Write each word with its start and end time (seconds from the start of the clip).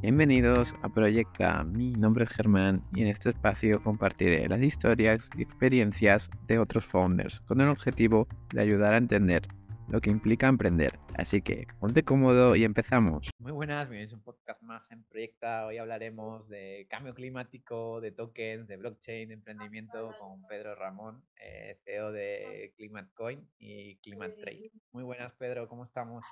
Bienvenidos 0.00 0.76
a 0.82 0.88
Proyecta. 0.88 1.64
Mi 1.64 1.90
nombre 1.90 2.24
es 2.24 2.30
Germán 2.30 2.84
y 2.94 3.02
en 3.02 3.08
este 3.08 3.30
espacio 3.30 3.82
compartiré 3.82 4.48
las 4.48 4.62
historias 4.62 5.28
y 5.36 5.42
experiencias 5.42 6.30
de 6.46 6.60
otros 6.60 6.84
founders 6.84 7.40
con 7.40 7.60
el 7.60 7.68
objetivo 7.68 8.28
de 8.54 8.60
ayudar 8.60 8.94
a 8.94 8.98
entender 8.98 9.48
lo 9.88 10.00
que 10.00 10.10
implica 10.10 10.46
emprender. 10.46 11.00
Así 11.16 11.42
que 11.42 11.66
ponte 11.80 12.04
cómodo 12.04 12.54
y 12.54 12.62
empezamos. 12.62 13.28
Muy 13.40 13.50
buenas, 13.50 13.88
bienvenidos 13.88 14.12
a 14.12 14.16
un 14.18 14.22
podcast 14.22 14.62
más 14.62 14.88
en 14.92 15.02
Proyecta. 15.02 15.66
Hoy 15.66 15.78
hablaremos 15.78 16.48
de 16.48 16.86
cambio 16.88 17.12
climático, 17.12 18.00
de 18.00 18.12
tokens, 18.12 18.68
de 18.68 18.76
blockchain, 18.76 19.30
de 19.30 19.34
emprendimiento 19.34 20.14
con 20.20 20.46
Pedro 20.46 20.76
Ramón, 20.76 21.24
eh, 21.42 21.76
CEO 21.84 22.12
de 22.12 22.72
ClimateCoin 22.76 23.48
y 23.58 23.96
ClimateTrade. 23.96 24.70
Muy 24.92 25.02
buenas, 25.02 25.32
Pedro, 25.32 25.68
¿cómo 25.68 25.82
estamos? 25.82 26.24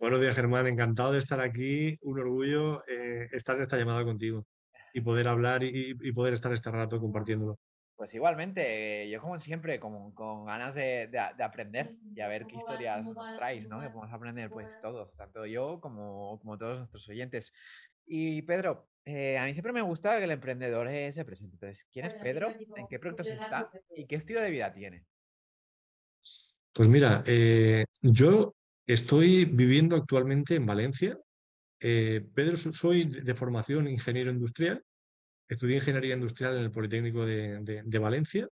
Buenos 0.00 0.20
días, 0.20 0.36
Germán. 0.36 0.68
Encantado 0.68 1.10
de 1.10 1.18
estar 1.18 1.40
aquí. 1.40 1.98
Un 2.02 2.20
orgullo 2.20 2.84
eh, 2.86 3.28
estar 3.32 3.56
en 3.56 3.62
esta 3.62 3.76
llamada 3.76 4.04
contigo 4.04 4.46
y 4.94 5.00
poder 5.00 5.26
hablar 5.26 5.64
y, 5.64 5.94
poder 6.12 6.34
estar 6.34 6.52
este 6.52 6.70
rato 6.70 7.00
compartiéndolo. 7.00 7.58
Pues 7.96 8.14
igualmente, 8.14 9.10
yo 9.10 9.20
como 9.20 9.40
siempre, 9.40 9.80
con, 9.80 10.12
con 10.12 10.46
ganas 10.46 10.76
de, 10.76 11.10
aprender 11.40 11.96
y 12.14 12.20
a 12.20 12.28
ver 12.28 12.46
qué 12.46 12.56
historias 12.56 13.04
nos 13.04 13.36
traes, 13.36 13.68
¿no? 13.68 13.80
Que 13.80 13.90
podemos 13.90 14.12
aprender 14.12 14.50
pues 14.50 14.80
todos, 14.80 15.12
tanto 15.16 15.44
yo 15.46 15.80
como, 15.80 16.38
como 16.38 16.56
todos 16.56 16.78
nuestros 16.78 17.08
oyentes. 17.08 17.52
Y 18.06 18.42
Pedro, 18.42 18.88
eh, 19.04 19.36
a 19.36 19.44
mí 19.46 19.52
siempre 19.52 19.72
me 19.72 19.82
gusta 19.82 20.16
que 20.18 20.24
el 20.24 20.30
emprendedor 20.30 20.86
eh, 20.86 21.12
se 21.12 21.24
presente. 21.24 21.56
Entonces, 21.56 21.88
¿quién 21.92 22.06
es 22.06 22.14
Pedro? 22.14 22.54
¿En 22.76 22.86
qué 22.86 23.00
proyectos 23.00 23.30
está? 23.32 23.68
¿Y 23.96 24.06
qué 24.06 24.14
estilo 24.14 24.40
de 24.40 24.50
vida 24.52 24.72
tiene? 24.72 25.04
Pues 26.72 26.88
mira, 26.88 27.24
yo 28.00 28.54
Estoy 28.88 29.44
viviendo 29.44 29.96
actualmente 29.96 30.54
en 30.54 30.64
Valencia. 30.64 31.18
Eh, 31.78 32.26
Pedro, 32.34 32.56
soy 32.56 33.04
de 33.04 33.34
formación 33.34 33.86
ingeniero 33.86 34.30
industrial. 34.30 34.82
Estudié 35.46 35.76
ingeniería 35.76 36.14
industrial 36.14 36.56
en 36.56 36.62
el 36.62 36.70
Politécnico 36.70 37.26
de, 37.26 37.98
Valencia. 38.00 38.48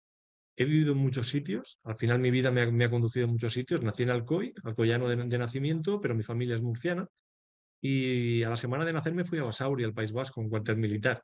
He 0.56 0.64
vivido 0.64 0.92
en 0.92 0.98
muchos 1.00 1.28
sitios. 1.28 1.78
Al 1.84 1.97
final 1.97 2.19
mi 2.19 2.30
vida 2.30 2.50
me 2.50 2.84
ha, 2.84 2.91
conducido 2.91 3.27
a 3.27 3.28
muchos 3.28 3.52
sitios. 3.52 3.83
Nací 3.83 4.05
en 4.05 4.11
Alcoy, 4.11 4.55
alcoyano 4.64 5.06
de, 5.06 5.16
de, 5.16 5.39
nacimiento, 5.39 6.00
pero 6.00 6.14
mi 6.14 6.22
familia 6.22 6.56
es 6.56 6.62
murciana. 6.62 7.06
Y 7.83 8.42
a 8.42 8.48
la 8.48 8.56
semana 8.56 8.86
de 8.86 8.94
nacer 8.94 9.12
me 9.12 9.27
fui 9.27 9.39
a 9.39 9.44
Basauri, 9.44 9.84
al 9.84 9.92
País 9.92 10.12
Vasco, 10.12 10.41
un 10.41 10.48
cuartel 10.48 10.78
militar. 10.78 11.22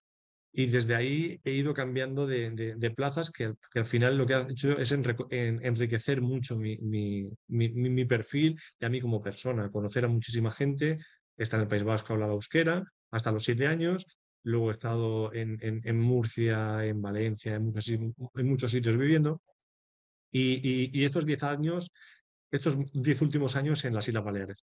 Y 0.52 0.66
desde 0.66 0.94
ahí 0.94 1.40
he 1.44 1.52
ido 1.52 1.74
cambiando 1.74 2.26
de, 2.26 2.92
plazas 2.96 3.30
que, 3.30 3.54
al 3.74 3.86
final 3.86 4.16
lo 4.16 4.26
que 4.26 4.34
ha 4.34 4.46
hecho 4.48 4.78
es 4.78 4.92
enriquecer 4.92 6.20
mucho 6.20 6.56
mi, 6.56 8.04
perfil 8.08 8.58
y 8.80 8.84
a 8.84 8.88
mí 8.88 9.00
como 9.00 9.22
persona, 9.22 9.70
conocer 9.70 10.04
a 10.04 10.08
muchísima 10.08 10.50
gente. 10.50 10.98
Está 11.36 11.56
en 11.56 11.62
el 11.62 11.68
País 11.68 11.84
Vasco, 11.84 12.12
hablaba 12.12 12.32
euskera, 12.32 12.82
hasta 13.10 13.30
los 13.30 13.44
siete 13.44 13.66
años. 13.66 14.06
Luego 14.42 14.70
he 14.70 14.72
estado 14.72 15.32
en, 15.34 16.00
Murcia, 16.00 16.84
en 16.84 17.02
Valencia, 17.02 17.54
en 17.54 17.66
muchos, 17.66 17.88
en 17.88 18.14
muchos 18.48 18.70
sitios 18.70 18.96
viviendo. 18.96 19.42
Y, 20.32 21.04
estos 21.04 21.26
diez 21.26 21.42
años, 21.42 21.90
estos 22.50 22.76
diez 22.92 23.20
últimos 23.20 23.56
años 23.56 23.84
en 23.84 23.94
las 23.94 24.08
Islas 24.08 24.24
Baleares, 24.24 24.64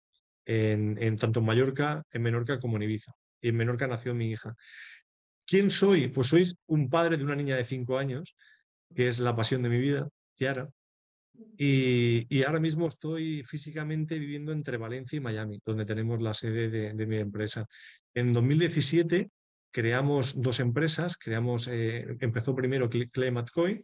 en, 0.45 0.97
en, 1.01 1.17
tanto 1.17 1.41
en 1.41 1.47
Mallorca, 1.47 2.03
en 2.13 2.23
Menorca 2.23 2.59
como 2.61 2.77
en 2.77 2.83
Ibiza. 2.83 3.13
Y 3.41 3.51
en 3.51 3.57
Menorca 3.57 3.87
nació 3.87 4.15
mi 4.15 4.31
hija. 4.31 4.55
¿Quién 5.49 5.71
soy? 5.71 6.09
Pues 6.09 6.27
soy 6.29 6.45
un 6.67 6.91
padre 6.91 7.17
de 7.17 7.25
una 7.25 7.35
niña 7.35 7.57
de 7.57 7.65
cinco 7.65 7.97
años, 7.97 8.37
que 8.95 9.09
es 9.09 9.19
la 9.19 9.35
pasión 9.35 9.63
de 9.63 9.71
mi 9.71 9.79
vida, 9.79 10.07
Kiara. 10.37 10.69
Y, 11.57 12.43
ahora 12.43 12.61
mismo 12.61 12.87
estoy 12.87 13.43
físicamente 13.45 14.19
viviendo 14.19 14.53
entre 14.53 14.77
Valencia 14.77 15.17
y 15.17 15.21
Miami, 15.21 15.59
donde 15.65 15.87
tenemos 15.87 16.21
la 16.21 16.35
sede 16.35 16.69
de, 16.69 17.07
mi 17.07 17.17
empresa. 17.17 17.67
En 18.15 18.35
2017 18.35 19.31
creamos 19.71 20.39
dos 20.39 20.61
empresas, 20.61 21.17
creamos, 21.17 21.67
eh, 21.69 22.07
empezó 22.21 22.55
primero 22.55 22.91
Climate 22.91 23.51
Coin, 23.51 23.83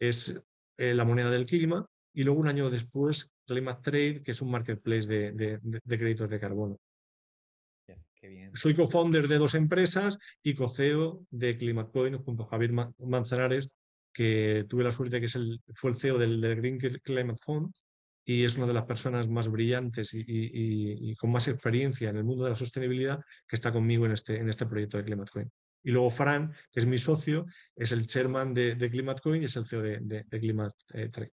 es 0.00 0.40
eh, 0.78 0.94
la 0.94 1.04
moneda 1.04 1.30
del 1.30 1.46
clima, 1.46 1.86
y 2.12 2.24
luego 2.24 2.40
un 2.40 2.48
año 2.48 2.70
después 2.70 3.30
Climate 3.46 3.82
Trade, 3.82 4.22
que 4.24 4.32
es 4.32 4.42
un 4.42 4.50
marketplace 4.50 5.06
de 5.06 5.60
créditos 5.86 6.28
de 6.28 6.40
carbono. 6.40 6.76
Soy 8.54 8.74
co-founder 8.74 9.28
de 9.28 9.38
dos 9.38 9.54
empresas 9.54 10.18
y 10.42 10.54
co-CEO 10.54 11.24
de 11.30 11.56
ClimateCoin 11.56 12.18
junto 12.18 12.44
a 12.44 12.48
Javier 12.48 12.72
Manzanares, 12.98 13.70
que 14.12 14.64
tuve 14.68 14.84
la 14.84 14.90
suerte 14.90 15.20
que 15.20 15.26
es 15.26 15.34
el, 15.36 15.60
fue 15.74 15.90
el 15.90 15.96
CEO 15.96 16.18
del, 16.18 16.40
Green 16.56 16.78
Climate 16.78 17.38
Fund 17.44 17.72
y 18.24 18.44
es 18.44 18.56
una 18.56 18.66
de 18.66 18.74
las 18.74 18.84
personas 18.84 19.28
más 19.28 19.48
brillantes 19.48 20.10
y, 20.12 21.14
con 21.16 21.30
más 21.30 21.48
experiencia 21.48 22.10
en 22.10 22.16
el 22.16 22.24
mundo 22.24 22.44
de 22.44 22.50
la 22.50 22.56
sostenibilidad 22.56 23.20
que 23.46 23.56
está 23.56 23.72
conmigo 23.72 24.06
en 24.06 24.12
este, 24.12 24.36
en 24.36 24.48
este 24.48 24.66
proyecto 24.66 24.98
de 24.98 25.04
ClimateCoin. 25.04 25.50
Y 25.84 25.92
luego 25.92 26.10
Fran, 26.10 26.52
que 26.72 26.80
es 26.80 26.86
mi 26.86 26.98
socio, 26.98 27.46
es 27.76 27.92
el 27.92 28.06
chairman 28.06 28.52
de, 28.52 28.74
de 28.74 28.90
ClimateCoin 28.90 29.42
y 29.42 29.44
es 29.46 29.56
el 29.56 29.64
CEO 29.64 29.80
de, 29.80 30.00
de, 30.00 30.40
Climate 30.40 30.74
Trade. 31.10 31.32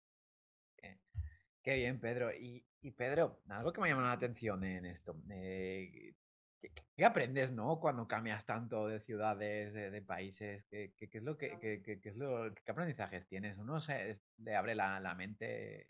Qué 1.63 1.75
bien, 1.75 2.01
Pedro. 2.01 2.33
Y, 2.35 2.65
Pedro, 2.97 3.43
algo 3.51 3.73
que 3.73 3.81
me 3.81 3.89
ha 3.89 3.91
llamado 3.91 4.09
la 4.09 4.15
atención 4.15 4.65
en 4.65 4.87
esto. 4.87 5.15
Eh, 5.31 6.15
¿Qué, 6.61 7.05
aprendes, 7.05 7.53
no? 7.53 7.81
Cuando 7.81 8.07
cambias 8.07 8.45
tanto 8.45 8.87
de 8.87 9.01
ciudades, 9.01 9.73
de, 9.73 10.03
países, 10.03 10.65
¿qué, 10.71 10.93
es 10.99 11.23
lo 11.23 11.37
que, 11.37 11.59
qué, 11.59 12.01
es 12.03 12.17
lo, 12.17 12.53
qué 12.55 12.71
aprendizajes 12.71 13.27
tienes? 13.27 13.57
Uno 13.57 13.81
se 13.81 14.21
le 14.39 14.55
abre 14.55 14.75
la, 14.75 15.15
mente, 15.15 15.89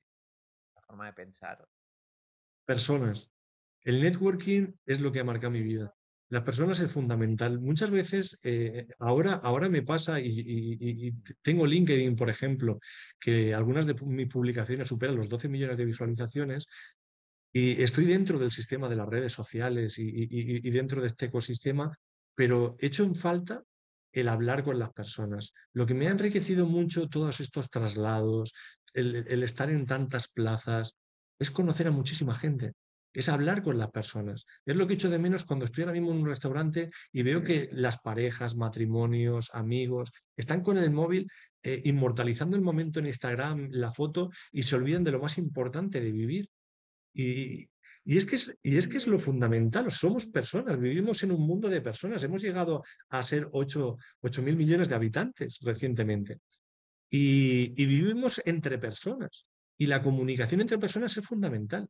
la 0.74 0.82
forma 0.82 1.06
de 1.06 1.12
pensar. 1.12 1.66
Personas. 2.64 3.30
El 3.82 4.00
networking 4.00 4.72
es 4.86 5.00
lo 5.00 5.10
que 5.10 5.20
ha 5.20 5.24
marcado 5.24 5.50
mi 5.50 5.62
vida. 5.62 5.92
Las 6.28 6.44
personas 6.44 6.78
es 6.78 6.92
fundamental. 6.92 7.58
Muchas 7.58 7.90
veces, 7.90 8.38
eh, 8.44 8.86
ahora, 9.00 9.34
ahora 9.42 9.68
me 9.68 9.82
pasa 9.82 10.20
y, 10.20 11.12
tengo 11.42 11.66
LinkedIn, 11.66 12.14
por 12.14 12.30
ejemplo, 12.30 12.78
que 13.18 13.52
algunas 13.52 13.84
de 13.84 13.94
mis 13.94 14.28
publicaciones 14.28 14.86
superan 14.86 15.16
los 15.16 15.28
12 15.28 15.48
millones 15.48 15.76
de 15.76 15.86
visualizaciones 15.86 16.66
y 17.52 17.82
estoy 17.82 18.04
dentro 18.04 18.38
del 18.38 18.52
sistema 18.52 18.88
de 18.88 18.96
las 18.96 19.08
redes 19.08 19.32
sociales 19.32 19.98
y, 19.98 20.70
dentro 20.70 21.00
de 21.00 21.08
este 21.08 21.26
ecosistema, 21.26 21.96
pero 22.34 22.76
echo 22.78 23.04
en 23.04 23.14
falta 23.14 23.62
el 24.12 24.28
hablar 24.28 24.64
con 24.64 24.78
las 24.78 24.92
personas. 24.92 25.52
Lo 25.72 25.86
que 25.86 25.94
me 25.94 26.08
ha 26.08 26.10
enriquecido 26.10 26.66
mucho 26.66 27.08
todos 27.08 27.40
estos 27.40 27.70
traslados, 27.70 28.52
el, 28.92 29.42
estar 29.42 29.70
en 29.70 29.86
tantas 29.86 30.28
plazas, 30.28 30.94
es 31.38 31.50
conocer 31.50 31.88
a 31.88 31.92
muchísima 31.92 32.36
gente, 32.36 32.74
es 33.12 33.28
hablar 33.28 33.62
con 33.62 33.78
las 33.78 33.90
personas. 33.90 34.46
Es 34.64 34.76
lo 34.76 34.86
que 34.86 34.94
echo 34.94 35.10
de 35.10 35.18
menos 35.18 35.44
cuando 35.44 35.64
estoy 35.64 35.82
ahora 35.82 35.94
mismo 35.94 36.12
en 36.12 36.18
un 36.18 36.26
restaurante 36.26 36.90
y 37.12 37.22
veo 37.22 37.42
que 37.42 37.68
las 37.72 37.98
parejas, 37.98 38.54
matrimonios, 38.54 39.50
amigos, 39.54 40.12
están 40.36 40.62
con 40.62 40.78
el 40.78 40.90
móvil 40.90 41.28
eh, 41.62 41.82
inmortalizando 41.84 42.56
el 42.56 42.62
momento 42.62 43.00
en 43.00 43.06
Instagram, 43.06 43.68
la 43.72 43.92
foto, 43.92 44.30
y 44.52 44.62
se 44.62 44.76
olvidan 44.76 45.04
de 45.04 45.12
lo 45.12 45.20
más 45.20 45.36
importante 45.38 46.00
de 46.00 46.12
vivir, 46.12 46.48
y, 47.12 47.68
es 48.04 48.26
que 48.26 48.36
es, 48.96 49.06
lo 49.06 49.18
fundamental, 49.18 49.90
somos 49.90 50.26
personas, 50.26 50.80
vivimos 50.80 51.22
en 51.22 51.32
un 51.32 51.46
mundo 51.46 51.68
de 51.68 51.80
personas, 51.80 52.22
hemos 52.24 52.42
llegado 52.42 52.82
a 53.08 53.22
ser 53.22 53.48
8 53.52 53.96
mil 54.42 54.56
millones 54.56 54.88
de 54.88 54.94
habitantes 54.94 55.58
recientemente. 55.60 56.38
Y, 57.10 57.68
vivimos 57.74 58.40
entre 58.44 58.78
personas. 58.78 59.46
Y 59.78 59.86
la 59.86 60.02
comunicación 60.02 60.60
entre 60.60 60.78
personas 60.78 61.16
es 61.16 61.24
fundamental. 61.24 61.88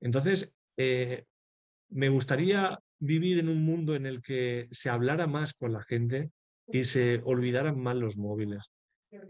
Entonces, 0.00 0.52
eh, 0.76 1.24
me 1.90 2.08
gustaría 2.08 2.78
vivir 2.98 3.38
en 3.38 3.48
un 3.48 3.62
mundo 3.64 3.94
en 3.94 4.06
el 4.06 4.22
que 4.22 4.68
se 4.70 4.90
hablara 4.90 5.26
más 5.26 5.54
con 5.54 5.72
la 5.72 5.82
gente 5.82 6.30
y 6.66 6.84
se 6.84 7.20
olvidaran 7.24 7.78
más 7.78 7.96
los 7.96 8.16
móviles. 8.16 8.64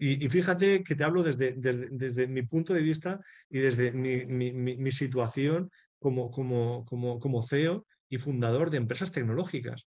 Y, 0.00 0.28
fíjate 0.28 0.82
que 0.82 0.96
te 0.96 1.04
hablo 1.04 1.22
desde, 1.22 1.54
desde, 1.56 2.26
mi 2.26 2.42
punto 2.42 2.74
de 2.74 2.82
vista 2.82 3.20
y 3.48 3.58
desde 3.58 3.92
mi, 3.92 4.92
situación 4.92 5.70
como, 5.98 6.30
como, 6.30 6.84
como, 6.84 7.20
como, 7.20 7.42
CEO 7.42 7.86
y 8.08 8.18
fundador 8.18 8.70
de 8.70 8.78
empresas 8.78 9.12
tecnológicas. 9.12 9.88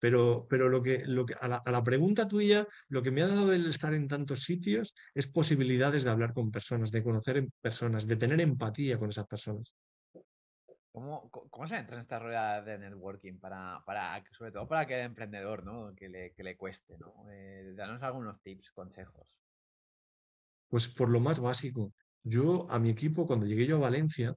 Pero, 0.00 0.46
pero 0.48 0.68
lo 0.68 0.82
que, 0.82 1.04
lo 1.06 1.26
que, 1.26 1.34
a, 1.40 1.48
la, 1.48 1.56
a 1.56 1.70
la 1.70 1.82
pregunta 1.82 2.28
tuya, 2.28 2.66
lo 2.88 3.02
que 3.02 3.10
me 3.10 3.22
ha 3.22 3.28
dado 3.28 3.52
el 3.52 3.66
estar 3.66 3.94
en 3.94 4.06
tantos 4.06 4.42
sitios 4.42 4.94
es 5.14 5.26
posibilidades 5.26 6.04
de 6.04 6.10
hablar 6.10 6.32
con 6.32 6.52
personas, 6.52 6.92
de 6.92 7.02
conocer 7.02 7.48
personas, 7.60 8.06
de 8.06 8.16
tener 8.16 8.40
empatía 8.40 8.98
con 8.98 9.10
esas 9.10 9.26
personas. 9.26 9.72
¿Cómo, 10.98 11.30
¿Cómo, 11.30 11.68
se 11.68 11.76
entra 11.76 11.94
en 11.94 12.00
esta 12.00 12.18
rueda 12.18 12.60
de 12.60 12.76
networking 12.76 13.38
para, 13.38 13.84
para 13.86 14.20
sobre 14.32 14.50
todo 14.50 14.66
para 14.66 14.80
aquel 14.80 15.02
emprendedor, 15.02 15.62
¿no? 15.64 15.94
Que 15.94 16.08
le, 16.08 16.32
que 16.32 16.42
le 16.42 16.56
cueste, 16.56 16.98
¿no? 16.98 17.24
Eh, 17.30 17.72
danos 17.76 18.02
algunos 18.02 18.42
tips, 18.42 18.72
consejos. 18.72 19.38
Pues 20.68 20.88
por 20.88 21.08
lo 21.08 21.20
más 21.20 21.38
básico. 21.38 21.92
Yo 22.24 22.66
a 22.68 22.80
mi 22.80 22.90
equipo, 22.90 23.28
cuando 23.28 23.46
llegué 23.46 23.64
yo 23.64 23.76
a 23.76 23.80
Valencia, 23.80 24.34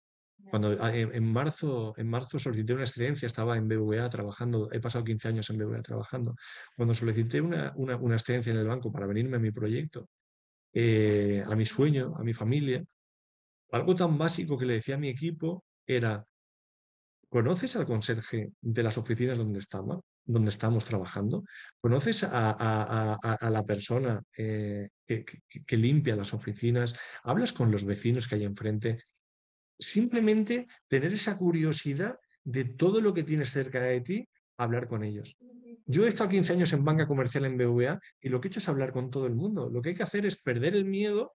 cuando 0.52 0.78
ah, 0.80 0.96
en, 0.96 1.34
marzo, 1.34 1.96
en 1.98 2.08
marzo 2.08 2.38
solicité 2.38 2.74
una 2.74 2.84
excedencia, 2.84 3.26
estaba 3.26 3.58
en 3.58 3.68
BVA 3.68 4.08
trabajando, 4.10 4.72
he 4.72 4.80
pasado 4.80 5.04
15 5.04 5.30
años 5.30 5.50
en 5.50 5.58
BVA 5.58 5.82
trabajando. 5.82 6.36
Cuando 6.76 6.94
solicité 6.94 7.42
una, 7.42 7.74
una, 7.76 7.96
una 7.96 8.16
excedencia 8.18 8.54
en 8.54 8.60
el 8.60 8.68
banco 8.68 8.92
para 8.92 9.08
venirme 9.08 9.38
a 9.38 9.40
mi 9.40 9.50
proyecto, 9.50 10.08
eh, 10.74 11.44
a 11.44 11.56
mi 11.56 11.66
sueño, 11.66 12.14
a 12.18 12.24
mi 12.24 12.36
familia, 12.36 12.86
algo 13.72 13.96
tan 13.96 14.16
básico 14.20 14.60
que 14.60 14.66
le 14.68 14.76
decía 14.76 14.94
a 14.94 15.00
mi 15.00 15.10
equipo 15.10 15.66
era, 15.88 16.24
¿conoces 17.32 17.78
al 17.78 17.86
conserje 17.86 18.52
de 18.60 18.84
las 18.84 18.98
oficinas 18.98 19.38
donde 19.38 19.60
estamos, 19.60 20.04
donde 20.26 20.50
estamos 20.50 20.84
trabajando? 20.84 21.46
¿Conoces 21.80 22.26
a, 22.26 23.18
la 23.50 23.66
persona 23.66 24.22
eh, 24.38 24.90
que, 25.08 25.78
limpia 25.78 26.18
las 26.18 26.34
oficinas? 26.34 26.94
¿Hablas 27.24 27.54
con 27.54 27.72
los 27.72 27.86
vecinos 27.86 28.28
que 28.28 28.36
hay 28.36 28.44
enfrente? 28.44 29.06
Simplemente 29.80 30.68
tener 30.90 31.14
esa 31.14 31.38
curiosidad 31.38 32.20
de 32.44 32.66
todo 32.66 33.00
lo 33.00 33.14
que 33.14 33.24
tienes 33.24 33.52
cerca 33.52 33.82
de 33.82 34.02
ti, 34.02 34.28
hablar 34.58 34.90
con 34.90 35.02
ellos. 35.06 35.38
Yo 35.86 36.06
he 36.06 36.10
estado 36.10 36.32
15 36.32 36.52
años 36.52 36.74
en 36.74 36.84
banca 36.84 37.08
comercial 37.08 37.46
en 37.46 37.58
BVA 37.58 37.98
y 38.20 38.28
lo 38.28 38.42
que 38.42 38.48
he 38.48 38.50
hecho 38.50 38.60
es 38.60 38.68
hablar 38.68 38.92
con 38.92 39.10
todo 39.10 39.26
el 39.26 39.36
mundo. 39.36 39.70
Lo 39.70 39.82
que 39.82 39.90
hay 39.90 39.96
que 39.96 40.04
hacer 40.04 40.26
es 40.26 40.36
perder 40.36 40.76
el 40.76 40.84
miedo 40.84 41.34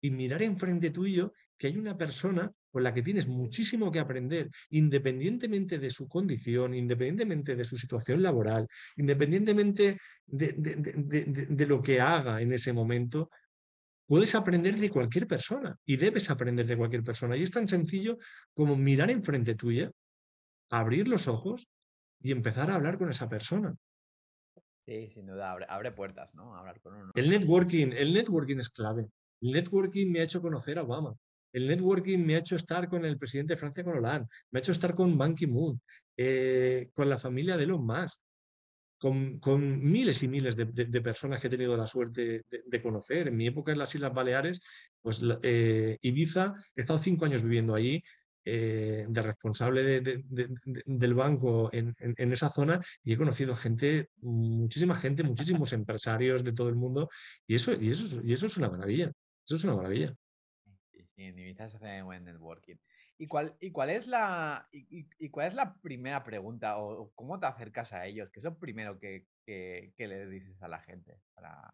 y 0.00 0.10
mirar 0.10 0.42
enfrente 0.42 0.90
tuyo 0.90 1.34
que 1.58 1.66
hay 1.66 1.76
una 1.76 1.98
persona 1.98 2.50
con 2.76 2.82
la 2.82 2.92
que 2.92 3.00
tienes 3.00 3.26
muchísimo 3.26 3.90
que 3.90 4.00
aprender, 4.00 4.50
independientemente 4.68 5.78
de 5.78 5.88
su 5.88 6.06
condición, 6.06 6.74
independientemente 6.74 7.56
de 7.56 7.64
su 7.64 7.78
situación 7.78 8.22
laboral, 8.22 8.68
independientemente 8.98 9.98
de, 10.26 11.66
lo 11.66 11.80
que 11.80 12.02
haga 12.02 12.42
en 12.42 12.52
ese 12.52 12.74
momento, 12.74 13.30
puedes 14.06 14.34
aprender 14.34 14.76
de 14.76 14.90
cualquier 14.90 15.26
persona 15.26 15.74
y 15.86 15.96
debes 15.96 16.28
aprender 16.28 16.66
de 16.66 16.76
cualquier 16.76 17.02
persona. 17.02 17.34
Y 17.34 17.44
es 17.44 17.50
tan 17.50 17.66
sencillo 17.66 18.18
como 18.52 18.76
mirar 18.76 19.10
enfrente 19.10 19.54
tuya, 19.54 19.90
abrir 20.68 21.08
los 21.08 21.28
ojos 21.28 21.70
y 22.20 22.30
empezar 22.30 22.70
a 22.70 22.74
hablar 22.74 22.98
con 22.98 23.08
esa 23.08 23.26
persona. 23.26 23.74
Sí, 24.84 25.08
sin 25.08 25.24
duda, 25.24 25.56
abre, 25.66 25.92
puertas, 25.92 26.34
¿no? 26.34 26.54
Hablar 26.54 26.78
con 26.82 26.94
uno. 26.94 27.12
El 27.14 27.30
networking, 27.30 27.92
el 27.96 28.12
networking 28.12 28.58
es 28.58 28.68
clave. 28.68 29.06
El 29.40 29.52
networking 29.52 30.12
me 30.12 30.20
ha 30.20 30.24
hecho 30.24 30.42
conocer 30.42 30.78
a 30.78 30.82
Obama. 30.82 31.16
El 31.56 31.68
networking 31.68 32.18
me 32.18 32.34
ha 32.34 32.40
hecho 32.40 32.54
estar 32.54 32.86
con 32.86 33.06
el 33.06 33.16
presidente 33.16 33.54
de 33.54 33.56
Francia, 33.58 33.82
con 33.82 33.96
Hollande. 33.96 34.28
Me 34.50 34.58
ha 34.58 34.60
hecho 34.60 34.72
estar 34.72 34.94
con 34.94 35.16
Ban 35.16 35.34
Ki-moon, 35.34 35.80
eh, 36.14 36.90
con 36.92 37.08
la 37.08 37.18
familia 37.18 37.56
de 37.56 37.64
Elon 37.64 37.86
Musk, 37.86 38.20
con, 38.98 39.40
con 39.40 39.82
miles 39.82 40.22
y 40.22 40.28
miles 40.28 40.54
de, 40.54 41.00
personas 41.00 41.40
que 41.40 41.46
he 41.46 41.50
tenido 41.50 41.74
la 41.74 41.86
suerte 41.86 42.44
de, 42.50 42.82
conocer. 42.82 43.28
En 43.28 43.38
mi 43.38 43.46
época 43.46 43.72
en 43.72 43.78
las 43.78 43.94
Islas 43.94 44.12
Baleares, 44.12 44.60
pues 45.00 45.22
eh, 45.42 45.96
Ibiza, 46.02 46.52
he 46.74 46.82
estado 46.82 46.98
cinco 46.98 47.24
años 47.24 47.42
viviendo 47.42 47.74
allí 47.74 48.04
eh, 48.44 49.06
de 49.08 49.22
responsable 49.22 50.02
del 50.02 51.14
banco 51.14 51.70
en, 51.72 51.94
esa 52.32 52.50
zona 52.50 52.82
y 53.02 53.14
he 53.14 53.16
conocido 53.16 53.56
gente, 53.56 54.10
muchísima 54.20 54.94
gente, 54.94 55.22
muchísimos 55.22 55.72
empresarios 55.72 56.44
de 56.44 56.52
todo 56.52 56.68
el 56.68 56.76
mundo 56.76 57.08
y 57.46 57.54
eso, 57.54 57.72
y 57.72 57.92
eso, 57.92 58.20
y 58.22 58.34
eso 58.34 58.44
es 58.44 58.58
una 58.58 58.68
maravilla. 58.68 59.10
Eso 59.46 59.56
es 59.56 59.64
una 59.64 59.76
maravilla. 59.76 60.14
Sí, 61.16 61.24
en 61.24 61.56
se 61.56 62.02
buen 62.02 62.24
networking. 62.24 62.76
¿Y 63.16 63.26
cuál, 63.26 63.56
y 63.58 63.70
cuál, 63.70 63.88
es, 63.88 64.06
la, 64.06 64.68
y, 64.70 65.30
cuál 65.30 65.46
es 65.46 65.54
la 65.54 65.74
primera 65.80 66.22
pregunta 66.22 66.76
o, 66.76 67.10
cómo 67.14 67.40
te 67.40 67.46
acercas 67.46 67.94
a 67.94 68.04
ellos? 68.04 68.28
¿Qué 68.30 68.40
es 68.40 68.44
lo 68.44 68.58
primero 68.58 68.98
que, 68.98 69.24
que, 69.46 69.94
le 69.96 70.26
dices 70.26 70.60
a 70.62 70.68
la 70.68 70.80
gente 70.80 71.18
para 71.34 71.72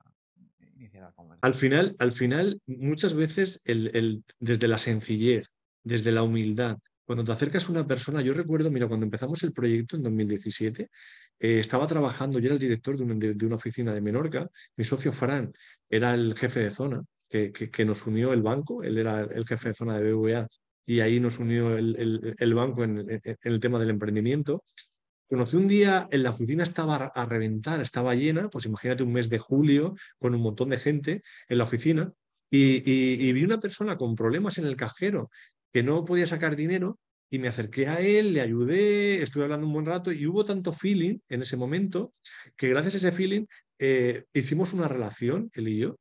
iniciar 0.76 1.02
la 1.02 1.12
conversación? 1.12 1.40
Al 1.42 1.54
final, 1.54 1.96
al 1.98 2.12
final 2.12 2.62
muchas 2.66 3.14
veces 3.14 3.60
el, 3.64 3.90
el, 3.96 4.24
desde 4.38 4.68
la 4.68 4.78
sencillez, 4.78 5.52
desde 5.82 6.12
la 6.12 6.22
humildad. 6.22 6.78
Cuando 7.04 7.24
te 7.24 7.32
acercas 7.32 7.68
a 7.68 7.72
una 7.72 7.86
persona, 7.86 8.22
yo 8.22 8.34
recuerdo, 8.34 8.70
mira, 8.70 8.86
cuando 8.86 9.04
empezamos 9.04 9.42
el 9.42 9.52
proyecto 9.52 9.96
en 9.96 10.04
2017, 10.04 10.88
eh, 11.40 11.58
estaba 11.58 11.88
trabajando, 11.88 12.38
yo 12.38 12.46
era 12.46 12.54
el 12.54 12.60
director 12.60 12.96
de 12.96 13.46
una, 13.46 13.56
oficina 13.56 13.92
de 13.92 14.00
Menorca, 14.00 14.48
mi 14.76 14.84
socio 14.84 15.12
Fran 15.12 15.52
era 15.90 16.14
el 16.14 16.36
jefe 16.38 16.60
de 16.60 16.70
zona, 16.70 17.02
que, 17.32 17.84
nos 17.84 18.06
unió 18.06 18.32
el 18.32 18.42
banco, 18.42 18.82
él 18.82 18.98
era 18.98 19.22
el 19.22 19.46
jefe 19.46 19.70
de 19.70 19.74
zona 19.74 19.98
de 19.98 20.12
BVA 20.12 20.48
y 20.84 21.00
ahí 21.00 21.18
nos 21.18 21.38
unió 21.38 21.76
el, 21.76 22.54
banco 22.54 22.84
en, 22.84 23.20
el 23.42 23.60
tema 23.60 23.78
del 23.78 23.90
emprendimiento. 23.90 24.64
Conocí 25.28 25.56
un 25.56 25.66
día, 25.66 26.06
en 26.10 26.22
la 26.24 26.30
oficina 26.30 26.62
estaba 26.62 26.96
a 27.06 27.26
reventar, 27.26 27.80
estaba 27.80 28.14
llena, 28.14 28.50
pues 28.50 28.66
imagínate 28.66 29.02
un 29.02 29.12
mes 29.12 29.30
de 29.30 29.38
julio 29.38 29.94
con 30.18 30.34
un 30.34 30.42
montón 30.42 30.68
de 30.68 30.78
gente 30.78 31.22
en 31.48 31.58
la 31.58 31.64
oficina, 31.64 32.12
y, 32.50 32.82
y, 32.84 33.32
vi 33.32 33.44
una 33.44 33.58
persona 33.58 33.96
con 33.96 34.14
problemas 34.14 34.58
en 34.58 34.66
el 34.66 34.76
cajero 34.76 35.30
que 35.72 35.82
no 35.82 36.04
podía 36.04 36.26
sacar 36.26 36.54
dinero 36.54 36.98
y 37.30 37.38
me 37.38 37.48
acerqué 37.48 37.88
a 37.88 37.98
él, 38.00 38.34
le 38.34 38.42
ayudé, 38.42 39.22
estuve 39.22 39.44
hablando 39.44 39.66
un 39.66 39.72
buen 39.72 39.86
rato 39.86 40.12
y 40.12 40.26
hubo 40.26 40.44
tanto 40.44 40.70
feeling 40.74 41.18
en 41.30 41.40
ese 41.40 41.56
momento 41.56 42.12
que 42.58 42.68
gracias 42.68 42.92
a 42.92 42.96
ese 42.98 43.12
feeling 43.12 43.46
eh, 43.78 44.26
hicimos 44.34 44.74
una 44.74 44.86
relación, 44.86 45.50
él 45.54 45.68
y 45.68 45.78
yo. 45.78 45.96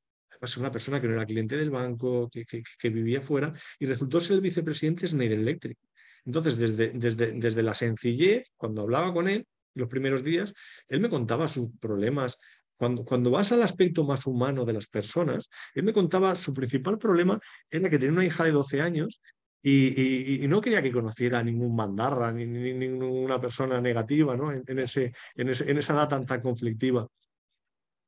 Una 0.57 0.71
persona 0.71 0.99
que 0.99 1.07
no 1.07 1.13
era 1.13 1.25
cliente 1.25 1.55
del 1.55 1.69
banco, 1.69 2.29
que, 2.29 2.89
vivía 2.89 3.21
fuera 3.21 3.53
y 3.79 3.85
resultó 3.85 4.19
ser 4.19 4.37
el 4.37 4.41
vicepresidente 4.41 5.01
de 5.01 5.07
Schneider 5.09 5.39
Electric. 5.39 5.77
Entonces, 6.25 6.57
desde, 6.57 6.89
desde, 6.89 7.33
desde 7.33 7.63
la 7.63 7.75
sencillez, 7.75 8.51
cuando 8.57 8.81
hablaba 8.81 9.13
con 9.13 9.27
él, 9.27 9.45
los 9.73 9.87
primeros 9.87 10.23
días, 10.23 10.53
él 10.87 10.99
me 10.99 11.09
contaba 11.09 11.47
sus 11.47 11.69
problemas, 11.79 12.37
cuando, 12.75 13.05
cuando, 13.05 13.29
vas 13.29 13.51
al 13.51 13.61
aspecto 13.61 14.03
más 14.03 14.25
humano 14.25 14.65
de 14.65 14.73
las 14.73 14.87
personas, 14.87 15.49
él 15.75 15.83
me 15.83 15.93
contaba 15.93 16.35
su 16.35 16.53
principal 16.53 16.97
problema 16.97 17.39
era 17.69 17.89
que 17.89 17.99
tenía 17.99 18.13
una 18.13 18.25
hija 18.25 18.43
de 18.43 18.51
12 18.51 18.81
años 18.81 19.21
y, 19.63 20.47
no 20.47 20.59
quería 20.59 20.81
que 20.81 20.91
conociera 20.91 21.43
ningún 21.43 21.75
mandarra 21.75 22.31
ni, 22.31 22.45
ninguna 22.45 23.39
persona 23.39 23.79
negativa 23.79 24.35
¿no? 24.35 24.51
en, 24.51 24.79
ese, 24.79 25.13
en, 25.35 25.49
esa 25.49 25.93
edad 25.93 26.25
tan 26.25 26.41
conflictiva. 26.41 27.07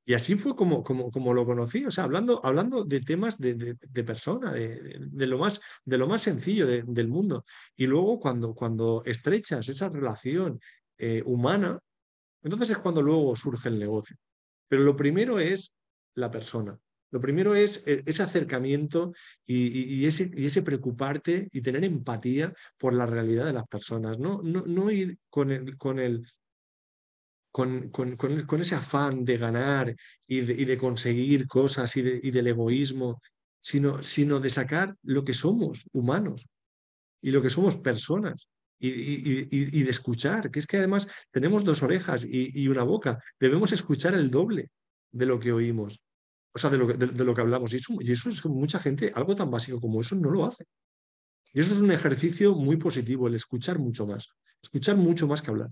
Y 0.05 0.13
así 0.13 0.35
fue 0.35 0.55
como, 0.55 0.83
como, 0.83 1.11
como 1.11 1.33
lo 1.33 1.45
conocí, 1.45 1.85
o 1.85 1.91
sea, 1.91 2.03
hablando, 2.03 2.41
hablando 2.43 2.83
de 2.83 2.99
temas 3.01 3.37
de, 3.37 3.55
de, 3.55 4.03
persona, 4.03 4.51
de, 4.51 4.97
de, 4.99 5.27
lo 5.27 5.37
más, 5.37 5.61
de 5.85 5.97
lo 5.97 6.07
más 6.07 6.21
sencillo 6.21 6.67
del 6.67 7.07
mundo. 7.07 7.45
Y 7.75 7.87
luego 7.87 8.19
cuando, 8.19 8.53
cuando 8.53 9.01
estrechas 9.05 9.69
esa 9.69 9.87
relación 9.87 10.59
eh, 10.97 11.23
humana, 11.25 11.79
entonces 12.41 12.71
es 12.71 12.77
cuando 12.79 13.01
luego 13.01 13.35
surge 13.35 13.69
el 13.69 13.79
negocio. 13.79 14.17
Pero 14.67 14.83
lo 14.83 14.95
primero 14.95 15.39
es 15.39 15.73
la 16.15 16.29
persona. 16.29 16.77
Lo 17.13 17.19
primero 17.19 17.55
es 17.55 17.85
eh, 17.87 18.01
ese 18.05 18.23
acercamiento 18.23 19.13
y, 19.45 20.05
ese, 20.05 20.31
y, 20.35 20.47
ese, 20.47 20.63
preocuparte 20.63 21.47
y 21.51 21.61
tener 21.61 21.83
empatía 21.83 22.53
por 22.77 22.93
la 22.93 23.05
realidad 23.05 23.45
de 23.45 23.53
las 23.53 23.67
personas, 23.67 24.17
no, 24.17 24.41
no, 24.43 24.63
no 24.65 24.89
ir 24.89 25.19
con, 25.29 25.51
el, 25.51 25.77
con, 25.77 25.99
el, 25.99 26.25
con, 27.53 27.89
con, 27.91 28.61
ese 28.61 28.73
afán 28.73 29.23
de 29.23 29.37
ganar 29.37 29.95
y 30.27 30.41
de, 30.41 30.77
conseguir 30.77 31.47
cosas 31.47 31.95
y, 31.95 31.99
y, 31.99 32.31
del 32.31 32.47
egoísmo, 32.47 33.21
sino, 33.59 34.01
sino 34.01 34.39
de 34.39 34.49
sacar 34.49 34.95
lo 35.03 35.23
que 35.23 35.35
somos, 35.35 35.85
humanos, 35.93 36.47
y 37.21 37.29
lo 37.29 37.43
que 37.43 37.51
somos 37.51 37.75
personas. 37.75 38.47
Y, 38.79 38.89
y, 38.89 39.83
de 39.83 39.89
escuchar, 39.89 40.51
que 40.51 40.59
es 40.59 40.67
que 40.67 40.77
además 40.77 41.07
tenemos 41.31 41.63
dos 41.63 41.83
orejas 41.83 42.25
y, 42.27 42.67
una 42.67 42.83
boca, 42.83 43.17
debemos 43.39 43.71
escuchar 43.71 44.15
el 44.15 44.29
doble 44.29 44.71
de 45.11 45.25
lo 45.25 45.39
que 45.39 45.53
oímos 45.53 46.01
o 46.55 46.59
sea, 46.59 46.69
de 46.69 46.77
lo 46.77 46.87
que, 46.87 46.93
de, 46.95 47.23
lo 47.23 47.33
que 47.33 47.41
hablamos. 47.41 47.73
Y 47.73 47.77
eso, 47.77 47.93
y 47.99 48.11
eso 48.11 48.29
es 48.29 48.45
mucha 48.45 48.79
gente, 48.79 49.11
algo 49.15 49.35
tan 49.35 49.49
básico 49.49 49.79
como 49.79 50.01
eso, 50.01 50.15
no 50.15 50.29
lo 50.29 50.45
hace. 50.45 50.65
Y 51.53 51.61
eso 51.61 51.73
es 51.73 51.81
un 51.81 51.91
ejercicio 51.91 52.53
muy 52.55 52.77
positivo, 52.77 53.27
el 53.27 53.35
escuchar 53.35 53.79
mucho 53.79 54.05
más. 54.05 54.27
Escuchar 54.61 54.97
mucho 54.97 55.27
más 55.27 55.41
que 55.41 55.49
hablar. 55.49 55.69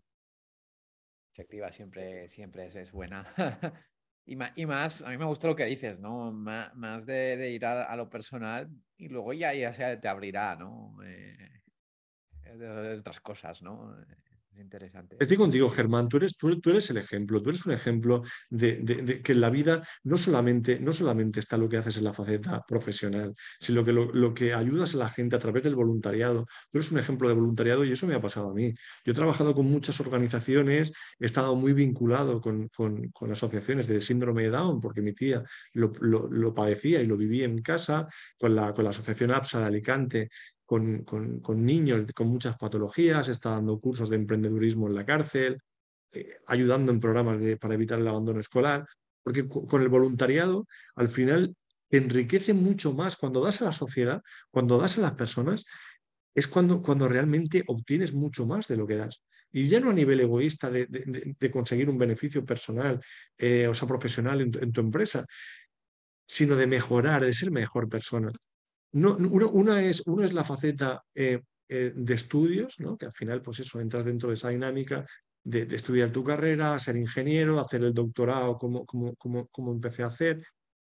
Se 1.32 1.48
siempre, 1.72 2.28
siempre 2.28 2.66
es, 2.66 2.92
buena. 2.92 3.26
y, 4.26 4.36
más, 4.36 4.52
y, 4.56 4.66
más, 4.66 5.02
a 5.02 5.10
mí 5.10 5.18
me 5.18 5.26
gusta 5.26 5.48
lo 5.48 5.56
que 5.56 5.66
dices, 5.66 6.00
¿no? 6.00 6.32
Más, 6.32 7.06
de, 7.06 7.52
ir 7.52 7.66
a, 7.66 7.96
lo 7.96 8.10
personal 8.10 8.70
y 8.98 9.08
luego 9.08 9.34
ya, 9.34 9.54
ya 9.54 9.74
se 9.74 9.98
te 9.98 10.08
abrirá, 10.08 10.56
¿no? 10.56 10.98
Eh, 11.06 11.62
de, 12.56 13.00
otras 13.00 13.22
cosas, 13.22 13.62
¿no? 13.62 13.96
Interesante. 14.62 15.18
Estoy 15.20 15.38
contigo, 15.38 15.70
Germán. 15.70 16.08
Tú 16.08 16.18
eres, 16.18 16.38
tú, 16.38 16.50
eres 16.66 16.90
el 16.90 16.98
ejemplo. 16.98 17.42
Tú 17.42 17.50
eres 17.50 17.66
un 17.66 17.74
ejemplo 17.74 18.24
de, 18.50 19.22
que 19.24 19.32
en 19.34 19.42
la 19.42 19.50
vida 19.50 19.88
no 20.04 20.18
solamente, 20.18 20.80
no 20.80 20.94
solamente 20.94 21.40
está 21.40 21.58
lo 21.58 21.68
que 21.68 21.78
haces 21.78 21.98
en 21.98 22.06
la 22.06 22.14
faceta 22.14 22.64
profesional, 22.68 23.36
sino 23.60 23.84
que 23.84 23.94
lo, 23.94 24.34
que 24.34 24.54
ayudas 24.54 24.96
a 24.96 24.98
la 24.98 25.10
gente 25.10 25.36
a 25.36 25.40
través 25.40 25.64
del 25.64 25.76
voluntariado. 25.76 26.46
Tú 26.72 26.78
eres 26.78 26.92
un 26.92 27.00
ejemplo 27.00 27.28
de 27.28 27.36
voluntariado 27.36 27.84
y 27.84 27.92
eso 27.92 28.08
me 28.08 28.16
ha 28.16 28.22
pasado 28.22 28.52
a 28.52 28.54
mí. 28.54 28.74
Yo 29.06 29.12
he 29.12 29.16
trabajado 29.16 29.54
con 29.54 29.66
muchas 29.66 30.00
organizaciones, 30.00 30.92
he 31.20 31.26
estado 31.26 31.56
muy 31.56 31.74
vinculado 31.74 32.42
con, 32.42 32.70
con, 32.70 33.12
asociaciones 33.32 33.88
de 33.88 34.02
síndrome 34.02 34.44
de 34.44 34.50
Down, 34.50 34.82
porque 34.82 35.02
mi 35.02 35.14
tía 35.14 35.44
lo, 35.74 35.92
lo, 36.00 36.54
padecía 36.54 37.02
y 37.02 37.06
lo 37.06 37.18
vivía 37.18 37.46
en 37.46 37.62
casa, 37.62 38.08
con 38.38 38.56
la, 38.56 38.74
con 38.74 38.84
la 38.84 38.90
asociación 38.90 39.32
APSA 39.32 39.60
de 39.60 39.66
Alicante, 39.66 40.30
con, 40.72 41.66
niños 41.66 42.06
con 42.16 42.28
muchas 42.28 42.58
patologías, 42.58 43.28
está 43.28 43.52
dando 43.52 43.78
cursos 43.80 44.10
de 44.10 44.16
emprendedurismo 44.16 44.88
en 44.88 44.96
la 44.96 45.06
cárcel, 45.06 45.60
eh, 46.14 46.38
ayudando 46.48 46.94
en 46.94 47.02
programas 47.02 47.42
para 47.60 47.74
evitar 47.74 48.00
el 48.00 48.08
abandono 48.08 48.40
escolar, 48.40 48.88
porque 49.22 49.48
con 49.50 49.82
el 49.82 49.90
voluntariado 49.90 50.66
al 50.96 51.10
final 51.10 51.54
enriquece 51.90 52.54
mucho 52.54 52.94
más 52.94 53.18
cuando 53.18 53.44
das 53.44 53.62
a 53.62 53.66
la 53.66 53.72
sociedad, 53.74 54.22
cuando 54.50 54.78
das 54.78 54.98
a 54.98 55.02
las 55.02 55.14
personas, 55.14 55.66
es 56.34 56.48
cuando, 56.48 56.82
cuando 56.82 57.10
realmente 57.10 57.66
obtienes 57.68 58.14
mucho 58.14 58.46
más 58.46 58.70
de 58.70 58.78
lo 58.78 58.88
que 58.88 58.96
das. 58.96 59.22
Y 59.52 59.68
ya 59.68 59.82
no 59.82 59.90
a 59.90 59.94
nivel 59.94 60.22
egoísta 60.22 60.72
de, 60.72 61.52
conseguir 61.52 61.90
un 61.90 61.98
beneficio 61.98 62.46
personal, 62.46 63.02
eh, 63.38 63.68
o 63.68 63.74
sea, 63.74 63.86
profesional 63.90 64.40
en 64.40 64.72
tu 64.72 64.80
empresa, 64.80 65.26
sino 66.26 66.56
de 66.56 66.68
mejorar, 66.68 67.26
de 67.26 67.34
ser 67.34 67.52
mejor 67.52 67.90
persona. 67.90 68.32
No, 68.94 69.16
una, 69.16 69.82
es, 69.82 70.04
uno 70.06 70.24
es 70.24 70.34
la 70.34 70.44
faceta 70.44 71.04
eh, 71.16 71.42
eh, 71.70 71.94
de 71.96 72.14
estudios, 72.14 72.80
¿no? 72.80 72.98
que 72.98 73.06
al 73.06 73.14
final, 73.14 73.42
pues 73.42 73.60
eso, 73.60 73.80
entras 73.80 74.04
dentro 74.04 74.30
de 74.30 74.36
esa 74.36 74.50
dinámica 74.50 75.06
de, 75.44 75.62
estudiar 75.74 76.10
tu 76.12 76.24
carrera, 76.24 76.78
ser 76.80 76.98
ingeniero, 76.98 77.60
hacer 77.60 77.84
el 77.84 77.94
doctorado 77.94 78.58
como, 78.58 78.86
como, 78.86 79.16
como, 79.16 79.48
como 79.48 79.72
empecé 79.72 80.04
a 80.04 80.08
hacer, 80.08 80.44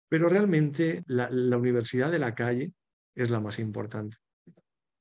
pero 0.09 0.29
realmente 0.29 1.03
la, 1.07 1.29
universidad 1.57 2.11
de 2.11 2.19
la 2.19 2.35
calle 2.35 2.73
es 3.15 3.31
la 3.31 3.41
más 3.41 3.59
importante. 3.59 4.17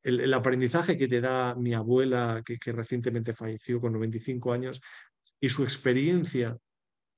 El, 0.03 0.33
aprendizaje 0.33 0.97
que 0.97 1.07
te 1.07 1.21
da 1.21 1.55
mi 1.55 1.73
abuela, 1.73 2.41
que, 2.45 2.57
que, 2.57 2.71
recientemente 2.71 3.33
falleció 3.33 3.79
con 3.79 3.93
95 3.93 4.51
años, 4.51 4.81
y 5.39 5.49
su 5.49 5.63
experiencia 5.63 6.57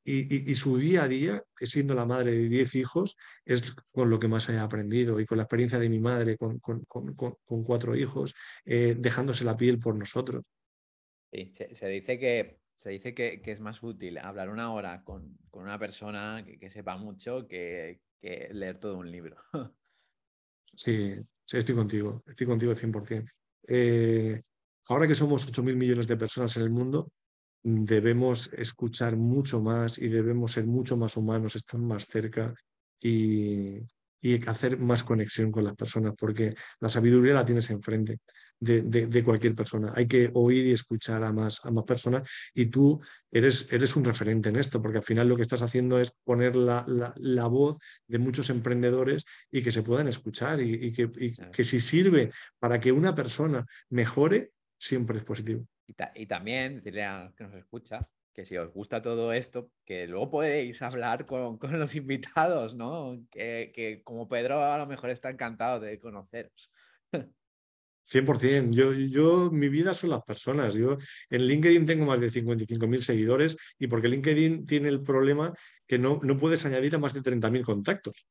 y, 0.06 0.56
su 0.56 0.78
día 0.78 1.04
a 1.04 1.08
día, 1.08 1.44
siendo 1.56 1.96
la 1.96 2.06
madre 2.06 2.32
de 2.32 2.50
10 2.50 2.76
hijos, 2.76 3.16
es 3.46 3.74
con 3.92 4.10
lo 4.10 4.20
que 4.20 4.28
más 4.28 4.50
he 4.50 4.58
aprendido 4.58 5.20
y 5.20 5.26
con 5.26 5.38
la 5.38 5.44
experiencia 5.44 5.80
de 5.80 5.90
mi 5.90 6.00
madre 6.00 6.38
con, 6.38 6.60
cuatro 7.64 7.96
hijos, 7.96 8.36
eh, 8.66 8.96
dejándose 8.98 9.46
la 9.46 9.56
piel 9.56 9.80
por 9.80 9.96
nosotros. 9.96 10.44
Sí, 11.32 11.52
se, 11.54 11.88
dice, 11.88 12.20
que, 12.20 12.60
se 12.76 12.90
dice 12.90 13.14
que, 13.14 13.42
es 13.46 13.60
más 13.60 13.82
útil 13.82 14.18
hablar 14.18 14.50
una 14.50 14.74
hora 14.74 15.04
con, 15.04 15.38
una 15.54 15.80
persona 15.80 16.46
que, 16.46 16.70
sepa 16.70 16.98
mucho 16.98 17.48
que, 17.48 18.02
leer 18.22 18.80
todo 18.80 18.98
un 18.98 19.12
libro. 19.12 19.38
Sí, 20.76 21.14
sí, 21.46 21.58
estoy 21.58 21.76
contigo, 21.76 22.24
estoy 22.26 22.48
contigo 22.48 22.74
100%. 22.74 23.30
Eh, 23.68 24.42
ahora 24.88 25.08
que 25.08 25.14
somos 25.14 25.48
8.000 25.48 25.76
millones 25.76 26.08
de 26.08 26.18
personas 26.18 26.58
en 26.58 26.64
el 26.64 26.72
mundo, 26.72 27.12
debemos 27.64 28.52
escuchar 28.54 29.16
mucho 29.16 29.62
más 29.62 29.98
y 29.98 30.10
debemos 30.10 30.52
ser 30.52 30.66
mucho 30.66 30.98
más 30.98 31.16
humanos, 31.16 31.56
estar 31.56 31.80
más 31.80 32.08
cerca 32.08 32.54
y, 33.02 33.82
hacer 34.48 34.80
más 34.80 35.04
conexión 35.04 35.52
con 35.52 35.66
las 35.66 35.76
personas, 35.76 36.14
porque 36.18 36.56
la 36.80 36.88
sabiduría 36.88 37.34
la 37.34 37.44
tienes 37.44 37.70
enfrente 37.70 38.20
de, 38.58 39.24
cualquier 39.24 39.54
persona. 39.54 39.92
Hay 39.96 40.08
que 40.08 40.32
oír 40.34 40.66
y 40.68 40.72
escuchar 40.72 41.26
a 41.26 41.34
más, 41.34 41.60
a 41.66 41.72
más 41.72 41.84
personas 41.84 42.24
y 42.54 42.68
tú 42.68 43.02
eres, 43.30 43.72
eres 43.74 43.98
un 43.98 44.06
referente 44.06 44.48
en 44.48 44.56
esto, 44.56 44.82
porque 44.82 45.00
al 45.00 45.04
final 45.04 45.28
lo 45.28 45.36
que 45.36 45.42
estás 45.42 45.62
haciendo 45.62 46.00
es 46.00 46.14
poner 46.24 46.56
la, 46.56 46.86
la, 47.18 47.48
voz 47.48 47.78
de 48.08 48.18
muchos 48.18 48.50
emprendedores 48.50 49.26
y 49.52 49.62
que 49.62 49.74
se 49.74 49.84
puedan 49.84 50.08
escuchar 50.08 50.62
y, 50.62 50.94
que, 50.94 51.10
y 51.18 51.34
que 51.52 51.64
si 51.66 51.82
sirve 51.82 52.32
para 52.60 52.80
que 52.80 52.94
una 52.94 53.14
persona 53.14 53.66
mejore, 53.90 54.52
siempre 54.78 55.18
es 55.18 55.26
positivo. 55.26 55.68
Y, 55.88 56.26
también 56.26 56.76
decirle 56.76 57.04
a 57.04 57.32
que 57.36 57.44
nos 57.44 57.54
escucha 57.56 58.08
que 58.34 58.46
si 58.46 58.58
os 58.58 58.74
gusta 58.74 59.02
todo 59.02 59.32
esto, 59.32 59.70
que 59.86 60.08
luego 60.08 60.32
podéis 60.32 60.82
hablar 60.82 61.26
con, 61.26 61.60
los 61.62 61.96
invitados, 61.96 62.76
¿no? 62.76 63.22
Que, 63.30 64.02
como 64.04 64.28
Pedro 64.28 64.64
a 64.64 64.78
lo 64.78 64.88
mejor 64.88 65.10
está 65.10 65.30
encantado 65.30 65.80
de 65.80 66.00
conoceros. 66.00 66.72
100%. 68.06 68.72
Yo, 68.72 68.92
yo, 68.92 69.50
mi 69.52 69.70
vida 69.70 69.94
son 69.94 70.10
las 70.10 70.24
personas. 70.24 70.74
Yo 70.74 70.98
en 71.30 71.48
LinkedIn 71.48 71.86
tengo 71.86 72.06
más 72.06 72.20
de 72.20 72.30
55.000 72.30 73.00
seguidores 73.00 73.58
y 73.80 73.88
porque 73.88 74.10
LinkedIn 74.10 74.66
tiene 74.66 74.90
el 74.90 75.02
problema 75.02 75.54
que 75.88 75.98
no, 75.98 76.20
no 76.22 76.38
puedes 76.38 76.66
añadir 76.66 76.96
a 76.96 77.00
más 77.00 77.14
de 77.14 77.22
30.000 77.22 77.64
contactos 77.64 78.28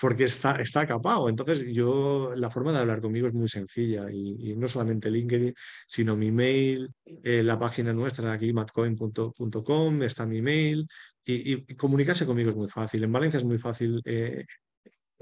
porque 0.00 0.24
está, 0.24 0.56
está 0.56 0.86
capado. 0.86 1.28
Entonces, 1.28 1.66
yo, 1.72 2.32
la 2.36 2.50
forma 2.50 2.72
de 2.72 2.78
hablar 2.78 3.00
conmigo 3.00 3.26
es 3.26 3.34
muy 3.34 3.48
sencilla 3.48 4.10
y, 4.10 4.54
no 4.56 4.68
solamente 4.68 5.10
LinkedIn, 5.10 5.54
sino 5.86 6.16
mi 6.16 6.30
mail, 6.30 6.90
eh, 7.22 7.42
la 7.42 7.58
página 7.58 7.92
nuestra, 7.92 8.32
aquí 8.32 8.52
matcoin.com, 8.52 10.02
está 10.02 10.26
mi 10.26 10.42
mail 10.42 10.86
y, 11.24 11.74
comunicarse 11.76 12.26
conmigo 12.26 12.50
es 12.50 12.56
muy 12.56 12.68
fácil. 12.68 13.04
En 13.04 13.12
Valencia 13.12 13.38
es 13.38 13.44
muy 13.44 13.58
fácil 13.58 14.00
eh, 14.04 14.44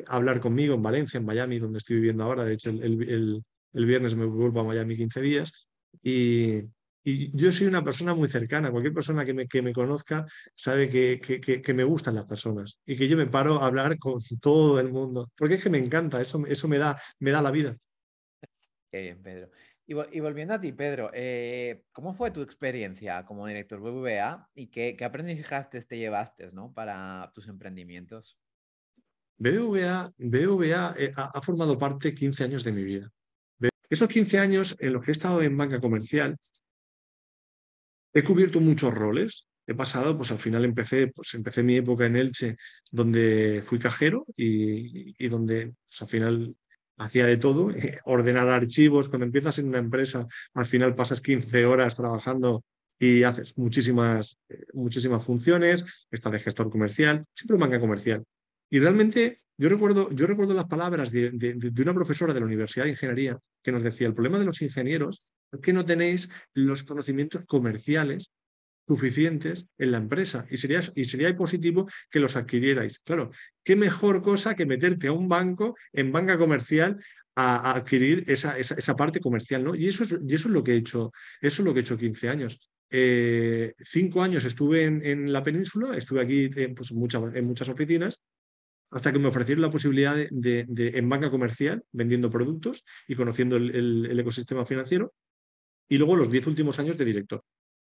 hablar 0.06 0.40
conmigo, 0.40 0.74
en 0.74 0.82
Valencia, 0.82 1.18
en 1.18 1.26
Miami, 1.26 1.58
donde 1.58 1.78
estoy 1.78 1.96
viviendo 1.96 2.24
ahora. 2.24 2.44
De 2.44 2.54
hecho, 2.54 2.70
el, 2.70 3.42
el 3.72 3.86
viernes 3.86 4.16
me 4.16 4.24
vuelvo 4.26 4.60
a 4.60 4.64
Miami 4.64 4.96
15 4.96 5.20
días 5.20 5.52
y, 6.02 6.62
y 7.08 7.30
yo 7.40 7.52
soy 7.52 7.68
una 7.68 7.84
persona 7.84 8.14
muy 8.14 8.28
cercana. 8.28 8.72
Cualquier 8.72 8.92
persona 8.92 9.24
que 9.24 9.32
me, 9.32 9.46
que 9.46 9.62
me 9.62 9.72
conozca 9.72 10.26
sabe 10.56 10.90
que, 10.90 11.20
que, 11.20 11.72
me 11.72 11.84
gustan 11.84 12.16
las 12.16 12.24
personas 12.24 12.80
y 12.84 12.96
que 12.96 13.06
yo 13.06 13.16
me 13.16 13.28
paro 13.28 13.62
a 13.62 13.66
hablar 13.68 13.96
con 13.96 14.20
todo 14.40 14.80
el 14.80 14.90
mundo. 14.90 15.30
Porque 15.36 15.54
es 15.54 15.62
que 15.62 15.70
me 15.70 15.78
encanta, 15.78 16.20
eso, 16.20 16.44
eso 16.48 16.66
me, 16.66 16.78
da, 16.78 17.00
me 17.20 17.30
da 17.30 17.40
la 17.40 17.52
vida. 17.52 17.76
Qué 18.90 19.02
bien, 19.02 19.22
Pedro. 19.22 19.52
Y, 19.86 20.18
volviendo 20.18 20.54
a 20.54 20.60
ti, 20.60 20.72
Pedro, 20.72 21.12
eh, 21.14 21.84
¿cómo 21.92 22.12
fue 22.12 22.32
tu 22.32 22.42
experiencia 22.42 23.24
como 23.24 23.46
director 23.46 23.78
BBVA 23.78 24.50
y 24.56 24.66
qué, 24.66 24.96
qué 24.96 25.04
aprendizaje 25.04 25.80
te 25.82 25.98
llevaste 25.98 26.50
¿no? 26.50 26.72
para 26.72 27.30
tus 27.32 27.46
emprendimientos? 27.46 28.36
BBVA, 29.38 30.12
BBVA 30.18 30.94
eh, 30.98 31.12
ha, 31.14 31.30
ha, 31.38 31.40
formado 31.40 31.78
parte 31.78 32.12
15 32.12 32.42
años 32.42 32.64
de 32.64 32.72
mi 32.72 32.82
vida. 32.82 33.12
Esos 33.88 34.08
15 34.08 34.40
años 34.40 34.76
en 34.80 34.92
los 34.92 35.04
que 35.04 35.12
he 35.12 35.12
estado 35.12 35.40
en 35.40 35.56
banca 35.56 35.80
comercial 35.80 36.36
He 38.16 38.22
cubierto 38.22 38.60
muchos 38.60 38.94
roles. 38.94 39.46
He 39.66 39.74
pasado, 39.74 40.16
pues 40.16 40.30
al 40.30 40.38
final 40.38 40.64
empecé, 40.64 41.08
pues 41.08 41.34
empecé 41.34 41.62
mi 41.62 41.76
época 41.76 42.06
en 42.06 42.16
Elche, 42.16 42.56
donde 42.90 43.60
fui 43.62 43.78
cajero 43.78 44.24
y, 44.34 45.28
donde 45.28 45.74
pues, 45.86 46.00
al 46.00 46.08
final 46.08 46.56
hacía 46.96 47.26
de 47.26 47.36
todo, 47.36 47.68
ordenar 48.06 48.48
archivos. 48.48 49.10
Cuando 49.10 49.26
empiezas 49.26 49.58
en 49.58 49.68
una 49.68 49.80
empresa, 49.80 50.26
al 50.54 50.64
final 50.64 50.94
pasas 50.94 51.20
15 51.20 51.66
horas 51.66 51.94
trabajando 51.94 52.64
y 52.98 53.22
haces 53.22 53.58
muchísimas, 53.58 54.38
muchísimas 54.72 55.22
funciones. 55.22 55.84
Está 56.10 56.30
de 56.30 56.38
gestor 56.38 56.70
comercial, 56.70 57.26
siempre 57.34 57.58
banca 57.58 57.78
comercial. 57.78 58.24
Y 58.70 58.78
realmente 58.78 59.42
yo 59.58 59.68
recuerdo, 59.68 60.10
yo 60.10 60.26
recuerdo 60.26 60.54
las 60.54 60.68
palabras 60.68 61.12
de, 61.12 61.32
de, 61.32 61.82
una 61.82 61.92
profesora 61.92 62.32
de 62.32 62.40
la 62.40 62.46
Universidad 62.46 62.84
de 62.84 62.92
Ingeniería 62.92 63.38
que 63.62 63.72
nos 63.72 63.82
decía, 63.82 64.06
el 64.06 64.14
problema 64.14 64.38
de 64.38 64.46
los 64.46 64.62
ingenieros 64.62 65.26
que 65.62 65.72
no 65.72 65.84
tenéis 65.84 66.28
los 66.54 66.82
conocimientos 66.84 67.44
comerciales 67.46 68.30
suficientes 68.86 69.68
en 69.78 69.92
la 69.92 69.98
empresa 69.98 70.46
y 70.50 70.56
sería, 70.56 70.80
y 70.94 71.04
sería 71.04 71.34
positivo 71.34 71.88
que 72.10 72.20
los 72.20 72.36
adquirierais. 72.36 73.00
Claro, 73.00 73.30
qué 73.64 73.76
mejor 73.76 74.22
cosa 74.22 74.54
que 74.54 74.66
meterte 74.66 75.08
a 75.08 75.12
un 75.12 75.28
banco 75.28 75.76
en 75.92 76.12
banca 76.12 76.38
comercial 76.38 76.98
a, 77.34 77.74
adquirir 77.74 78.24
esa, 78.28 78.56
esa, 78.58 78.96
parte 78.96 79.20
comercial, 79.20 79.64
¿no? 79.64 79.74
Y 79.74 79.88
eso, 79.88 80.04
es, 80.04 80.18
y 80.26 80.34
eso 80.34 80.48
es 80.48 80.54
lo 80.54 80.64
que 80.64 80.72
he 80.72 80.76
hecho, 80.76 81.12
eso 81.40 81.62
es 81.62 81.66
lo 81.66 81.74
que 81.74 81.80
he 81.80 81.82
hecho 81.82 81.98
15 81.98 82.28
años. 82.28 82.70
Eh, 82.88 83.74
cinco 83.80 84.22
años 84.22 84.44
estuve 84.44 84.84
en, 84.84 85.32
la 85.32 85.42
península, 85.42 85.96
estuve 85.96 86.20
aquí 86.22 86.50
en, 86.54 86.74
pues, 86.74 86.92
en 86.92 87.46
muchas 87.46 87.68
oficinas, 87.68 88.20
hasta 88.90 89.12
que 89.12 89.18
me 89.18 89.28
ofrecieron 89.28 89.62
la 89.62 89.70
posibilidad 89.70 90.14
de, 90.16 90.64
de, 90.68 90.88
en 90.96 91.08
banca 91.08 91.30
comercial, 91.30 91.82
vendiendo 91.92 92.30
productos 92.30 92.84
y 93.08 93.16
conociendo 93.16 93.56
el 93.56 94.18
ecosistema 94.18 94.64
financiero 94.64 95.12
y 95.88 95.98
luego 95.98 96.16
los 96.16 96.30
diez 96.30 96.46
últimos 96.46 96.78
años 96.78 96.96
de 96.98 97.04
director. 97.04 97.42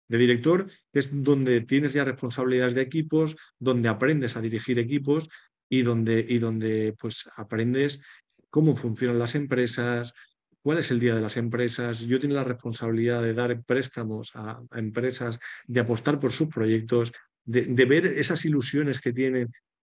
De 0.08 0.18
director 0.18 0.70
es 0.94 1.10
donde 1.12 1.62
tienes 1.62 1.94
ya 1.94 2.06
responsabilidades 2.06 2.76
de 2.76 2.82
equipos, 2.82 3.36
donde 3.60 3.90
aprendes 3.90 4.38
a 4.38 4.42
dirigir 4.42 4.80
equipos 4.80 5.30
y 5.70 5.82
donde, 5.82 6.26
y 6.28 6.40
donde 6.40 6.96
pues, 6.98 7.30
aprendes 7.36 8.02
cómo 8.50 8.76
funcionan 8.76 9.20
las 9.20 9.36
empresas, 9.36 10.14
cuál 10.62 10.80
es 10.80 10.92
el 10.92 11.00
día 11.00 11.16
de 11.16 11.22
las 11.22 11.38
empresas. 11.38 12.00
Yo 12.02 12.20
tengo 12.20 12.36
la 12.36 12.44
responsabilidad 12.44 13.22
de 13.22 13.34
dar 13.34 13.64
préstamos 13.64 14.32
a, 14.36 14.62
empresas, 14.76 15.40
de 15.66 15.80
apostar 15.82 16.20
por 16.20 16.32
sus 16.32 16.48
proyectos, 16.48 17.12
de, 17.44 17.86
ver 17.86 18.06
esas 18.06 18.46
ilusiones 18.46 19.02
que 19.02 19.14
tienen 19.14 19.52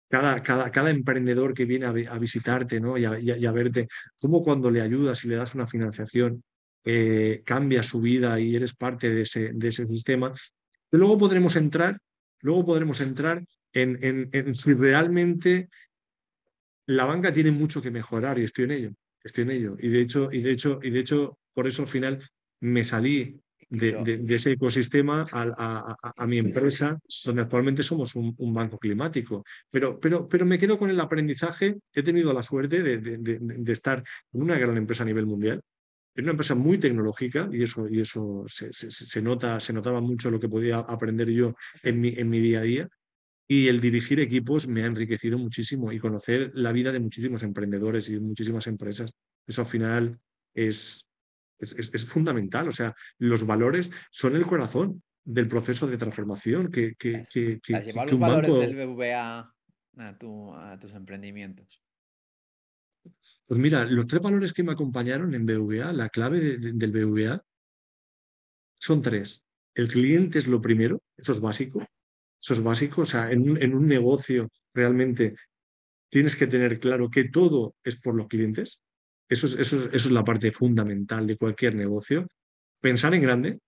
cada, 0.10 0.44
cada, 0.44 0.72
cada, 0.72 0.92
emprendedor 0.92 1.56
que 1.56 1.66
viene 1.66 1.86
a, 1.86 2.20
visitarte 2.20 2.80
¿no? 2.80 2.98
y, 2.98 3.06
y, 3.06 3.46
a, 3.46 3.52
verte, 3.52 3.88
cómo 4.20 4.44
cuando 4.44 4.70
le 4.70 4.82
ayudas 4.82 5.24
y 5.26 5.28
le 5.28 5.36
das 5.36 5.56
una 5.56 5.66
financiación, 5.66 6.44
eh, 6.86 7.42
cambia 7.46 7.84
su 7.84 8.02
vida 8.02 8.40
y 8.40 8.56
eres 8.56 8.76
parte 8.76 9.10
de 9.10 9.22
ese, 9.22 9.54
de 9.54 9.68
ese 9.68 9.86
sistema. 9.88 10.34
Y 10.92 10.98
luego 10.98 11.18
podremos 11.18 11.56
entrar, 11.56 12.00
luego 12.42 12.66
podremos 12.66 13.02
entrar 13.02 13.44
en, 13.74 14.30
en, 14.32 14.56
si 14.56 14.74
realmente 14.74 15.70
la 16.86 17.06
banca 17.06 17.34
tiene 17.34 17.52
mucho 17.52 17.82
que 17.82 17.92
mejorar 17.92 18.38
y 18.38 18.44
estoy 18.44 18.66
en 18.66 18.72
ello, 18.72 18.92
estoy 19.24 19.44
en 19.44 19.52
ello. 19.52 19.78
Y 19.80 19.90
de 19.90 20.02
hecho, 20.02 20.30
y 20.32 20.42
de 20.42 20.52
hecho, 20.52 20.80
y 20.82 20.90
de 20.90 21.00
hecho, 21.00 21.40
por 21.54 21.68
eso 21.68 21.84
al 21.84 21.88
final 21.88 22.30
me 22.60 22.84
salí 22.84 23.40
de, 23.70 24.20
de, 24.20 24.36
ese 24.36 24.52
ecosistema 24.52 25.26
a, 25.32 25.96
a, 26.16 26.28
mi 26.28 26.38
empresa, 26.38 27.00
donde 27.26 27.42
actualmente 27.42 27.82
somos 27.82 28.16
un, 28.16 28.36
un, 28.38 28.54
banco 28.54 28.78
climático. 28.78 29.44
Pero, 29.72 30.00
pero, 30.00 30.28
pero 30.30 30.46
me 30.46 30.60
quedo 30.60 30.78
con 30.78 30.90
el 30.92 31.00
aprendizaje. 31.00 31.78
He 31.92 32.04
tenido 32.04 32.34
la 32.34 32.44
suerte 32.44 32.84
de, 32.84 32.98
de, 33.00 33.72
estar 33.72 34.04
en 34.32 34.42
una 34.42 34.60
gran 34.60 34.78
empresa 34.78 35.04
a 35.04 35.08
nivel 35.08 35.26
mundial, 35.26 35.62
es 36.16 36.22
una 36.22 36.32
empresa 36.32 36.56
muy 36.56 36.78
tecnológica 36.78 37.50
y 37.52 37.64
eso, 37.64 37.88
y 37.90 38.02
eso 38.02 38.44
se, 38.48 39.22
nota, 39.22 39.60
se 39.60 39.74
notaba 39.74 40.02
mucho 40.02 40.30
lo 40.30 40.40
que 40.40 40.50
podía 40.50 40.78
aprender 40.78 41.30
yo 41.30 41.56
en 41.82 42.00
mi, 42.00 42.10
en 42.10 42.30
mi 42.30 42.40
día 42.40 42.60
a 42.60 42.64
día. 42.64 42.90
Y 43.48 43.68
el 43.68 43.82
dirigir 43.82 44.20
equipos 44.20 44.68
me 44.68 44.84
ha 44.84 44.86
enriquecido 44.86 45.38
muchísimo 45.38 45.92
y 45.92 46.00
conocer 46.00 46.52
la 46.54 46.72
vida 46.72 46.92
de 46.92 47.00
muchísimos 47.00 47.44
emprendedores 47.44 48.08
y 48.10 48.14
de 48.14 48.20
muchísimas 48.20 48.68
empresas. 48.68 49.12
Eso 49.46 49.62
al 49.62 49.68
final 49.68 50.20
es, 50.54 51.06
es, 51.60 52.06
fundamental. 52.06 52.68
O 52.70 52.72
sea, 52.72 52.96
los 53.18 53.46
valores 53.46 53.92
son 54.12 54.36
el 54.36 54.46
corazón 54.46 55.04
del 55.26 55.48
proceso 55.48 55.88
de 55.88 55.98
transformación 55.98 56.72
que, 56.72 56.96
que, 56.96 57.24
que, 57.32 57.60
que, 57.60 57.94
los 57.94 58.20
valores 58.20 58.56
del 58.56 58.76
BBVA 58.76 59.54
a, 59.98 60.78
tus 60.80 60.94
emprendimientos? 60.94 61.83
Pues 63.46 63.60
mira, 63.60 63.86
los 63.86 64.08
tres 64.08 64.22
valores 64.22 64.54
que 64.54 64.64
me 64.64 64.72
acompañaron 64.72 65.34
en 65.34 65.46
BVA, 65.46 65.94
la 65.94 66.10
clave 66.10 66.58
del 66.58 66.92
BVA, 66.92 67.44
son 68.80 69.02
tres. 69.02 69.44
El 69.76 69.88
cliente 69.88 70.40
es 70.40 70.48
lo 70.48 70.62
primero, 70.62 71.02
eso 71.18 71.32
es 71.32 71.40
básico. 71.40 71.86
Eso 72.42 72.54
es 72.54 72.64
básico. 72.64 73.02
O 73.02 73.06
sea, 73.06 73.32
en 73.32 73.76
un, 73.76 73.88
negocio 73.88 74.50
realmente 74.74 75.36
tienes 76.10 76.36
que 76.36 76.48
tener 76.48 76.80
claro 76.80 77.10
que 77.10 77.30
todo 77.30 77.76
es 77.84 77.96
por 77.96 78.16
los 78.16 78.28
clientes. 78.28 78.82
Eso 79.30 79.48
es, 79.48 79.56
eso, 79.56 79.90
es, 79.92 80.12
la 80.12 80.24
parte 80.24 80.52
fundamental 80.52 81.26
de 81.26 81.38
cualquier 81.38 81.76
negocio. 81.76 82.28
Pensar 82.82 83.14
en 83.14 83.22
grande. 83.22 83.60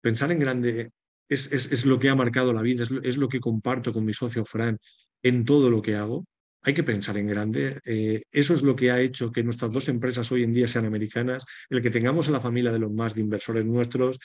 Pensar 0.00 0.32
en 0.32 0.38
grande 0.38 0.90
es, 1.28 1.52
es 1.52 1.84
lo 1.84 1.98
que 1.98 2.08
ha 2.08 2.14
marcado 2.14 2.52
la 2.52 2.62
vida, 2.62 2.84
es 3.02 3.16
lo, 3.16 3.28
que 3.28 3.40
comparto 3.40 3.92
con 3.92 4.04
mi 4.04 4.12
socio 4.12 4.44
Fran 4.44 4.78
en 5.22 5.44
todo 5.44 5.70
lo 5.70 5.82
que 5.82 5.96
hago 5.96 6.24
hay 6.66 6.74
que 6.74 6.82
pensar 6.82 7.16
en 7.16 7.28
grande. 7.28 7.80
Eh, 7.84 8.22
eso 8.32 8.52
es 8.52 8.62
lo 8.62 8.74
que 8.74 8.90
ha 8.90 9.00
hecho 9.00 9.30
que 9.30 9.44
nuestras 9.44 9.72
dos 9.72 9.88
empresas 9.88 10.30
hoy 10.32 10.42
en 10.42 10.52
día 10.52 10.66
sean 10.66 10.84
americanas, 10.84 11.44
el 11.70 11.80
que 11.80 11.90
tengamos 11.90 12.28
a 12.28 12.32
la 12.32 12.40
familia 12.40 12.72
de 12.72 12.80
los 12.80 12.92
más 12.92 13.14
de 13.14 13.20
inversores 13.20 13.64
nuestros 13.64 14.18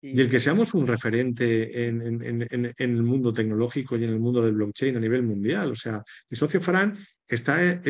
y 0.00 0.20
el 0.20 0.30
que 0.30 0.40
seamos 0.40 0.72
un 0.74 0.86
referente 0.86 1.86
en, 1.86 2.74
el 2.76 3.02
mundo 3.02 3.32
tecnológico 3.32 3.96
y 3.96 4.04
en 4.04 4.10
el 4.10 4.20
mundo 4.20 4.42
del 4.42 4.54
blockchain 4.54 4.96
a 4.96 5.00
nivel 5.00 5.22
mundial. 5.22 5.72
O 5.72 5.76
sea, 5.76 6.02
mi 6.28 6.36
socio 6.36 6.60
Fran 6.60 6.98
está, 7.26 7.64
eh, 7.64 7.80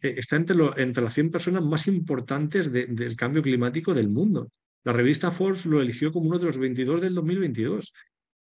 está 0.00 0.36
entre, 0.36 0.56
entre, 0.76 1.02
las 1.02 1.14
100 1.14 1.30
personas 1.30 1.62
más 1.62 1.86
importantes 1.86 2.72
del 2.72 3.16
cambio 3.16 3.42
climático 3.42 3.92
del 3.92 4.08
mundo. 4.08 4.50
La 4.84 4.92
revista 4.92 5.30
Forbes 5.30 5.66
lo 5.66 5.80
eligió 5.80 6.12
como 6.12 6.28
uno 6.28 6.38
de 6.38 6.46
los 6.46 6.58
22 6.58 7.00
del 7.00 7.14
2022. 7.14 7.92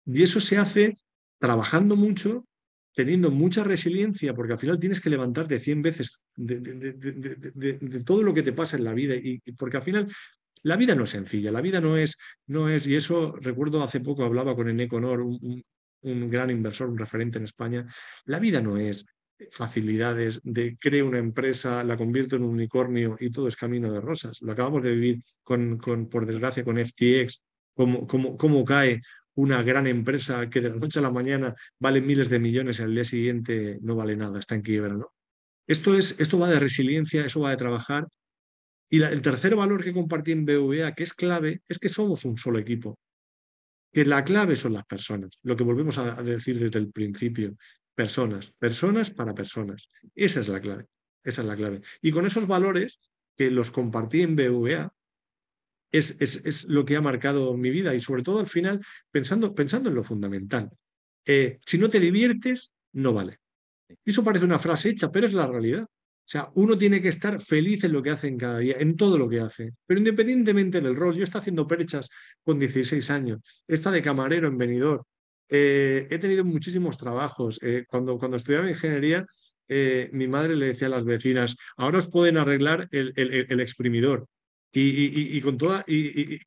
Y 0.05 0.23
eso 0.23 0.39
se 0.39 0.57
hace 0.57 0.97
trabajando 1.39 1.95
mucho, 1.95 2.45
teniendo 2.93 3.31
mucha 3.31 3.63
resiliencia, 3.63 4.33
porque 4.33 4.53
al 4.53 4.59
final 4.59 4.79
tienes 4.79 5.01
que 5.01 5.09
levantarte 5.09 5.59
100 5.59 5.81
veces 5.81 6.21
de, 6.35 8.03
todo 8.05 8.23
lo 8.23 8.33
que 8.33 8.43
te 8.43 8.53
pasa 8.53 8.77
en 8.77 8.83
la 8.83 8.93
vida, 8.93 9.15
y, 9.15 9.39
porque 9.57 9.77
al 9.77 9.83
final 9.83 10.13
la 10.63 10.75
vida 10.75 10.95
no 10.95 11.05
es 11.05 11.09
sencilla, 11.09 11.51
la 11.51 11.61
vida 11.61 11.81
no 11.81 11.97
es, 11.97 12.17
no 12.47 12.69
es, 12.69 12.85
y 12.87 12.95
eso 12.95 13.33
recuerdo 13.41 13.81
hace 13.81 13.99
poco 13.99 14.23
hablaba 14.23 14.55
con 14.55 14.69
Eneco 14.69 14.99
Nor, 14.99 15.21
un, 15.21 15.63
un 16.01 16.29
gran 16.29 16.49
inversor, 16.49 16.89
un 16.89 16.97
referente 16.97 17.37
en 17.37 17.45
España, 17.45 17.85
la 18.25 18.39
vida 18.39 18.61
no 18.61 18.77
es 18.77 19.05
facilidades 19.49 20.39
de 20.43 20.77
creo 20.77 21.07
una 21.07 21.17
empresa, 21.17 21.83
la 21.83 21.97
convierto 21.97 22.35
en 22.35 22.43
un 22.43 22.51
unicornio 22.51 23.17
y 23.19 23.31
todo 23.31 23.47
es 23.47 23.55
camino 23.55 23.91
de 23.91 24.01
rosas. 24.01 24.41
Lo 24.41 24.51
acabamos 24.51 24.83
de 24.83 24.93
vivir 24.93 25.23
con, 25.43 25.77
con 25.77 26.09
por 26.09 26.25
desgracia, 26.25 26.63
con 26.63 26.77
FTX, 26.77 27.41
cómo, 27.73 28.05
cómo, 28.05 28.37
cómo 28.37 28.63
cae 28.63 29.01
una 29.41 29.63
gran 29.63 29.87
empresa 29.87 30.49
que 30.51 30.61
de 30.61 30.69
la 30.69 30.75
noche 30.75 30.99
a 30.99 31.01
la 31.01 31.09
mañana 31.11 31.55
vale 31.79 31.99
miles 31.99 32.29
de 32.29 32.39
millones 32.39 32.79
y 32.79 32.83
al 32.83 32.93
día 32.93 33.03
siguiente 33.03 33.79
no 33.81 33.95
vale 33.95 34.15
nada, 34.15 34.37
está 34.37 34.53
en 34.53 34.61
quiebra. 34.61 34.93
¿no? 34.93 35.13
Esto, 35.65 35.95
es, 35.95 36.19
esto 36.19 36.37
va 36.37 36.47
de 36.47 36.59
resiliencia, 36.59 37.25
eso 37.25 37.41
va 37.41 37.49
de 37.49 37.57
trabajar. 37.57 38.07
Y 38.87 39.01
el 39.01 39.21
tercer 39.23 39.55
valor 39.55 39.83
que 39.83 39.93
compartí 39.93 40.31
en 40.31 40.45
BVA, 40.45 40.93
que 40.93 41.03
es 41.03 41.13
clave, 41.13 41.61
es 41.67 41.79
que 41.79 41.89
somos 41.89 42.23
un 42.23 42.37
solo 42.37 42.59
equipo. 42.59 42.99
Que 43.91 44.05
la 44.05 44.23
clave 44.23 44.55
son 44.55 44.73
las 44.73 44.85
personas, 44.85 45.39
lo 45.41 45.57
que 45.57 45.63
volvemos 45.63 45.97
a 45.97 46.21
decir 46.21 46.59
desde 46.59 46.77
el 46.77 46.91
principio. 46.91 47.55
Personas, 47.95 48.51
personas 48.51 49.09
para 49.09 49.33
personas. 49.33 49.89
Esa 50.13 50.41
es 50.41 50.49
la 50.49 50.61
clave. 50.61 50.85
Esa 51.23 51.41
es 51.41 51.47
la 51.47 51.55
clave. 51.55 51.81
Y 52.01 52.11
con 52.11 52.27
esos 52.27 52.45
valores 52.45 52.99
que 53.35 53.49
los 53.49 53.71
compartí 53.71 54.21
en 54.21 54.35
BVA, 54.35 54.93
es, 55.91 56.65
lo 56.67 56.85
que 56.85 56.95
ha 56.95 57.01
marcado 57.01 57.55
mi 57.57 57.69
vida 57.69 57.93
y 57.93 58.01
sobre 58.01 58.23
todo 58.23 58.39
al 58.39 58.47
final 58.47 58.83
pensando, 59.11 59.53
pensando 59.53 59.89
en 59.89 59.95
lo 59.95 60.03
fundamental. 60.03 60.69
Eh, 61.25 61.59
si 61.65 61.77
no 61.77 61.89
te 61.89 61.99
diviertes, 61.99 62.73
no 62.93 63.13
vale. 63.13 63.39
Eso 64.05 64.23
parece 64.23 64.45
una 64.45 64.59
frase 64.59 64.89
hecha, 64.89 65.11
pero 65.11 65.27
es 65.27 65.33
la 65.33 65.47
realidad. 65.47 65.83
O 65.83 66.31
sea, 66.31 66.49
uno 66.55 66.77
tiene 66.77 67.01
que 67.01 67.09
estar 67.09 67.41
feliz 67.41 67.83
en 67.83 67.91
lo 67.91 68.01
que 68.01 68.11
hace 68.11 68.27
en 68.27 68.37
cada 68.37 68.59
día, 68.59 68.75
en 68.79 68.95
todo 68.95 69.17
lo 69.17 69.27
que 69.27 69.41
hace. 69.41 69.73
Pero 69.85 69.99
independientemente 69.99 70.79
del 70.79 70.95
rol, 70.95 71.15
yo 71.15 71.23
estoy 71.23 71.39
haciendo 71.39 71.67
perechas 71.67 72.09
con 72.43 72.57
16 72.57 73.09
años, 73.09 73.39
está 73.67 73.91
de 73.91 74.01
camarero 74.01 74.47
en 74.47 74.57
venidor, 74.57 75.05
eh, 75.49 76.07
he 76.09 76.19
tenido 76.19 76.45
muchísimos 76.45 76.97
trabajos. 76.97 77.59
Eh, 77.61 77.83
cuando, 77.87 78.17
cuando 78.17 78.37
estudiaba 78.37 78.69
ingeniería, 78.69 79.25
mi 80.11 80.27
madre 80.27 80.57
le 80.57 80.67
decía 80.67 80.87
a 80.87 80.91
las 80.91 81.05
vecinas, 81.05 81.55
ahora 81.77 81.99
os 81.99 82.09
pueden 82.09 82.35
arreglar 82.35 82.89
el, 82.91 83.13
el 83.15 83.59
exprimidor 83.61 84.27
y, 84.73 85.41
con 85.41 85.57
toda 85.57 85.83
y, 85.87 86.39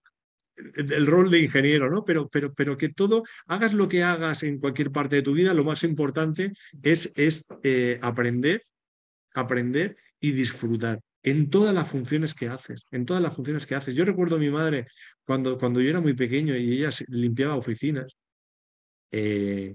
el 0.56 1.06
rol 1.06 1.30
de 1.30 1.40
ingeniero, 1.40 1.90
¿no? 1.90 2.04
Pero, 2.04 2.28
pero, 2.28 2.54
pero 2.54 2.76
que 2.76 2.88
todo, 2.88 3.24
hagas 3.46 3.72
lo 3.72 3.88
que 3.88 4.02
hagas 4.02 4.42
en 4.42 4.58
cualquier 4.58 4.92
parte 4.92 5.16
de 5.16 5.22
tu 5.22 5.32
vida, 5.32 5.54
lo 5.54 5.64
más 5.64 5.82
importante 5.84 6.52
es, 6.82 7.12
es 7.16 7.44
eh, 7.62 7.98
aprender, 8.02 8.62
aprender 9.34 9.96
y 10.20 10.32
disfrutar 10.32 11.00
en 11.22 11.50
todas 11.50 11.74
las 11.74 11.88
funciones 11.88 12.34
que 12.34 12.48
haces, 12.48 12.86
en 12.90 13.06
todas 13.06 13.22
las 13.22 13.34
funciones 13.34 13.66
que 13.66 13.74
haces. 13.74 13.94
Yo 13.94 14.04
recuerdo 14.04 14.36
a 14.36 14.38
mi 14.38 14.50
madre 14.50 14.86
cuando, 15.24 15.58
cuando 15.58 15.80
yo 15.80 15.90
era 15.90 16.00
muy 16.00 16.14
pequeño 16.14 16.54
y 16.56 16.74
ella 16.74 16.90
limpiaba 17.08 17.56
oficinas, 17.56 18.14
eh, 19.10 19.74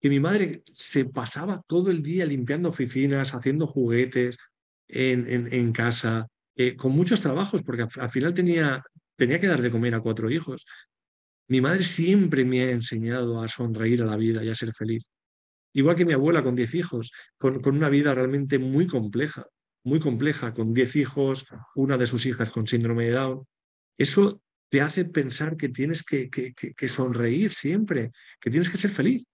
que 0.00 0.08
mi 0.08 0.20
madre 0.20 0.62
se 0.72 1.04
pasaba 1.04 1.62
todo 1.66 1.90
el 1.90 2.02
día 2.02 2.24
limpiando 2.24 2.68
oficinas, 2.68 3.34
haciendo 3.34 3.66
juguetes 3.66 4.38
en, 4.88 5.52
en 5.52 5.72
casa, 5.72 6.28
eh, 6.60 6.74
con 6.76 6.90
muchos 6.90 7.20
trabajos, 7.20 7.62
porque 7.62 7.86
al, 8.00 8.10
final 8.10 8.34
tenía, 8.34 8.82
tenía 9.14 9.38
que 9.38 9.46
dar 9.46 9.62
de 9.62 9.70
comer 9.70 9.94
a 9.94 10.00
cuatro 10.00 10.28
hijos. 10.28 10.66
Mi 11.46 11.60
madre 11.60 11.84
siempre 11.84 12.44
me 12.44 12.62
ha 12.62 12.70
enseñado 12.72 13.40
a 13.40 13.46
sonreír 13.46 14.02
a 14.02 14.06
la 14.06 14.16
vida 14.16 14.42
y 14.42 14.48
a 14.48 14.56
ser 14.56 14.72
feliz. 14.74 15.04
Igual 15.72 15.94
que 15.94 16.04
mi 16.04 16.14
abuela 16.14 16.42
con 16.42 16.56
diez 16.56 16.74
hijos, 16.74 17.12
con, 17.38 17.60
con 17.60 17.76
una 17.76 17.88
vida 17.88 18.12
realmente 18.12 18.58
muy 18.58 18.88
compleja, 18.88 19.46
muy 19.84 20.00
compleja, 20.00 20.52
con 20.52 20.74
diez 20.74 20.96
hijos, 20.96 21.46
una 21.76 21.96
de 21.96 22.08
sus 22.08 22.26
hijas 22.26 22.50
con 22.50 22.66
síndrome 22.66 23.04
de 23.04 23.12
Down. 23.12 23.46
Eso 23.96 24.42
te 24.68 24.80
hace 24.80 25.04
pensar 25.04 25.56
que 25.56 25.68
tienes 25.68 26.02
que, 26.02 26.28
que, 26.28 26.52
que, 26.52 26.88
sonreír 26.88 27.52
siempre, 27.52 28.10
que 28.40 28.50
tienes 28.50 28.68
que 28.68 28.78
ser 28.78 28.90
feliz 28.90 29.24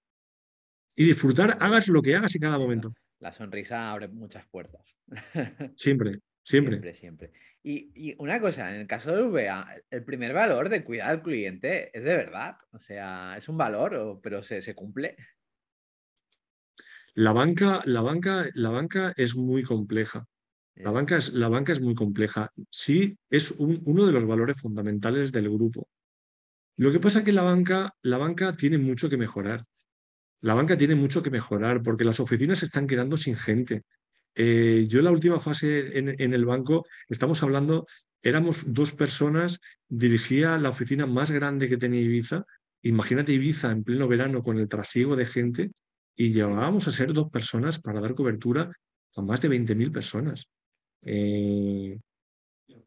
y 0.95 1.07
disfrutar, 1.07 1.57
hagas 1.59 1.89
lo 1.89 2.03
que 2.03 2.17
hagas 2.17 2.35
en 2.35 2.43
cada 2.43 2.59
momento. 2.59 2.93
La 3.19 3.33
sonrisa 3.33 3.91
abre 3.91 4.09
muchas 4.09 4.47
puertas. 4.47 4.95
Siempre, 5.75 6.21
Siempre. 6.45 6.95
Siempre, 6.95 7.33
Y, 7.63 8.15
una 8.19 8.39
cosa, 8.39 8.71
en 8.71 8.83
el 8.83 8.87
caso 8.87 9.17
de 9.17 9.23
VA, 9.23 9.77
el 9.91 10.05
primer 10.05 10.35
valor 10.35 10.69
de 10.69 10.85
cuidar 10.85 11.09
al 11.09 11.23
cliente 11.23 11.91
es 11.97 12.05
de 12.05 12.17
verdad. 12.17 12.57
O 12.73 12.79
sea, 12.79 13.35
es 13.37 13.49
un 13.49 13.57
valor, 13.57 14.21
pero 14.23 14.43
se, 14.43 14.75
cumple. 14.75 15.17
La 17.15 17.33
banca, 17.33 17.81
la, 17.87 18.03
banca, 18.03 18.47
la 18.55 18.71
banca 18.71 19.15
es 19.17 19.35
muy 19.37 19.63
compleja. 19.63 20.27
La 20.75 20.91
banca 20.91 21.17
es, 21.17 21.33
la 21.33 21.49
banca 21.49 21.73
es 21.73 21.81
muy 21.81 21.95
compleja. 21.95 22.51
Sí, 22.69 23.17
es 23.31 23.53
uno 23.53 24.07
de 24.07 24.13
los 24.13 24.27
valores 24.27 24.61
fundamentales 24.61 25.33
del 25.33 25.49
grupo. 25.49 25.89
Lo 26.77 26.93
que 26.93 27.01
pasa 27.01 27.21
es 27.21 27.25
que 27.25 27.33
la 27.33 27.43
banca, 27.43 27.95
la 28.03 28.19
banca 28.19 28.53
tiene 28.53 28.77
mucho 28.77 29.09
que 29.09 29.17
mejorar. 29.17 29.65
La 30.41 30.53
banca 30.53 30.77
tiene 30.77 30.95
mucho 30.95 31.23
que 31.23 31.31
mejorar 31.31 31.83
porque 31.83 32.05
las 32.05 32.21
oficinas 32.21 32.59
se 32.59 32.67
están 32.67 32.87
quedando 32.87 33.17
sin 33.17 33.37
gente. 33.37 33.85
Eh, 34.35 34.87
yo 34.89 34.99
en 34.99 35.05
la 35.05 35.13
última 35.13 35.39
fase 35.41 35.99
en, 35.99 36.35
el 36.35 36.45
banco, 36.45 36.87
estamos 37.09 37.43
hablando, 37.43 37.87
éramos 38.23 38.63
dos 38.67 38.93
personas, 38.93 39.61
dirigía 39.89 40.59
la 40.59 40.71
oficina 40.71 41.07
más 41.07 41.31
grande 41.31 41.69
que 41.69 41.77
tenía 41.77 42.01
Ibiza. 42.01 42.45
Imagínate 42.83 43.33
Ibiza 43.33 43.71
en 43.71 43.85
pleno 43.85 44.09
verano 44.09 44.43
con 44.43 44.59
el 44.59 44.69
trasiego 44.69 45.17
de 45.17 45.27
gente 45.27 45.73
y 46.17 46.33
llegábamos 46.33 46.89
a 46.89 46.93
ser 46.93 47.13
dos 47.13 47.31
personas 47.31 47.81
para 47.81 48.01
dar 48.01 48.15
cobertura 48.15 48.73
a 49.17 49.23
más 49.23 49.41
de 49.41 49.51
20.000 49.51 49.93
personas. 49.93 50.49
Eh, 51.03 51.99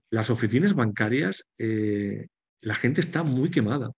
las 0.09 0.29
oficinas 0.29 0.73
bancarias, 0.73 1.47
eh, 1.57 2.27
la 2.61 2.75
gente 2.75 3.01
está 3.01 3.23
muy 3.23 3.49
quemada 3.49 3.91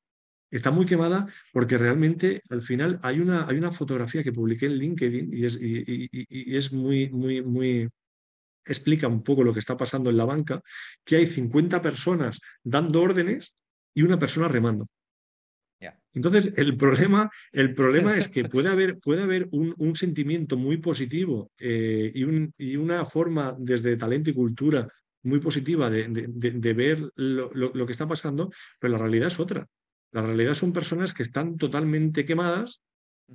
está 0.51 0.71
muy 0.71 0.85
quemada 0.85 1.27
porque 1.53 1.77
realmente 1.77 2.41
al 2.49 2.61
final 2.61 2.99
hay 3.01 3.19
una, 3.19 3.47
hay 3.47 3.57
una 3.57 3.71
fotografía 3.71 4.23
que 4.23 4.31
publiqué 4.31 4.65
en 4.67 4.77
LinkedIn 4.77 5.33
y 5.33 5.45
es, 5.45 5.59
y, 5.61 6.55
es 6.55 6.71
muy, 6.71 7.09
muy, 7.09 7.41
muy, 7.41 7.89
explica 8.65 9.07
un 9.07 9.23
poco 9.23 9.43
lo 9.43 9.53
que 9.53 9.59
está 9.59 9.77
pasando 9.77 10.09
en 10.09 10.17
la 10.17 10.25
banca, 10.25 10.61
que 11.05 11.17
hay 11.17 11.27
50 11.27 11.81
personas 11.81 12.39
dando 12.63 13.01
órdenes 13.01 13.53
y 13.93 14.03
una 14.03 14.19
persona 14.19 14.47
remando. 14.47 14.87
Entonces, 16.13 16.53
el 16.57 16.75
problema, 16.75 17.29
el 17.51 17.73
problema 17.73 18.17
es 18.17 18.29
que 18.29 18.45
puede 18.45 18.69
haber, 18.69 18.99
puede 18.99 19.23
haber 19.23 19.47
un, 19.51 19.73
un 19.77 19.95
sentimiento 19.95 20.57
muy 20.57 20.77
positivo 20.77 21.51
eh, 21.59 22.11
y, 22.13 22.23
un, 22.23 22.53
y, 22.57 22.75
una 22.75 23.05
forma 23.05 23.55
desde 23.57 23.95
talento 23.95 24.29
y 24.29 24.33
cultura 24.33 24.87
muy 25.23 25.39
positiva 25.39 25.89
de, 25.89 26.07
de, 26.07 26.73
ver 26.73 27.11
lo, 27.15 27.51
lo, 27.53 27.85
que 27.85 27.91
está 27.91 28.07
pasando, 28.07 28.51
pero 28.79 28.93
la 28.93 28.99
realidad 28.99 29.27
es 29.27 29.39
otra. 29.39 29.67
La 30.11 30.21
realidad 30.21 30.53
son 30.53 30.73
personas 30.73 31.13
que 31.13 31.23
están 31.23 31.57
totalmente 31.57 32.25
quemadas, 32.25 32.81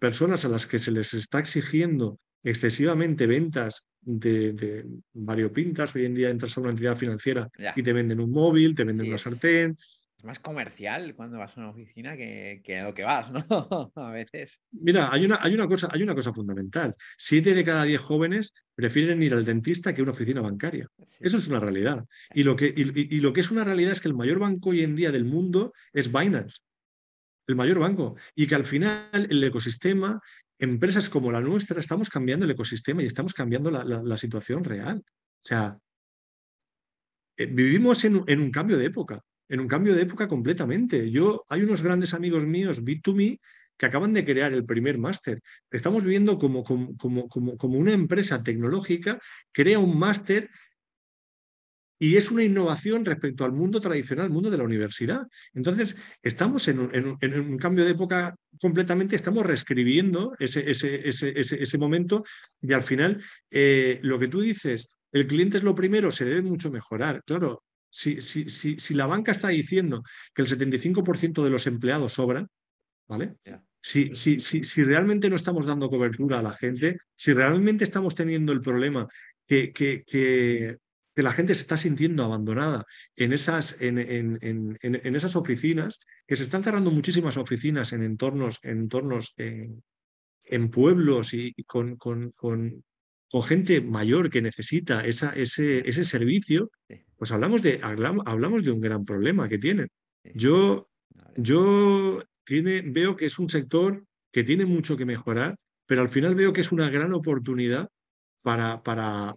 personas 0.00 0.44
a 0.44 0.48
las 0.48 0.66
que 0.66 0.78
se 0.78 0.90
les 0.90 1.14
está 1.14 1.38
exigiendo 1.38 2.18
excesivamente 2.42 3.26
ventas 3.26 3.86
de, 4.00 4.84
variopintas. 5.12 5.94
Hoy 5.94 6.04
en 6.04 6.14
día 6.14 6.30
entras 6.30 6.56
a 6.56 6.60
una 6.60 6.70
entidad 6.70 6.96
financiera 6.96 7.48
y 7.74 7.82
te 7.82 7.92
venden 7.92 8.20
un 8.20 8.30
móvil, 8.30 8.74
te 8.74 8.84
venden 8.84 9.08
una 9.08 9.18
sartén. 9.18 9.78
Más 10.24 10.38
comercial 10.38 11.14
cuando 11.14 11.38
vas 11.38 11.56
a 11.56 11.60
una 11.60 11.70
oficina 11.70 12.16
que, 12.16 12.62
que 12.64 12.82
lo 12.82 12.94
que 12.94 13.04
vas, 13.04 13.30
¿no? 13.30 13.44
a 13.94 14.10
veces. 14.10 14.60
Mira, 14.72 15.12
hay 15.12 15.24
una, 15.24 15.38
hay, 15.40 15.54
una 15.54 15.68
cosa, 15.68 15.88
hay 15.92 16.02
una 16.02 16.14
cosa 16.14 16.32
fundamental. 16.32 16.94
Siete 17.16 17.54
de 17.54 17.64
cada 17.64 17.84
diez 17.84 18.00
jóvenes 18.00 18.52
prefieren 18.74 19.22
ir 19.22 19.34
al 19.34 19.44
dentista 19.44 19.94
que 19.94 20.00
a 20.00 20.04
una 20.04 20.12
oficina 20.12 20.40
bancaria. 20.40 20.88
Eso 21.20 21.36
es 21.36 21.48
una 21.48 21.60
realidad. 21.60 22.06
Y 22.34 22.42
lo, 22.42 22.56
que, 22.56 22.72
y, 22.74 23.20
lo 23.20 23.32
que 23.32 23.40
es 23.40 23.50
una 23.50 23.64
realidad 23.64 23.92
es 23.92 24.00
que 24.00 24.08
el 24.08 24.14
mayor 24.14 24.38
banco 24.38 24.70
hoy 24.70 24.82
en 24.82 24.96
día 24.96 25.12
del 25.12 25.24
mundo 25.24 25.72
es 25.92 26.10
Binance. 26.10 26.58
El 27.46 27.56
mayor 27.56 27.78
banco. 27.78 28.16
Y 28.34 28.46
que 28.46 28.54
al 28.54 28.64
final 28.64 29.08
el 29.12 29.44
ecosistema, 29.44 30.20
empresas 30.58 31.08
como 31.08 31.30
la 31.30 31.40
nuestra, 31.40 31.78
estamos 31.78 32.08
cambiando 32.08 32.46
el 32.46 32.52
ecosistema 32.52 33.02
y 33.02 33.06
estamos 33.06 33.34
cambiando 33.34 33.70
la, 33.70 34.16
situación 34.16 34.64
real. 34.64 35.02
O 35.06 35.46
sea, 35.46 35.78
eh, 37.36 37.46
vivimos 37.46 38.04
en 38.04 38.40
un 38.40 38.50
cambio 38.50 38.78
de 38.78 38.86
época 38.86 39.22
en 39.48 39.60
un 39.60 39.68
cambio 39.68 39.94
de 39.94 40.02
época 40.02 40.28
completamente. 40.28 41.10
Yo, 41.10 41.44
hay 41.48 41.62
unos 41.62 41.82
grandes 41.82 42.14
amigos 42.14 42.46
míos, 42.46 42.82
Bit2Me, 42.82 43.38
que 43.76 43.86
acaban 43.86 44.12
de 44.12 44.24
crear 44.24 44.52
el 44.52 44.64
primer 44.64 44.98
máster. 44.98 45.40
Estamos 45.70 46.04
viviendo 46.04 46.38
como, 46.38 46.62
como, 46.64 46.96
como, 46.96 47.28
como, 47.28 47.78
una 47.78 47.92
empresa 47.92 48.42
tecnológica 48.42 49.18
crea 49.52 49.78
un 49.78 49.98
máster 49.98 50.50
y 51.98 52.16
es 52.16 52.30
una 52.30 52.42
innovación 52.42 53.04
respecto 53.04 53.44
al 53.44 53.52
mundo 53.52 53.80
tradicional, 53.80 54.26
al 54.26 54.32
mundo 54.32 54.50
de 54.50 54.58
la 54.58 54.64
universidad. 54.64 55.22
Entonces, 55.54 55.96
estamos 56.22 56.68
en 56.68 56.80
un, 56.80 57.58
cambio 57.58 57.84
de 57.84 57.92
época 57.92 58.34
completamente, 58.60 59.16
estamos 59.16 59.46
reescribiendo 59.46 60.34
ese, 60.38 60.68
ese, 60.70 61.08
ese, 61.08 61.32
ese 61.38 61.78
momento 61.78 62.24
y 62.60 62.72
al 62.72 62.82
final, 62.82 63.22
eh, 63.50 64.00
lo 64.02 64.18
que 64.18 64.28
tú 64.28 64.40
dices, 64.40 64.90
el 65.12 65.26
cliente 65.26 65.56
es 65.56 65.62
lo 65.62 65.74
primero, 65.74 66.10
se 66.10 66.24
debe 66.24 66.42
mucho 66.42 66.70
mejorar. 66.70 67.22
Claro, 67.24 67.62
si, 67.94 68.20
si, 68.20 68.48
si, 68.76 68.94
la 68.94 69.06
banca 69.06 69.30
está 69.30 69.48
diciendo 69.48 70.02
que 70.34 70.42
el 70.42 70.48
75% 70.48 71.44
de 71.44 71.50
los 71.50 71.68
empleados 71.68 72.14
sobran, 72.14 72.48
¿vale? 73.06 73.36
Si, 73.80 74.12
si, 74.14 74.40
si, 74.40 74.82
realmente 74.82 75.30
no 75.30 75.36
estamos 75.36 75.64
dando 75.64 75.88
cobertura 75.88 76.40
a 76.40 76.42
la 76.42 76.54
gente, 76.54 76.98
si 77.14 77.32
realmente 77.32 77.84
estamos 77.84 78.16
teniendo 78.16 78.52
el 78.52 78.60
problema 78.60 79.06
que, 79.46 79.72
que, 79.72 80.02
que, 80.04 80.76
la 81.14 81.32
gente 81.32 81.54
se 81.54 81.62
está 81.62 81.76
sintiendo 81.76 82.24
abandonada 82.24 82.84
en 83.14 83.32
esas, 83.32 83.80
en, 83.80 83.98
en, 83.98 84.38
en, 84.82 85.14
esas 85.14 85.36
oficinas, 85.36 86.00
que 86.26 86.34
se 86.34 86.42
están 86.42 86.64
cerrando 86.64 86.90
muchísimas 86.90 87.36
oficinas 87.36 87.92
en 87.92 88.02
entornos, 88.02 88.58
en, 88.64 88.78
entornos 88.78 89.34
en, 89.36 90.70
pueblos 90.70 91.32
y, 91.32 91.54
con, 91.64 91.94
con, 91.94 92.32
con, 92.32 92.82
con 93.34 93.42
gente 93.42 93.80
mayor 93.80 94.30
que 94.30 94.40
necesita 94.40 95.04
esa, 95.04 95.30
ese, 95.30 95.80
ese 95.88 96.04
servicio, 96.04 96.70
pues 97.16 97.32
hablamos 97.32 97.62
de, 97.62 97.80
hablamos 97.82 98.62
de 98.62 98.70
un 98.70 98.80
gran 98.80 99.04
problema 99.04 99.48
que 99.48 99.58
tienen. 99.58 99.88
Yo, 100.36 100.88
yo 101.36 102.22
tiene, 102.44 102.82
veo 102.82 103.16
que 103.16 103.26
es 103.26 103.40
un 103.40 103.48
sector 103.48 104.04
que 104.30 104.44
tiene 104.44 104.66
mucho 104.66 104.96
que 104.96 105.04
mejorar, 105.04 105.56
pero 105.84 106.02
al 106.02 106.10
final 106.10 106.36
veo 106.36 106.52
que 106.52 106.60
es 106.60 106.70
una 106.70 106.88
gran 106.88 107.12
oportunidad 107.12 107.88
para, 108.44 108.84
para, 108.84 109.34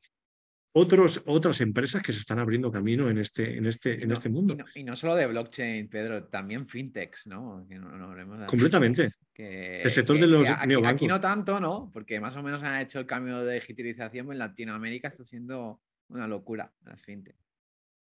otros, 0.77 1.23
otras 1.25 1.59
empresas 1.61 2.03
que 2.03 2.13
se 2.13 2.19
están 2.19 2.37
abriendo 2.39 2.71
camino 2.71 3.09
en 3.09 3.17
este, 3.17 3.57
en 3.57 3.65
este, 3.65 4.03
en 4.03 4.11
este 4.11 4.29
mundo. 4.29 4.55
Y 4.75 4.83
no, 4.83 4.95
solo 4.95 5.15
de 5.15 5.25
blockchain, 5.25 5.89
Pedro, 5.89 6.25
también 6.25 6.67
fintechs, 6.67 7.25
¿no? 7.25 7.67
Completamente. 8.47 9.09
el 9.35 9.89
sector 9.89 10.19
de 10.19 10.27
los 10.27 10.47
aquí, 10.47 10.67
neobancos. 10.67 10.95
Aquí 10.95 11.07
no 11.07 11.19
tanto, 11.19 11.59
¿no? 11.59 11.89
Porque 11.91 12.19
más 12.19 12.35
o 12.35 12.43
menos 12.43 12.61
han 12.61 12.79
hecho 12.79 12.99
el 12.99 13.07
cambio 13.07 13.43
de 13.43 13.55
digitalización 13.55 14.31
en 14.31 14.37
Latinoamérica 14.37 15.07
está 15.07 15.25
siendo 15.25 15.81
una 16.09 16.27
locura 16.27 16.71
las 16.85 17.01
fintechs. 17.01 17.39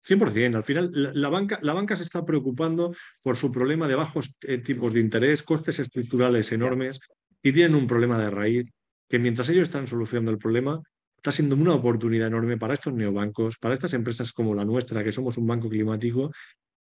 100%. 0.07 0.57
Al 0.57 0.65
final, 0.65 0.91
la, 0.93 1.29
banca, 1.29 1.59
la 1.63 1.73
banca 1.73 1.97
se 1.97 2.03
está 2.03 2.27
preocupando 2.27 2.95
por 3.23 3.37
su 3.37 3.51
problema 3.51 3.89
de 3.89 3.95
bajos 3.95 4.37
eh, 4.43 4.59
tipos 4.59 4.93
de 4.93 5.01
interés, 5.01 5.43
costes 5.43 5.79
estructurales 5.79 6.53
enormes 6.53 7.01
y 7.43 7.53
tienen 7.53 7.75
un 7.75 7.87
problema 7.87 8.19
de 8.19 8.31
raíz 8.31 8.67
que 9.09 9.19
mientras 9.19 9.49
ellos 9.49 9.63
están 9.63 9.87
solucionando 9.87 10.33
el 10.33 10.39
problema, 10.39 10.83
está 11.25 11.33
siendo 11.33 11.57
una 11.57 11.73
oportunidad 11.73 12.27
enorme 12.27 12.59
para 12.59 12.75
estos 12.75 12.93
neobancos, 12.93 13.57
para 13.57 13.73
estas 13.73 13.95
empresas 13.95 14.31
como 14.31 14.55
la 14.55 14.67
nuestra, 14.67 15.03
que 15.03 15.11
somos 15.11 15.39
un 15.39 15.47
banco 15.47 15.71
climático, 15.71 16.31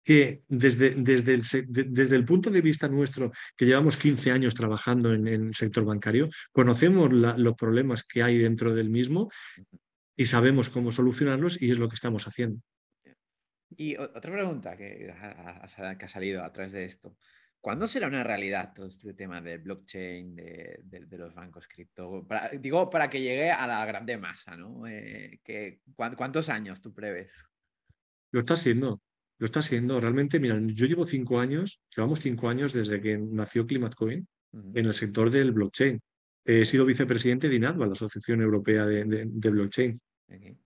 que 0.02 0.42
desde, 0.48 0.90
desde, 0.96 1.34
el, 1.34 1.42
desde 1.68 2.16
el 2.16 2.24
punto 2.24 2.50
de 2.50 2.60
vista 2.60 2.88
nuestro, 2.88 3.30
que 3.56 3.64
llevamos 3.64 3.96
15 3.96 4.32
años 4.32 4.56
trabajando 4.56 5.14
en, 5.14 5.28
el 5.28 5.54
sector 5.54 5.84
bancario, 5.84 6.30
conocemos 6.50 7.12
los 7.12 7.54
problemas 7.54 8.02
que 8.02 8.24
hay 8.24 8.36
dentro 8.36 8.74
del 8.74 8.90
mismo 8.90 9.30
y 10.16 10.26
sabemos 10.26 10.68
cómo 10.68 10.90
solucionarlos 10.90 11.62
y 11.62 11.70
es 11.70 11.78
lo 11.78 11.88
que 11.88 11.94
estamos 11.94 12.26
haciendo. 12.26 12.60
Y 13.76 13.96
otra 13.96 14.32
pregunta 14.32 14.76
que 14.76 15.14
ha, 15.16 15.96
que 15.96 16.04
ha 16.06 16.08
salido 16.08 16.42
a 16.42 16.52
través 16.52 16.72
de 16.72 16.84
esto. 16.84 17.16
¿Cuándo 17.64 17.86
será 17.86 18.08
una 18.08 18.22
realidad 18.22 18.74
todo 18.74 18.88
este 18.88 19.14
tema 19.14 19.40
del 19.40 19.60
blockchain, 19.60 20.36
de, 20.36 21.06
los 21.12 21.34
bancos 21.34 21.66
cripto? 21.66 22.28
digo, 22.60 22.90
para 22.90 23.08
que 23.08 23.22
llegue 23.22 23.50
a 23.50 23.66
la 23.66 23.86
grande 23.86 24.18
masa, 24.18 24.54
¿no? 24.54 24.86
Eh, 24.86 25.40
¿Cuántos 25.96 26.50
años 26.50 26.82
tú 26.82 26.92
prevés? 26.92 27.42
Lo 28.32 28.40
está 28.40 28.52
haciendo, 28.52 29.00
lo 29.38 29.46
está 29.46 29.60
haciendo. 29.60 29.98
Realmente, 29.98 30.38
mira, 30.40 30.60
yo 30.62 30.84
llevo 30.84 31.06
cinco 31.06 31.40
años, 31.40 31.80
llevamos 31.96 32.20
cinco 32.20 32.50
años 32.50 32.74
desde 32.74 33.00
que 33.00 33.16
nació 33.16 33.66
ClimateCoin 33.66 34.28
en 34.52 34.84
el 34.84 34.92
sector 34.92 35.30
del 35.30 35.52
blockchain. 35.52 35.98
He 36.44 36.66
sido 36.66 36.84
vicepresidente 36.84 37.48
de 37.48 37.54
INADVA, 37.54 37.86
la 37.86 37.92
Asociación 37.92 38.42
Europea 38.42 38.84
de, 38.84 39.50
Blockchain. 39.50 39.98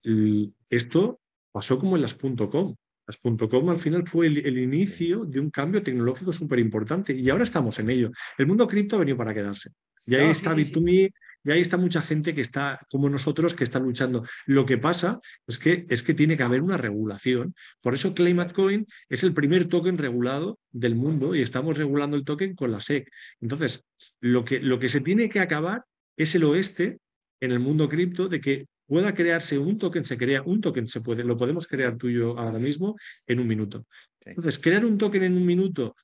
Y 0.03 0.53
esto 0.69 1.21
pasó 1.53 1.79
como 1.79 1.95
en 1.95 2.01
las 2.01 2.15
.com. 2.15 2.75
Al 3.09 3.79
final 3.79 4.07
fue 4.07 4.27
el, 4.27 4.57
inicio 4.57 5.25
de 5.25 5.39
un 5.39 5.49
cambio 5.49 5.81
tecnológico 5.81 6.31
súper 6.31 6.59
importante 6.59 7.13
y 7.13 7.29
ahora 7.29 7.43
estamos 7.43 7.79
en 7.79 7.89
ello. 7.89 8.11
El 8.37 8.47
mundo 8.47 8.67
cripto 8.67 8.95
ha 8.95 8.99
venido 8.99 9.17
para 9.17 9.33
quedarse. 9.33 9.71
Y 10.05 10.15
ahí 10.15 10.29
está 10.29 10.55
Bit2Me, 10.55 11.11
y 11.43 11.51
ahí 11.51 11.61
está 11.61 11.77
mucha 11.77 12.01
gente 12.01 12.35
que 12.35 12.41
está 12.41 12.79
como 12.89 13.09
nosotros, 13.09 13.55
que 13.55 13.63
está 13.63 13.79
luchando. 13.79 14.25
Lo 14.45 14.65
que 14.65 14.77
pasa 14.77 15.19
es 15.47 15.57
que, 15.57 15.85
es 15.89 16.03
que 16.03 16.13
tiene 16.13 16.35
que 16.35 16.43
haber 16.43 16.61
una 16.61 16.77
regulación. 16.77 17.55
Por 17.81 17.93
eso 17.93 18.13
Coin 18.53 18.85
es 19.07 19.23
el 19.23 19.33
primer 19.33 19.65
token 19.69 19.97
regulado 19.97 20.59
del 20.71 20.95
mundo 20.95 21.35
y 21.35 21.41
estamos 21.41 21.77
regulando 21.77 22.17
el 22.17 22.25
token 22.25 22.55
con 22.55 22.71
la 22.71 22.81
SEC. 22.81 23.09
Entonces, 23.39 23.85
lo 24.19 24.43
que, 24.43 24.59
lo 24.59 24.79
que 24.79 24.89
se 24.89 25.01
tiene 25.01 25.29
que 25.29 25.39
acabar 25.39 25.85
es 26.17 26.35
el 26.35 26.43
oeste 26.43 26.99
en 27.39 27.51
el 27.51 27.59
mundo 27.59 27.87
cripto 27.87 28.27
de 28.27 28.41
que 28.41 28.65
pueda 28.89 29.13
crearse 29.13 29.59
un 29.59 29.77
token, 29.77 30.03
se 30.03 30.17
crea 30.17 30.41
un 30.41 30.61
token, 30.61 30.87
se 30.87 31.01
puede, 31.01 31.23
lo 31.23 31.37
podemos 31.37 31.67
crear 31.67 31.95
tú 31.95 32.09
y 32.09 32.15
yo 32.15 32.35
ahora 32.39 32.57
mismo 32.57 32.97
en 33.27 33.39
un 33.39 33.47
minuto. 33.47 33.85
Entonces, 34.25 34.57
crear 34.57 34.83
un 34.83 34.97
token 34.97 35.23
en 35.23 35.37
un 35.37 35.45
minuto, 35.45 35.95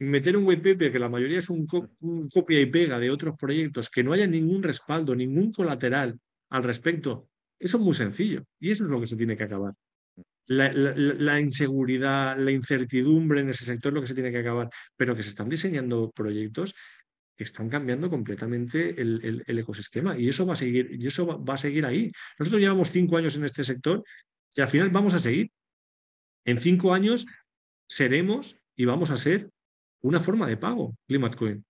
meter 0.00 0.36
un 0.36 0.44
white 0.44 0.72
paper 0.72 0.90
que 0.90 0.98
la 0.98 1.08
mayoría 1.08 1.38
es 1.38 1.48
un, 1.48 1.66
copia 1.66 2.60
y 2.60 2.66
pega 2.66 2.98
de 2.98 3.10
otros 3.10 3.36
proyectos, 3.38 3.88
que 3.88 4.02
no 4.02 4.12
haya 4.12 4.26
ningún 4.26 4.64
respaldo, 4.64 5.14
ningún 5.14 5.52
colateral 5.52 6.18
al 6.50 6.64
respecto, 6.64 7.28
eso 7.60 7.76
es 7.76 7.82
muy 7.82 7.94
sencillo 7.94 8.42
y 8.58 8.72
eso 8.72 8.82
es 8.82 8.90
lo 8.90 9.00
que 9.00 9.06
se 9.06 9.16
tiene 9.16 9.36
que 9.36 9.44
acabar. 9.44 9.74
la, 10.48 11.40
inseguridad, 11.40 12.36
la 12.36 12.50
incertidumbre 12.50 13.40
en 13.40 13.50
ese 13.50 13.64
sector 13.64 13.92
es 13.92 13.94
lo 13.94 14.00
que 14.00 14.08
se 14.08 14.14
tiene 14.14 14.32
que 14.32 14.38
acabar, 14.38 14.68
pero 14.96 15.14
que 15.14 15.22
se 15.22 15.28
están 15.28 15.48
diseñando 15.48 16.10
proyectos 16.10 16.74
que 17.36 17.44
están 17.44 17.68
cambiando 17.68 18.08
completamente 18.08 19.00
el, 19.00 19.44
ecosistema 19.46 20.18
y 20.18 20.28
eso 20.28 20.46
va 20.46 20.54
a 20.54 20.56
seguir, 20.56 20.90
y 20.98 21.06
eso 21.06 21.44
va, 21.44 21.54
a 21.54 21.58
seguir 21.58 21.84
ahí. 21.84 22.10
Nosotros 22.38 22.60
llevamos 22.60 22.90
cinco 22.90 23.16
años 23.16 23.36
en 23.36 23.44
este 23.44 23.62
sector 23.62 24.02
y 24.54 24.60
al 24.60 24.68
final 24.68 24.90
vamos 24.90 25.14
a 25.14 25.18
seguir. 25.18 25.50
En 26.44 26.58
cinco 26.58 26.94
años 26.94 27.26
seremos 27.88 28.56
y 28.74 28.86
vamos 28.86 29.10
a 29.10 29.16
ser 29.16 29.50
una 30.00 30.20
forma 30.20 30.46
de 30.46 30.56
pago, 30.56 30.96
ClimateCoin. 31.08 31.64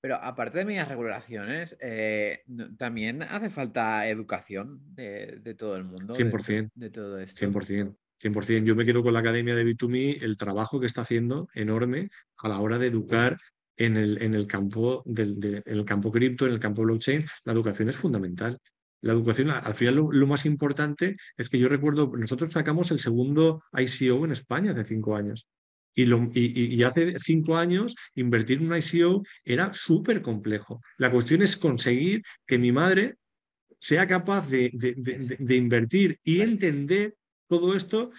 Pero 0.00 0.16
aparte 0.16 0.58
de 0.58 0.64
medias 0.64 0.88
regulaciones, 0.88 1.76
eh, 1.80 2.42
también 2.78 3.22
hace 3.22 3.50
falta 3.50 4.08
educación 4.08 4.80
de, 4.94 5.54
todo 5.58 5.76
el 5.76 5.84
mundo. 5.84 6.16
100%. 6.16 6.70
De, 6.74 6.90
todo 6.90 7.18
esto. 7.18 7.46
100%. 7.46 7.96
100%. 8.22 8.64
Yo 8.64 8.76
me 8.76 8.86
quedo 8.86 9.02
con 9.02 9.12
la 9.12 9.20
Academia 9.20 9.54
de 9.54 9.66
B2Me, 9.66 10.22
el 10.22 10.36
trabajo 10.36 10.80
que 10.80 10.86
está 10.86 11.02
haciendo 11.02 11.48
enorme 11.54 12.10
a 12.38 12.48
la 12.48 12.60
hora 12.60 12.78
de 12.78 12.86
educar 12.86 13.38
en 13.80 13.96
el, 13.96 14.22
en 14.22 14.34
el 14.34 14.46
campo 14.46 15.02
del 15.06 15.62
el 15.64 15.84
campo 15.84 16.12
cripto, 16.12 16.46
en 16.46 16.52
el 16.52 16.60
campo 16.60 16.82
blockchain, 16.82 17.24
la 17.44 17.52
educación 17.52 17.88
es 17.88 17.96
fundamental. 17.96 18.58
La 19.00 19.14
educación, 19.14 19.50
al 19.50 19.74
final, 19.74 19.94
lo, 19.94 20.26
más 20.26 20.44
importante 20.44 21.16
es 21.38 21.48
que 21.48 21.58
yo 21.58 21.68
recuerdo, 21.68 22.12
nosotros 22.14 22.52
sacamos 22.52 22.90
el 22.90 22.98
segundo 22.98 23.62
ICO 23.72 24.26
en 24.26 24.32
España 24.32 24.72
hace 24.72 24.84
cinco 24.84 25.16
años. 25.16 25.48
Y, 25.94 26.04
lo, 26.04 26.30
y, 26.34 26.82
hace 26.82 27.18
cinco 27.18 27.56
años 27.56 27.96
invertir 28.14 28.58
en 28.58 28.70
un 28.70 28.76
ICO 28.76 29.22
era 29.42 29.72
súper 29.72 30.20
complejo. 30.20 30.82
La 30.98 31.10
cuestión 31.10 31.40
es 31.40 31.56
conseguir 31.56 32.22
que 32.46 32.58
mi 32.58 32.72
madre 32.72 33.16
sea 33.78 34.06
capaz 34.06 34.46
de, 34.50 34.70
de, 34.74 34.94
de, 34.98 35.36
de 35.38 35.56
invertir 35.56 36.18
y 36.22 36.42
entender 36.42 37.14
todo 37.48 37.74
esto 37.74 38.10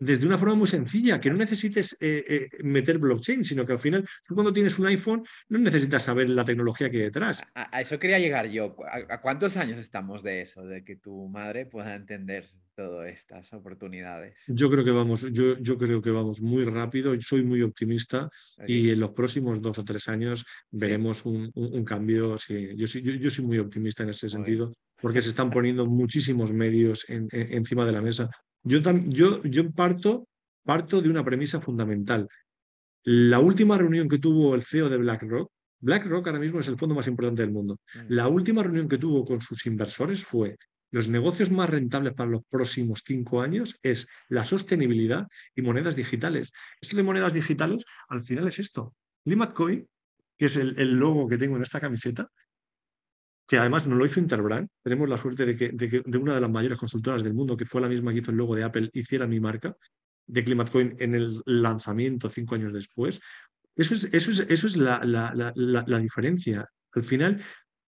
desde 0.00 0.26
una 0.26 0.38
forma 0.38 0.54
muy 0.54 0.66
sencilla, 0.66 1.20
que 1.20 1.30
no 1.30 1.36
necesites 1.36 1.96
eh, 2.00 2.24
eh, 2.26 2.48
meter 2.64 2.98
blockchain, 2.98 3.44
sino 3.44 3.66
que 3.66 3.74
al 3.74 3.78
final, 3.78 4.04
tú 4.26 4.34
cuando 4.34 4.52
tienes 4.52 4.78
un 4.78 4.86
iPhone 4.86 5.22
no 5.50 5.58
necesitas 5.58 6.04
saber 6.04 6.30
la 6.30 6.44
tecnología 6.44 6.90
que 6.90 6.96
hay 6.96 7.02
detrás. 7.04 7.42
A, 7.54 7.80
eso 7.80 7.98
quería 7.98 8.18
llegar 8.18 8.48
yo. 8.48 8.74
¿A, 8.90 9.20
cuántos 9.20 9.58
años 9.58 9.78
estamos 9.78 10.22
de 10.22 10.40
eso, 10.40 10.64
de 10.64 10.82
que 10.84 10.96
tu 10.96 11.28
madre 11.28 11.66
pueda 11.66 11.94
entender 11.94 12.48
todas 12.74 13.12
estas 13.12 13.52
oportunidades? 13.52 14.42
Yo 14.48 14.70
creo 14.70 14.84
que 14.84 14.90
vamos, 14.90 15.26
yo, 15.32 15.58
yo 15.58 15.76
creo 15.76 16.00
que 16.00 16.10
vamos 16.10 16.40
muy 16.40 16.64
rápido, 16.64 17.14
soy 17.20 17.42
muy 17.42 17.60
optimista 17.60 18.30
y 18.66 18.90
en 18.90 19.00
los 19.00 19.10
próximos 19.10 19.60
dos 19.60 19.78
o 19.78 19.84
tres 19.84 20.08
años 20.08 20.46
veremos 20.70 21.26
un, 21.26 21.52
cambio. 21.84 22.38
Sí, 22.38 22.70
yo, 22.74 22.86
yo, 22.86 23.30
soy 23.30 23.44
muy 23.44 23.58
optimista 23.58 24.02
en 24.02 24.10
ese 24.10 24.30
sentido, 24.30 24.72
porque 25.02 25.20
se 25.20 25.28
están 25.28 25.50
poniendo 25.50 25.84
muchísimos 25.86 26.54
medios 26.54 27.04
encima 27.08 27.84
de 27.84 27.92
la 27.92 28.00
mesa 28.00 28.30
yo, 28.62 28.78
yo, 29.08 29.42
yo 29.42 29.70
parto, 29.72 30.28
parto 30.64 31.00
de 31.00 31.08
una 31.08 31.24
premisa 31.24 31.60
fundamental. 31.60 32.28
La 33.04 33.38
última 33.38 33.78
reunión 33.78 34.08
que 34.08 34.18
tuvo 34.18 34.54
el 34.54 34.62
CEO 34.62 34.88
de 34.88 34.98
BlackRock, 34.98 35.50
BlackRock 35.80 36.26
ahora 36.26 36.38
mismo 36.38 36.60
es 36.60 36.68
el 36.68 36.78
fondo 36.78 36.94
más 36.94 37.06
importante 37.06 37.42
del 37.42 37.52
mundo. 37.52 37.78
Mm. 37.94 37.98
La 38.08 38.28
última 38.28 38.62
reunión 38.62 38.88
que 38.88 38.98
tuvo 38.98 39.24
con 39.24 39.40
sus 39.40 39.64
inversores 39.66 40.24
fue 40.24 40.56
los 40.92 41.08
negocios 41.08 41.50
más 41.50 41.70
rentables 41.70 42.14
para 42.14 42.30
los 42.30 42.42
próximos 42.48 43.02
cinco 43.04 43.40
años 43.40 43.76
es 43.82 44.08
la 44.28 44.44
sostenibilidad 44.44 45.28
y 45.54 45.62
monedas 45.62 45.96
digitales. 45.96 46.52
Esto 46.80 46.96
de 46.96 47.02
monedas 47.04 47.32
digitales, 47.32 47.84
al 48.08 48.22
final 48.22 48.48
es 48.48 48.58
esto. 48.58 48.94
Coin, 49.54 49.86
que 50.36 50.46
es 50.46 50.56
el, 50.56 50.74
el 50.78 50.94
logo 50.94 51.28
que 51.28 51.38
tengo 51.38 51.56
en 51.56 51.62
esta 51.62 51.80
camiseta, 51.80 52.28
que 53.50 53.58
además 53.58 53.84
no 53.88 53.96
lo 53.96 54.06
hizo 54.06 54.20
Interbrand. 54.20 54.68
Tenemos 54.80 55.08
la 55.08 55.18
suerte 55.18 55.44
de 55.44 55.56
que, 55.56 55.72
de 55.72 56.18
una 56.18 56.36
de 56.36 56.40
las 56.40 56.50
mayores 56.50 56.78
consultoras 56.78 57.24
del 57.24 57.34
mundo, 57.34 57.56
que 57.56 57.64
fue 57.64 57.80
la 57.80 57.88
misma 57.88 58.12
que 58.12 58.20
hizo 58.20 58.30
el 58.30 58.36
logo 58.36 58.54
de 58.54 58.62
Apple, 58.62 58.90
hiciera 58.92 59.26
mi 59.26 59.40
marca 59.40 59.76
de 60.28 60.44
ClimateCoin 60.44 60.94
en 61.00 61.16
el 61.16 61.42
lanzamiento 61.46 62.30
cinco 62.30 62.54
años 62.54 62.72
después. 62.72 63.18
Eso 63.74 63.94
es, 63.94 64.04
eso 64.14 64.30
es, 64.30 64.38
eso 64.48 64.68
es 64.68 64.76
la, 64.76 65.00
la, 65.04 65.98
diferencia. 65.98 66.64
Al 66.92 67.02
final, 67.02 67.42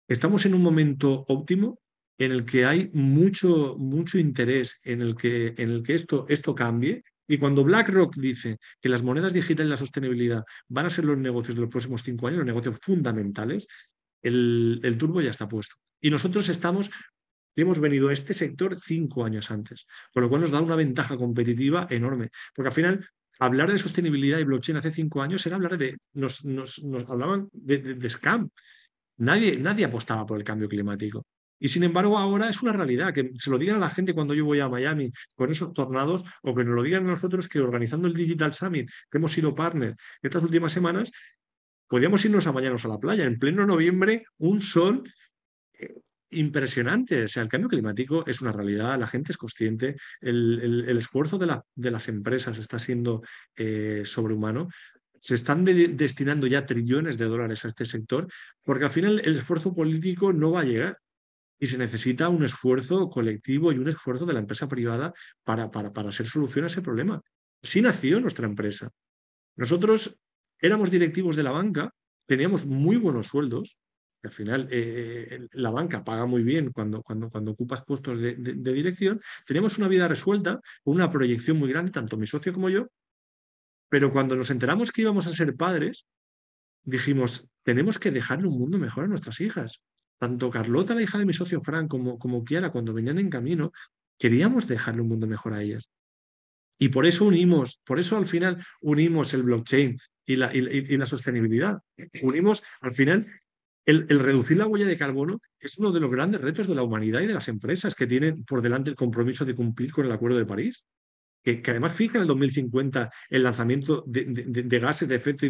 estamos 0.07 0.45
en 0.45 0.53
un 0.53 0.61
momento 0.61 1.25
óptimo 1.27 1.81
en 2.17 2.31
el 2.31 2.45
que 2.45 2.63
hay 2.63 2.89
mucho, 2.93 3.75
mucho 3.77 4.17
interés 4.17 4.79
en 4.83 5.01
el 5.01 5.13
que, 5.17 5.55
en 5.57 5.71
el 5.71 5.83
que 5.83 5.95
esto, 5.95 6.25
esto 6.29 6.55
cambie. 6.55 7.03
Y 7.27 7.37
cuando 7.37 7.65
BlackRock 7.65 8.15
dice 8.15 8.59
que 8.79 8.87
las 8.87 9.03
monedas 9.03 9.33
digitales 9.33 9.67
y 9.67 9.71
la 9.71 9.77
sostenibilidad 9.77 10.43
van 10.69 10.85
a 10.85 10.89
ser 10.89 11.03
los 11.03 11.17
negocios 11.17 11.55
de 11.55 11.61
los 11.63 11.69
próximos 11.69 12.01
cinco 12.01 12.27
años, 12.27 12.37
los 12.37 12.47
negocios 12.47 12.79
fundamentales, 12.81 13.67
el, 14.21 14.95
turbo 14.99 15.21
ya 15.21 15.31
está 15.31 15.47
puesto. 15.47 15.75
Y 16.01 16.09
nosotros 16.09 16.49
estamos 16.49 16.89
hemos 17.55 17.79
venido 17.79 18.07
a 18.07 18.13
este 18.13 18.33
sector 18.33 18.79
cinco 18.79 19.25
años 19.25 19.51
antes, 19.51 19.85
con 20.13 20.23
lo 20.23 20.29
cual 20.29 20.41
nos 20.41 20.51
da 20.51 20.61
una 20.61 20.77
ventaja 20.77 21.17
competitiva 21.17 21.87
enorme, 21.89 22.29
porque 22.55 22.69
al 22.69 22.73
final 22.73 23.09
hablar 23.39 23.71
de 23.71 23.77
sostenibilidad 23.77 24.39
y 24.39 24.45
blockchain 24.45 24.77
hace 24.77 24.91
cinco 24.91 25.21
años 25.21 25.45
era 25.45 25.57
hablar 25.57 25.77
de, 25.77 25.97
nos, 26.13 26.45
nos, 26.45 26.79
hablaban 27.09 27.49
de, 27.51 28.09
scam. 28.09 28.49
Nadie, 29.17 29.57
nadie 29.57 29.83
apostaba 29.83 30.25
por 30.25 30.37
el 30.37 30.45
cambio 30.45 30.69
climático. 30.69 31.25
Y 31.59 31.67
sin 31.67 31.83
embargo 31.83 32.17
ahora 32.17 32.47
es 32.47 32.61
una 32.61 32.71
realidad, 32.71 33.13
que 33.13 33.31
se 33.37 33.49
lo 33.49 33.57
digan 33.57 33.75
a 33.75 33.79
la 33.79 33.89
gente 33.89 34.13
cuando 34.13 34.33
yo 34.33 34.45
voy 34.45 34.61
a 34.61 34.69
Miami 34.69 35.11
con 35.35 35.51
esos 35.51 35.73
tornados 35.73 36.23
o 36.41 36.55
que 36.55 36.63
nos 36.63 36.73
lo 36.73 36.83
digan 36.83 37.05
a 37.05 37.09
nosotros 37.09 37.49
que 37.49 37.59
organizando 37.59 38.07
el 38.07 38.13
Digital 38.13 38.53
Summit, 38.53 38.89
que 39.11 39.17
hemos 39.17 39.33
sido 39.33 39.53
partner 39.53 39.95
estas 40.21 40.43
últimas 40.43 40.71
semanas, 40.71 41.11
podíamos 41.89 42.23
irnos 42.23 42.47
a 42.47 42.51
bañarnos 42.51 42.85
a 42.85 42.87
la 42.87 42.99
playa. 42.99 43.25
En 43.25 43.37
pleno 43.37 43.65
noviembre, 43.65 44.23
un 44.37 44.61
sol 44.61 45.11
eh, 45.73 45.95
impresionante. 46.29 47.23
O 47.23 47.27
sea, 47.27 47.43
el 47.43 47.49
cambio 47.49 47.67
climático 47.67 48.23
es 48.25 48.41
una 48.41 48.53
realidad, 48.53 48.97
la 48.97 49.07
gente 49.07 49.31
es 49.31 49.37
consciente, 49.37 49.97
el, 50.21 50.85
esfuerzo 50.97 51.37
de, 51.37 51.59
de, 51.75 51.91
las 51.91 52.07
empresas 52.07 52.57
está 52.59 52.79
siendo 52.79 53.23
eh, 53.55 54.03
sobrehumano. 54.05 54.69
Se 55.19 55.33
están 55.33 55.65
destinando 55.65 56.47
ya 56.47 56.65
trillones 56.65 57.17
de 57.17 57.25
dólares 57.25 57.65
a 57.65 57.67
este 57.67 57.83
sector, 57.83 58.27
porque 58.63 58.85
al 58.85 58.91
final 58.91 59.19
el 59.19 59.35
esfuerzo 59.35 59.73
político 59.73 60.31
no 60.31 60.51
va 60.51 60.61
a 60.61 60.65
llegar 60.65 60.97
y 61.59 61.65
se 61.65 61.77
necesita 61.77 62.29
un 62.29 62.45
esfuerzo 62.45 63.09
colectivo 63.09 63.73
y 63.73 63.79
un 63.79 63.89
esfuerzo 63.89 64.25
de 64.25 64.33
la 64.33 64.39
empresa 64.39 64.69
privada 64.69 65.11
para, 65.43 65.69
para, 65.71 65.91
para 65.91 66.09
hacer 66.09 66.25
solución 66.25 66.63
a 66.63 66.67
ese 66.67 66.81
problema. 66.81 67.21
Sí 67.61 67.81
nació 67.81 68.21
nuestra 68.21 68.47
empresa. 68.47 68.89
Nosotros 69.57 70.17
éramos 70.61 70.91
directivos 70.91 71.35
de 71.35 71.43
la 71.43 71.51
banca, 71.51 71.93
teníamos 72.25 72.65
muy 72.65 72.97
buenos 72.97 73.27
sueldos, 73.27 73.79
al 74.21 74.31
final 74.31 74.67
eh, 74.71 75.27
eh, 75.31 75.47
la 75.53 75.69
banca 75.69 76.03
paga 76.03 76.25
muy 76.25 76.43
bien 76.43 76.71
cuando, 76.71 77.01
cuando, 77.01 77.29
cuando 77.29 77.51
ocupas 77.51 77.83
puestos 77.85 78.19
de, 78.19 78.35
dirección, 78.35 79.21
teníamos 79.45 79.77
una 79.77 79.87
vida 79.87 80.07
resuelta, 80.07 80.59
una 80.83 81.09
proyección 81.09 81.57
muy 81.57 81.69
grande, 81.69 81.91
tanto 81.91 82.17
mi 82.17 82.27
socio 82.27 82.53
como 82.53 82.69
yo, 82.69 82.87
pero 83.87 84.11
cuando 84.11 84.35
nos 84.35 84.51
enteramos 84.51 84.91
que 84.91 85.03
íbamos 85.03 85.25
a 85.27 85.33
ser 85.33 85.55
padres, 85.55 86.05
dijimos, 86.83 87.47
tenemos 87.63 87.97
que 87.97 88.11
dejarle 88.11 88.47
un 88.47 88.59
mundo 88.59 88.77
mejor 88.77 89.05
a 89.05 89.07
nuestras 89.07 89.39
hijas. 89.41 89.81
Tanto 90.19 90.49
Carlota, 90.49 90.93
la 90.93 91.01
hija 91.01 91.17
de 91.17 91.25
mi 91.25 91.33
socio 91.33 91.61
Frank, 91.61 91.89
como, 91.89 92.19
como 92.19 92.43
Kiara, 92.43 92.71
cuando 92.71 92.93
venían 92.93 93.19
en 93.19 93.29
camino, 93.29 93.71
queríamos 94.17 94.67
dejarle 94.67 95.01
un 95.01 95.07
mundo 95.07 95.27
mejor 95.27 95.53
a 95.53 95.63
ellas. 95.63 95.89
Y 96.77 96.89
por 96.89 97.05
eso 97.05 97.25
unimos, 97.25 97.81
por 97.85 97.99
eso 97.99 98.17
al 98.17 98.27
final 98.27 98.63
unimos 98.81 99.33
el 99.33 99.43
blockchain, 99.43 99.97
y 100.29 100.35
la, 100.35 100.55
y, 100.55 100.95
la 100.95 101.07
sostenibilidad. 101.07 101.79
Unimos, 102.21 102.61
al 102.81 102.91
final, 102.91 103.25
el, 103.83 104.07
reducir 104.07 104.57
la 104.57 104.67
huella 104.67 104.85
de 104.85 104.95
carbono 104.95 105.41
es 105.59 105.79
uno 105.79 105.91
de 105.91 105.99
los 105.99 106.11
grandes 106.11 106.39
retos 106.39 106.67
de 106.67 106.75
la 106.75 106.83
humanidad 106.83 107.21
y 107.21 107.25
de 107.25 107.33
las 107.33 107.47
empresas 107.47 107.95
que 107.95 108.05
tienen 108.05 108.45
por 108.45 108.61
delante 108.61 108.91
el 108.91 108.95
compromiso 108.95 109.43
de 109.43 109.55
cumplir 109.55 109.91
con 109.91 110.05
el 110.05 110.11
Acuerdo 110.11 110.37
de 110.37 110.45
París. 110.45 110.85
Que, 111.43 111.63
además 111.65 111.95
fija 111.95 112.17
en 112.17 112.23
el 112.23 112.27
2050 112.27 113.11
el 113.29 113.41
lanzamiento 113.43 114.03
de, 114.05 114.79
gases 114.79 115.07
de 115.07 115.15
efecto 115.15 115.47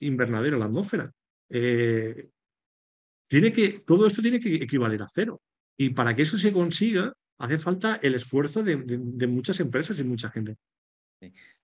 invernadero 0.00 0.56
a 0.56 0.58
la 0.58 0.64
atmósfera. 0.64 1.12
Eh, 1.48 2.30
tiene 3.28 3.52
que, 3.52 3.84
todo 3.86 4.08
esto 4.08 4.22
tiene 4.22 4.40
que 4.40 4.56
equivaler 4.56 5.02
a 5.02 5.08
cero. 5.14 5.40
Y 5.76 5.90
para 5.90 6.16
que 6.16 6.22
eso 6.22 6.36
se 6.36 6.52
consiga, 6.52 7.12
hace 7.38 7.58
falta 7.58 8.00
el 8.02 8.16
esfuerzo 8.16 8.64
de, 8.64 8.76
muchas 9.28 9.60
empresas 9.60 10.00
y 10.00 10.04
mucha 10.04 10.30
gente. 10.30 10.56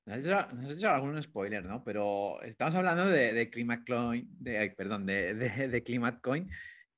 Nos 0.06 0.26
has, 0.28 0.70
hecho, 0.70 0.88
algún 0.88 1.20
spoiler, 1.22 1.64
¿no? 1.64 1.82
Pero 1.82 2.40
estamos 2.42 2.74
hablando 2.74 3.06
de, 3.06 3.32
de 3.32 3.50
Coin, 3.84 4.28
de, 4.38 4.72
perdón, 4.76 5.06
de, 5.06 5.34
de, 5.68 5.82
Climate 5.82 6.20
Coin 6.22 6.48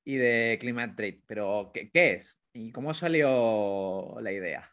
y 0.04 0.16
de 0.16 0.58
Climate 0.60 0.94
Trade. 0.94 1.22
Pero, 1.26 1.70
¿qué, 1.72 1.90
¿qué, 1.90 2.14
es? 2.14 2.38
¿Y 2.52 2.70
cómo 2.70 2.92
salió 2.92 4.16
la 4.20 4.32
idea? 4.32 4.70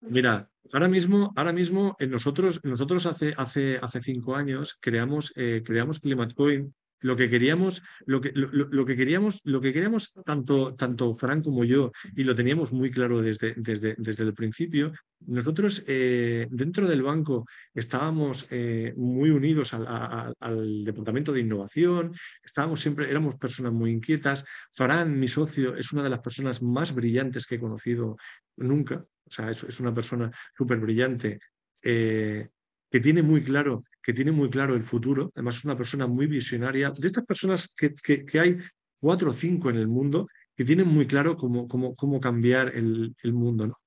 Mira, 0.00 0.48
ahora 0.72 0.88
mismo, 0.88 1.32
ahora 1.36 1.52
mismo 1.52 1.96
nosotros, 2.00 2.60
nosotros 2.64 3.06
hace, 3.06 3.34
hace, 3.36 3.78
hace 3.82 4.00
cinco 4.00 4.36
años 4.36 4.78
creamos, 4.80 5.32
eh, 5.36 5.62
creamos 5.64 6.00
Climate 6.00 6.34
Coin 6.34 6.74
lo 7.00 7.16
que 7.16 7.30
queríamos, 7.30 7.82
lo 8.06 8.20
que, 8.20 8.32
lo, 8.34 8.84
que 8.86 8.96
queríamos, 8.96 9.40
lo 9.44 9.60
que 9.60 9.72
queríamos 9.72 10.12
tanto, 10.24 10.74
tanto 10.74 11.14
Fran 11.14 11.42
como 11.42 11.64
yo, 11.64 11.92
y 12.14 12.24
lo 12.24 12.34
teníamos 12.34 12.72
muy 12.72 12.90
claro 12.90 13.22
desde, 13.22 13.54
desde, 13.56 13.94
desde 13.98 14.24
el 14.24 14.34
principio, 14.34 14.92
nosotros 15.20 15.82
eh, 15.86 16.46
dentro 16.50 16.86
del 16.86 17.02
banco 17.02 17.46
estábamos 17.74 18.46
eh, 18.50 18.92
muy 18.96 19.30
unidos 19.30 19.72
al, 19.74 20.84
departamento 20.84 21.32
de 21.32 21.40
innovación, 21.40 22.14
estábamos 22.42 22.80
siempre, 22.80 23.10
éramos 23.10 23.36
personas 23.36 23.72
muy 23.72 23.90
inquietas. 23.90 24.44
Fran, 24.72 25.18
mi 25.18 25.28
socio, 25.28 25.74
es 25.76 25.92
una 25.92 26.02
de 26.02 26.10
las 26.10 26.20
personas 26.20 26.62
más 26.62 26.94
brillantes 26.94 27.46
que 27.46 27.56
he 27.56 27.60
conocido 27.60 28.16
nunca, 28.56 29.04
o 29.24 29.30
sea, 29.30 29.50
es, 29.50 29.64
es 29.64 29.80
una 29.80 29.94
persona 29.94 30.30
súper 30.56 30.78
brillante. 30.78 31.40
Eh, 31.82 32.48
que 32.96 33.00
tiene 33.00 33.22
muy 33.22 33.44
claro, 33.44 33.84
que 34.02 34.14
tiene 34.14 34.32
muy 34.32 34.48
claro 34.48 34.74
el 34.74 34.82
futuro, 34.82 35.30
además 35.34 35.56
es 35.58 35.66
una 35.66 35.76
persona 35.76 36.06
muy 36.06 36.26
visionaria, 36.26 36.90
de 36.96 37.06
estas 37.06 37.26
personas 37.26 37.70
que, 37.76 37.94
que, 37.94 38.40
hay 38.40 38.56
cuatro 38.98 39.32
o 39.32 39.34
cinco 39.34 39.68
en 39.68 39.76
el 39.76 39.86
mundo 39.86 40.28
que 40.56 40.64
tienen 40.64 40.88
muy 40.88 41.06
claro 41.06 41.36
cómo, 41.36 41.68
cómo, 41.68 41.94
cómo 41.94 42.18
cambiar 42.18 42.74
el, 42.74 43.14
el, 43.22 43.32
mundo. 43.34 43.78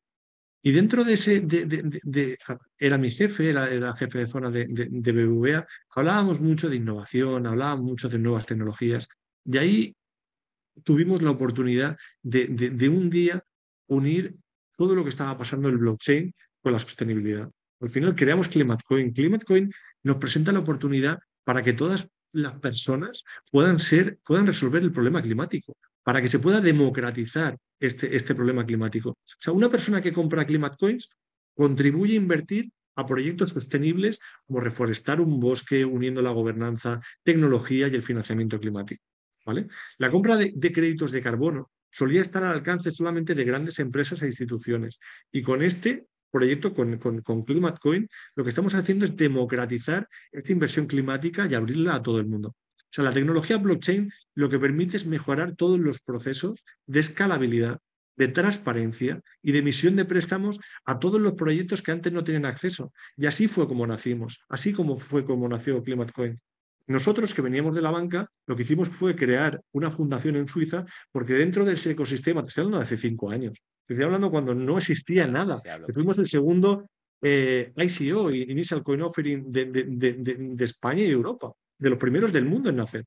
Y 0.61 0.71
dentro 0.73 1.03
de 1.03 1.13
ese, 1.13 1.41
de, 1.41 1.65
de, 1.65 2.37
era 2.77 2.99
mi 2.99 3.09
jefe, 3.09 3.49
era, 3.49 3.67
era, 3.71 3.95
jefe 3.95 4.19
de 4.19 4.27
zona 4.27 4.51
de, 4.51 4.67
de, 4.67 5.11
BBVA, 5.11 5.65
hablábamos 5.95 6.39
mucho 6.39 6.69
de 6.69 6.75
innovación, 6.75 7.47
hablábamos 7.47 7.85
mucho 7.85 8.09
de 8.09 8.19
nuevas 8.19 8.45
tecnologías, 8.45 9.07
y 9.43 9.57
ahí 9.57 9.95
tuvimos 10.83 11.23
la 11.23 11.31
oportunidad 11.31 11.97
de, 12.21 12.89
un 12.89 13.09
día 13.09 13.43
unir 13.87 14.35
todo 14.77 14.93
lo 14.93 15.01
que 15.01 15.09
estaba 15.09 15.35
pasando 15.35 15.67
en 15.67 15.73
el 15.73 15.79
blockchain 15.79 16.31
con 16.61 16.73
la 16.73 16.77
sostenibilidad. 16.77 17.49
Al 17.79 17.89
final 17.89 18.15
creamos 18.15 18.47
ClimateCoin. 18.47 19.11
ClimateCoin 19.13 19.71
nos 20.03 20.17
presenta 20.17 20.51
la 20.51 20.59
oportunidad 20.59 21.19
para 21.43 21.63
que 21.63 21.73
todas 21.73 22.09
las 22.31 22.59
personas 22.59 23.23
puedan, 23.51 23.79
ser, 23.79 24.19
puedan 24.23 24.47
resolver 24.47 24.83
el 24.83 24.91
problema 24.91 25.21
climático, 25.21 25.75
para 26.03 26.21
que 26.21 26.29
se 26.29 26.39
pueda 26.39 26.61
democratizar 26.61 27.57
este, 27.79 28.15
este 28.15 28.35
problema 28.35 28.65
climático. 28.65 29.11
O 29.11 29.17
sea, 29.39 29.53
una 29.53 29.69
persona 29.69 30.01
que 30.01 30.13
compra 30.13 30.45
ClimateCoins 30.45 31.09
contribuye 31.55 32.13
a 32.13 32.17
invertir 32.17 32.71
a 32.95 33.05
proyectos 33.05 33.51
sostenibles 33.51 34.19
como 34.45 34.59
reforestar 34.59 35.21
un 35.21 35.39
bosque 35.39 35.85
uniendo 35.85 36.21
la 36.21 36.31
gobernanza, 36.31 36.99
tecnología 37.23 37.87
y 37.87 37.95
el 37.95 38.03
financiamiento 38.03 38.59
climático. 38.59 39.03
¿vale? 39.45 39.67
La 39.97 40.11
compra 40.11 40.35
de, 40.35 40.51
de 40.55 40.71
créditos 40.71 41.11
de 41.11 41.21
carbono 41.21 41.71
solía 41.89 42.21
estar 42.21 42.43
al 42.43 42.51
alcance 42.51 42.91
solamente 42.91 43.33
de 43.33 43.45
grandes 43.45 43.79
empresas 43.79 44.21
e 44.21 44.27
instituciones 44.27 44.99
y 45.31 45.41
con 45.41 45.63
este 45.63 46.08
proyecto 46.31 46.73
con, 46.73 46.97
con 46.97 47.43
ClimateCoin, 47.43 48.07
lo 48.35 48.43
que 48.43 48.49
estamos 48.49 48.75
haciendo 48.75 49.05
es 49.05 49.15
democratizar 49.15 50.07
esta 50.31 50.51
inversión 50.51 50.87
climática 50.87 51.47
y 51.49 51.55
abrirla 51.55 51.95
a 51.95 52.01
todo 52.01 52.19
el 52.19 52.27
mundo. 52.27 52.49
O 52.49 52.91
sea, 52.91 53.03
la 53.03 53.13
tecnología 53.13 53.57
blockchain 53.57 54.11
lo 54.35 54.49
que 54.49 54.57
permite 54.57 54.97
es 54.97 55.05
mejorar 55.05 55.55
todos 55.55 55.79
los 55.79 55.99
procesos 55.99 56.63
de 56.87 56.99
escalabilidad, 56.99 57.79
de 58.15 58.27
transparencia 58.27 59.21
y 59.43 59.51
de 59.51 59.59
emisión 59.59 59.95
de 59.95 60.05
préstamos 60.05 60.59
a 60.85 60.99
todos 60.99 61.21
los 61.21 61.33
proyectos 61.33 61.81
que 61.81 61.91
antes 61.91 62.11
no 62.11 62.23
tenían 62.23 62.45
acceso. 62.45 62.91
Y 63.15 63.27
así 63.27 63.47
fue 63.47 63.67
como 63.67 63.85
nacimos, 63.85 64.39
así 64.49 64.73
como 64.73 64.97
fue 64.97 65.23
como 65.23 65.47
nació 65.47 65.83
ClimateCoin. 65.83 66.39
Nosotros 66.87 67.35
que 67.35 67.43
veníamos 67.43 67.75
de 67.75 67.83
la 67.83 67.91
banca, 67.91 68.27
lo 68.47 68.55
que 68.55 68.63
hicimos 68.63 68.89
fue 68.89 69.15
crear 69.15 69.61
una 69.71 69.91
fundación 69.91 70.35
en 70.35 70.47
Suiza, 70.47 70.85
porque 71.11 71.33
dentro 71.33 71.63
de 71.63 71.73
ese 71.73 71.91
ecosistema, 71.91 72.41
te 72.41 72.49
estoy 72.49 72.63
hablando 72.63 72.79
de 72.79 72.83
hace 72.83 72.97
cinco 72.97 73.29
años, 73.29 73.59
te 73.89 73.95
estoy 73.95 74.05
hablando 74.05 74.29
cuando 74.29 74.53
no 74.53 74.77
existía 74.77 75.25
nada, 75.25 75.63
fuimos 75.91 76.19
el 76.19 76.27
segundo 76.27 76.87
eh, 77.23 77.73
ICO, 77.75 78.29
Initial 78.29 78.83
Coin 78.83 79.01
Offering, 79.01 79.51
de, 79.51 79.65
de, 79.65 80.63
España 80.63 81.01
y 81.01 81.09
Europa, 81.09 81.51
de 81.75 81.89
los 81.89 81.97
primeros 81.97 82.31
del 82.31 82.45
mundo 82.45 82.69
en 82.69 82.75
nacer. 82.75 83.03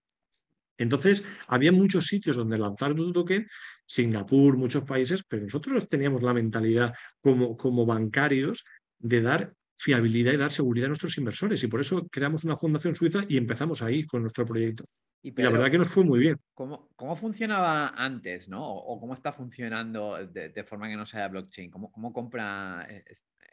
Entonces, 0.77 1.23
había 1.47 1.71
muchos 1.71 2.07
sitios 2.07 2.35
donde 2.35 2.59
lanzar 2.59 2.97
tu 2.97 3.13
token, 3.13 3.47
Singapur, 3.87 4.57
muchos 4.57 4.83
países, 4.83 5.23
pero 5.23 5.45
nosotros 5.45 5.89
teníamos 5.89 6.21
la 6.21 6.35
mentalidad 6.35 6.93
como, 7.21 7.57
como 7.57 7.87
bancarios 7.87 8.65
de 8.99 9.23
dar 9.23 9.55
fiabilidad 9.83 10.33
y 10.33 10.37
dar 10.37 10.53
seguridad 10.53 10.87
a 10.87 10.89
nuestros 10.89 11.19
inversores. 11.19 11.63
Y 11.65 11.67
por 11.67 11.81
eso 11.81 12.07
creamos 12.09 12.45
una 12.45 12.57
fundación 12.57 12.95
suiza 12.95 13.21
y 13.29 13.37
empezamos 13.37 13.83
ahí 13.83 14.07
con 14.07 14.23
nuestro 14.23 14.47
proyecto. 14.47 14.85
Y, 15.25 15.33
la 15.41 15.51
verdad 15.51 15.71
que 15.71 15.79
nos 15.79 15.89
fue 15.89 16.05
muy 16.05 16.21
bien. 16.21 16.37
¿Cómo, 16.55 16.91
cómo 16.97 17.17
funcionaba 17.17 17.89
antes, 17.89 18.49
no? 18.49 18.65
O, 18.65 19.01
cómo 19.01 19.15
está 19.15 19.33
funcionando 19.33 20.25
de, 20.27 20.65
forma 20.65 20.89
que 20.89 20.97
no 20.97 21.07
sea 21.07 21.29
blockchain? 21.29 21.71
¿Cómo, 21.71 21.91
cómo 21.91 22.13
compra 22.13 22.87
eh, 22.89 23.05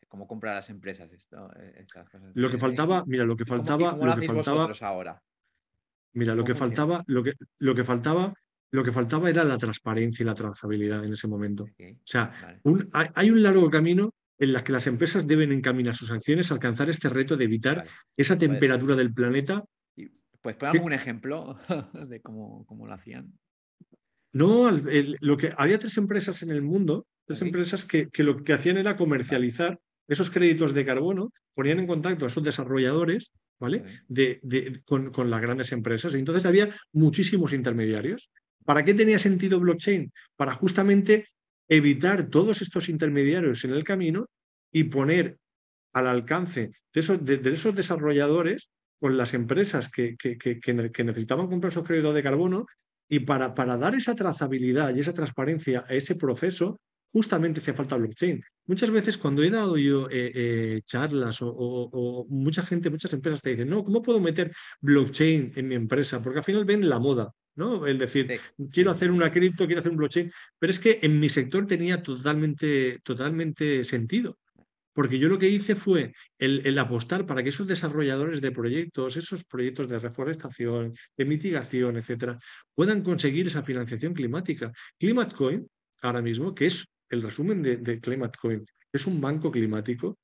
cómo 0.07 0.27
compra 0.27 0.55
las 0.55 0.69
empresas 0.69 1.11
esto, 1.11 1.51
eh, 1.55 1.75
estas 1.77 2.09
cosas? 2.09 2.31
Lo 2.33 2.49
que 2.49 2.57
faltaba, 2.57 3.03
mira, 3.05 3.23
lo 3.23 3.35
que 3.35 3.45
faltaba, 3.45 3.95
lo, 3.95 4.15
que 4.15 4.27
faltaba 4.27 4.71
ahora. 4.81 5.21
Mira, 6.13 6.35
lo 6.35 6.43
que 6.43 6.55
faltaba, 6.55 7.03
lo 7.07 7.23
que, 7.23 7.33
lo 7.59 7.75
que 7.75 7.83
faltaba, 7.83 8.33
lo 8.71 8.83
que 8.83 8.91
faltaba 8.91 9.29
era 9.29 9.43
la 9.43 9.57
transparencia 9.57 10.23
y 10.23 10.25
la 10.25 10.33
trazabilidad 10.33 11.03
en 11.03 11.13
ese 11.13 11.27
momento. 11.27 11.65
O 11.65 11.95
sea, 12.03 12.59
hay, 13.15 13.29
un 13.29 13.43
largo 13.43 13.69
camino 13.69 14.13
en 14.39 14.53
las 14.53 14.63
que 14.63 14.71
las 14.71 14.87
empresas 14.87 15.27
deben 15.27 15.51
encaminar 15.51 15.95
sus 15.95 16.11
acciones 16.11 16.49
a 16.49 16.53
alcanzar 16.53 16.89
este 16.89 17.09
reto 17.09 17.35
de 17.35 17.45
evitar 17.45 17.85
esa 18.15 18.37
temperatura 18.37 18.95
del 18.95 19.13
planeta. 19.13 19.65
Pues 20.41 20.55
ponemos 20.55 20.85
un 20.85 20.93
ejemplo 20.93 21.59
de 22.07 22.21
cómo, 22.21 22.65
lo 22.69 22.93
hacían. 22.93 23.33
No, 24.31 24.71
lo 24.71 25.37
que 25.37 25.53
había 25.57 25.79
tres 25.79 25.97
empresas 25.97 26.41
en 26.41 26.51
el 26.51 26.61
mundo, 26.61 27.05
tres 27.25 27.41
empresas 27.41 27.83
que, 27.83 28.09
lo 28.17 28.43
que 28.43 28.53
hacían 28.53 28.77
era 28.77 28.95
comercializar 28.95 29.77
esos 30.07 30.29
créditos 30.29 30.73
de 30.73 30.85
carbono, 30.85 31.33
ponían 31.53 31.79
en 31.79 31.87
contacto 31.87 32.25
a 32.25 32.29
esos 32.29 32.43
desarrolladores, 32.43 33.33
¿vale? 33.59 33.83
De, 34.07 34.81
con, 34.85 35.11
con, 35.11 35.29
las 35.29 35.41
grandes 35.41 35.71
empresas. 35.73 36.13
Entonces 36.13 36.45
había 36.45 36.73
muchísimos 36.93 37.51
intermediarios. 37.51 38.31
¿Para 38.63 38.85
qué 38.85 38.93
tenía 38.93 39.19
sentido 39.19 39.59
blockchain? 39.59 40.11
Para 40.35 40.53
justamente 40.53 41.27
evitar 41.69 42.29
todos 42.29 42.61
estos 42.61 42.89
intermediarios 42.89 43.63
en 43.63 43.71
el 43.71 43.83
camino 43.83 44.27
y 44.71 44.85
poner 44.85 45.37
al 45.93 46.07
alcance 46.07 46.71
de 46.93 46.99
esos, 46.99 47.23
de, 47.23 47.41
esos 47.49 47.75
desarrolladores 47.75 48.69
con 48.99 49.17
las 49.17 49.33
empresas 49.33 49.89
que, 49.89 50.17
necesitaban 51.03 51.47
comprar 51.47 51.71
esos 51.71 51.85
créditos 51.85 52.13
de 52.13 52.23
carbono 52.23 52.65
y 53.07 53.21
para, 53.21 53.53
para 53.53 53.77
dar 53.77 53.95
esa 53.95 54.15
trazabilidad 54.15 54.93
y 54.93 54.99
esa 54.99 55.13
transparencia 55.13 55.85
a 55.87 55.93
ese 55.93 56.15
proceso, 56.15 56.79
justamente 57.11 57.59
hace 57.59 57.73
falta 57.73 57.95
blockchain. 57.95 58.43
Muchas 58.67 58.91
veces 58.91 59.17
cuando 59.17 59.41
he 59.41 59.49
dado 59.49 59.77
yo 59.77 60.07
eh, 60.09 60.31
eh, 60.35 60.81
charlas 60.85 61.39
o, 61.41 62.25
mucha 62.29 62.63
gente, 62.63 62.89
muchas 62.89 63.13
empresas 63.13 63.41
te 63.41 63.51
dicen, 63.51 63.69
no, 63.69 63.83
¿cómo 63.83 64.01
puedo 64.01 64.19
meter 64.19 64.51
blockchain 64.81 65.53
en 65.55 65.67
mi 65.67 65.75
empresa? 65.75 66.21
Porque 66.21 66.39
al 66.39 66.45
final 66.45 66.65
ven 66.65 66.87
la 66.87 66.99
moda, 66.99 67.31
¿no? 67.59 67.85
El 67.85 67.99
decir, 67.99 68.39
quiero 68.71 68.91
hacer 68.91 69.11
una 69.11 69.31
cripto, 69.31 69.65
quiero 69.67 69.81
hacer 69.81 69.91
un 69.91 69.97
blockchain, 69.97 70.31
pero 70.57 70.71
es 70.71 70.79
que 70.79 70.99
en 71.01 71.19
mi 71.19 71.29
sector 71.29 71.67
tenía 71.67 72.01
totalmente, 72.01 72.99
totalmente 73.03 73.83
sentido. 73.83 74.39
Porque 74.93 75.19
yo 75.19 75.29
lo 75.29 75.37
que 75.37 75.49
hice 75.49 75.75
fue 75.75 76.13
el, 76.39 76.65
el, 76.65 76.79
apostar 76.79 77.25
para 77.25 77.43
que 77.43 77.49
esos 77.49 77.67
desarrolladores 77.67 78.41
de 78.41 78.51
proyectos, 78.51 79.15
esos 79.17 79.43
proyectos 79.43 79.87
de 79.87 79.99
reforestación, 79.99 80.93
de 81.15 81.25
mitigación, 81.25 81.97
etcétera, 81.97 82.39
puedan 82.73 83.03
conseguir 83.03 83.47
esa 83.47 83.61
financiación 83.61 84.13
climática. 84.13 84.71
ClimateCoin, 84.97 85.67
ahora 86.01 86.21
mismo, 86.21 86.55
que 86.55 86.65
es 86.65 86.87
el 87.09 87.21
resumen 87.21 87.61
de, 87.61 87.77
de 87.77 87.99
ClimateCoin, 87.99 88.65
es 88.91 89.05
un 89.05 89.21
banco 89.21 89.51
climático, 89.51 90.17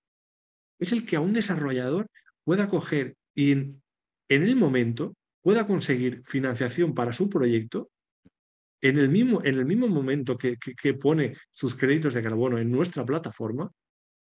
es 0.80 0.91
el 0.91 1.06
que 1.06 1.15
a 1.15 1.21
un 1.21 1.34
desarrollador 1.34 2.08
pueda 2.43 2.69
coger 2.69 3.15
y 3.34 3.52
en, 3.52 3.82
el 4.30 4.56
momento 4.56 5.15
pueda 5.45 5.67
conseguir 5.67 6.23
financiación 6.25 6.95
para 6.95 7.13
su 7.13 7.29
proyecto 7.29 7.91
en 8.81 8.97
el 8.97 9.10
mismo, 9.10 9.43
en 9.43 9.60
el 9.60 9.65
mismo 9.67 9.88
momento 9.88 10.39
que, 10.39 10.58
pone 10.95 11.38
sus 11.51 11.75
créditos 11.75 12.15
de 12.15 12.23
carbono 12.23 12.58
en 12.58 12.71
nuestra 12.71 13.05
plataforma 13.05 13.71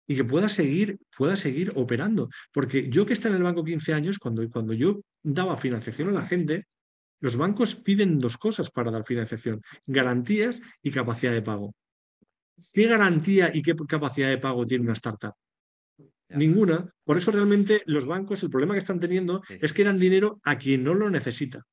y 0.05 0.17
que 0.17 0.25
pueda 0.25 0.49
seguir, 0.49 0.99
pueda 1.15 1.37
seguir 1.37 1.71
operando. 1.75 2.27
Porque 2.51 2.89
yo 2.89 3.05
que 3.05 3.13
está 3.13 3.29
en 3.29 3.35
el 3.35 3.43
banco 3.43 3.63
15 3.63 3.93
años, 3.93 4.19
cuando, 4.19 4.49
cuando 4.49 4.73
yo 4.73 4.99
daba 5.23 5.55
financiación 5.55 6.09
a 6.09 6.11
la 6.11 6.27
gente, 6.27 6.65
los 7.21 7.37
bancos 7.37 7.73
piden 7.75 8.19
dos 8.19 8.37
cosas 8.37 8.69
para 8.69 8.91
dar 8.91 9.05
financiación, 9.05 9.61
garantías 9.85 10.61
y 10.81 10.91
capacidad 10.91 11.31
de 11.31 11.41
pago. 11.41 11.73
¿Qué 12.73 12.85
garantía 12.85 13.49
y 13.53 13.61
qué 13.61 13.73
capacidad 13.87 14.27
de 14.27 14.39
pago 14.39 14.67
tiene 14.67 14.83
una 14.83 14.91
startup? 14.91 15.35
Ninguna. 16.35 16.89
Por 17.03 17.17
eso 17.17 17.31
realmente 17.31 17.81
los 17.85 18.05
bancos, 18.05 18.43
el 18.43 18.49
problema 18.49 18.73
que 18.73 18.79
están 18.79 18.99
teniendo 18.99 19.41
es 19.49 19.73
que 19.73 19.83
dan 19.83 19.97
dinero 19.97 20.39
a 20.43 20.57
quien 20.57 20.83
no 20.83 20.93
lo 20.93 21.09
necesita. 21.09 21.65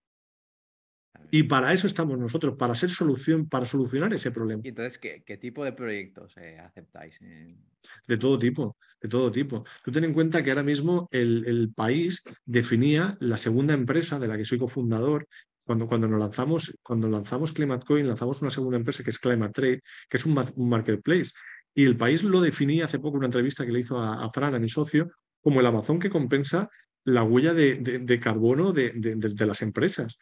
Y 1.32 1.44
para 1.44 1.72
eso 1.72 1.86
estamos 1.86 2.18
nosotros, 2.18 2.56
para 2.56 2.74
ser 2.74 2.90
solución, 2.90 3.48
para 3.48 3.64
solucionar 3.64 4.12
ese 4.12 4.32
problema. 4.32 4.62
¿Y 4.64 4.68
entonces 4.68 4.98
qué, 4.98 5.36
tipo 5.36 5.64
de 5.64 5.72
proyectos 5.72 6.36
eh, 6.36 6.58
aceptáis? 6.58 7.20
De 8.06 8.18
todo 8.18 8.36
tipo, 8.36 8.76
de 9.00 9.08
todo 9.08 9.30
tipo. 9.30 9.64
Tú 9.84 9.92
ten 9.92 10.04
en 10.04 10.12
cuenta 10.12 10.42
que 10.42 10.50
ahora 10.50 10.64
mismo 10.64 11.08
el, 11.12 11.44
el, 11.46 11.72
país 11.72 12.22
definía 12.44 13.16
la 13.20 13.36
segunda 13.36 13.74
empresa 13.74 14.18
de 14.18 14.26
la 14.26 14.36
que 14.36 14.44
soy 14.44 14.58
cofundador, 14.58 15.28
cuando, 15.70 15.86
cuando 15.86 16.08
nos 16.08 16.18
lanzamos, 16.18 16.76
cuando 16.82 17.08
lanzamos 17.08 17.52
ClimateCoin, 17.52 18.08
lanzamos 18.08 18.42
una 18.42 18.50
segunda 18.50 18.76
empresa 18.76 19.04
que 19.04 19.10
es 19.10 19.20
Climate 19.20 19.52
Trade, 19.52 19.80
que 20.08 20.16
es 20.16 20.26
un, 20.26 20.34
marketplace. 20.68 21.30
Y 21.74 21.84
el 21.84 21.96
país 21.96 22.22
lo 22.24 22.40
definía 22.40 22.86
hace 22.86 22.98
poco, 22.98 23.16
una 23.16 23.26
entrevista 23.26 23.64
que 23.64 23.72
le 23.72 23.80
hizo 23.80 23.98
a, 23.98 24.28
Fran, 24.30 24.54
a 24.54 24.58
mi 24.58 24.68
socio, 24.68 25.10
como 25.40 25.60
el 25.60 25.66
Amazon 25.66 25.98
que 25.98 26.10
compensa 26.10 26.68
la 27.04 27.22
huella 27.22 27.54
de, 27.54 28.20
carbono 28.22 28.72
de, 28.72 29.46
las 29.46 29.62
empresas. 29.62 30.18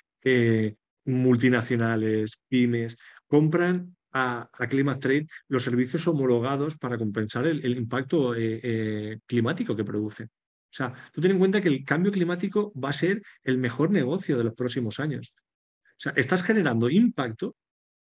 multinacionales, 1.04 2.42
pymes, 2.48 2.96
compran 3.26 3.96
a, 4.12 4.48
Climate 4.68 5.00
Trade 5.00 5.26
los 5.48 5.64
servicios 5.64 6.06
homologados 6.06 6.76
para 6.76 6.98
compensar 6.98 7.46
el, 7.46 7.76
impacto 7.76 8.34
eh, 8.34 8.60
eh, 8.62 9.18
climático 9.26 9.76
que 9.76 9.84
produce. 9.84 10.24
O 10.24 10.74
sea, 10.78 10.92
tú 11.12 11.20
ten 11.20 11.32
en 11.32 11.38
cuenta 11.38 11.60
que 11.60 11.68
el 11.68 11.84
cambio 11.84 12.12
climático 12.12 12.72
va 12.78 12.90
a 12.90 12.92
ser 12.92 13.22
el 13.42 13.58
mejor 13.58 13.90
negocio 13.90 14.36
de 14.36 14.44
los 14.44 14.54
próximos 14.54 15.00
años. 15.00 15.34
O 15.34 16.00
sea, 16.00 16.12
estás 16.16 16.42
generando 16.42 16.90
impacto, 16.90 17.56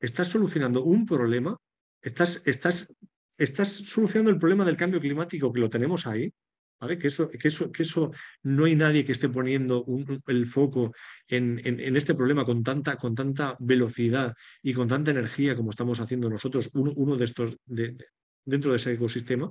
estás 0.01 0.29
solucionando 0.29 0.85
un 0.85 1.05
problema, 1.05 1.57
estás, 2.01 2.43
estás, 2.47 2.95
estás 3.37 3.69
solucionando 3.69 4.31
el 4.31 4.39
problema 4.39 4.65
del 4.65 4.77
cambio 4.77 5.01
climático 5.01 5.53
que 5.53 5.61
lo 5.61 5.71
tenemos 5.71 6.07
ahí, 6.07 6.33
¿vale? 6.81 6.99
Que 6.99 7.09
eso, 7.09 7.29
que 7.29 7.49
eso, 7.49 7.73
que 7.73 7.83
eso 7.83 8.13
no 8.43 8.65
hay 8.65 8.77
nadie 8.77 9.05
que 9.05 9.13
esté 9.13 9.29
poniendo 9.29 9.85
el 10.27 10.47
foco 10.47 10.93
en, 11.29 11.61
este 11.97 12.15
problema 12.15 12.45
con 12.45 12.63
tanta, 12.63 12.97
con 12.97 13.15
tanta 13.15 13.57
velocidad 13.59 14.35
y 14.63 14.73
con 14.73 14.89
tanta 14.89 15.11
energía 15.11 15.57
como 15.57 15.71
estamos 15.71 16.01
haciendo 16.01 16.29
nosotros, 16.31 16.71
uno, 16.75 17.17
de 17.17 17.25
estos 17.25 17.57
de, 17.65 17.97
dentro 18.45 18.71
de 18.71 18.77
ese 18.77 18.93
ecosistema. 18.93 19.51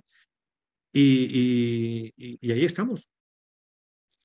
Y, 0.91 2.11
ahí 2.51 2.65
estamos. 2.65 3.09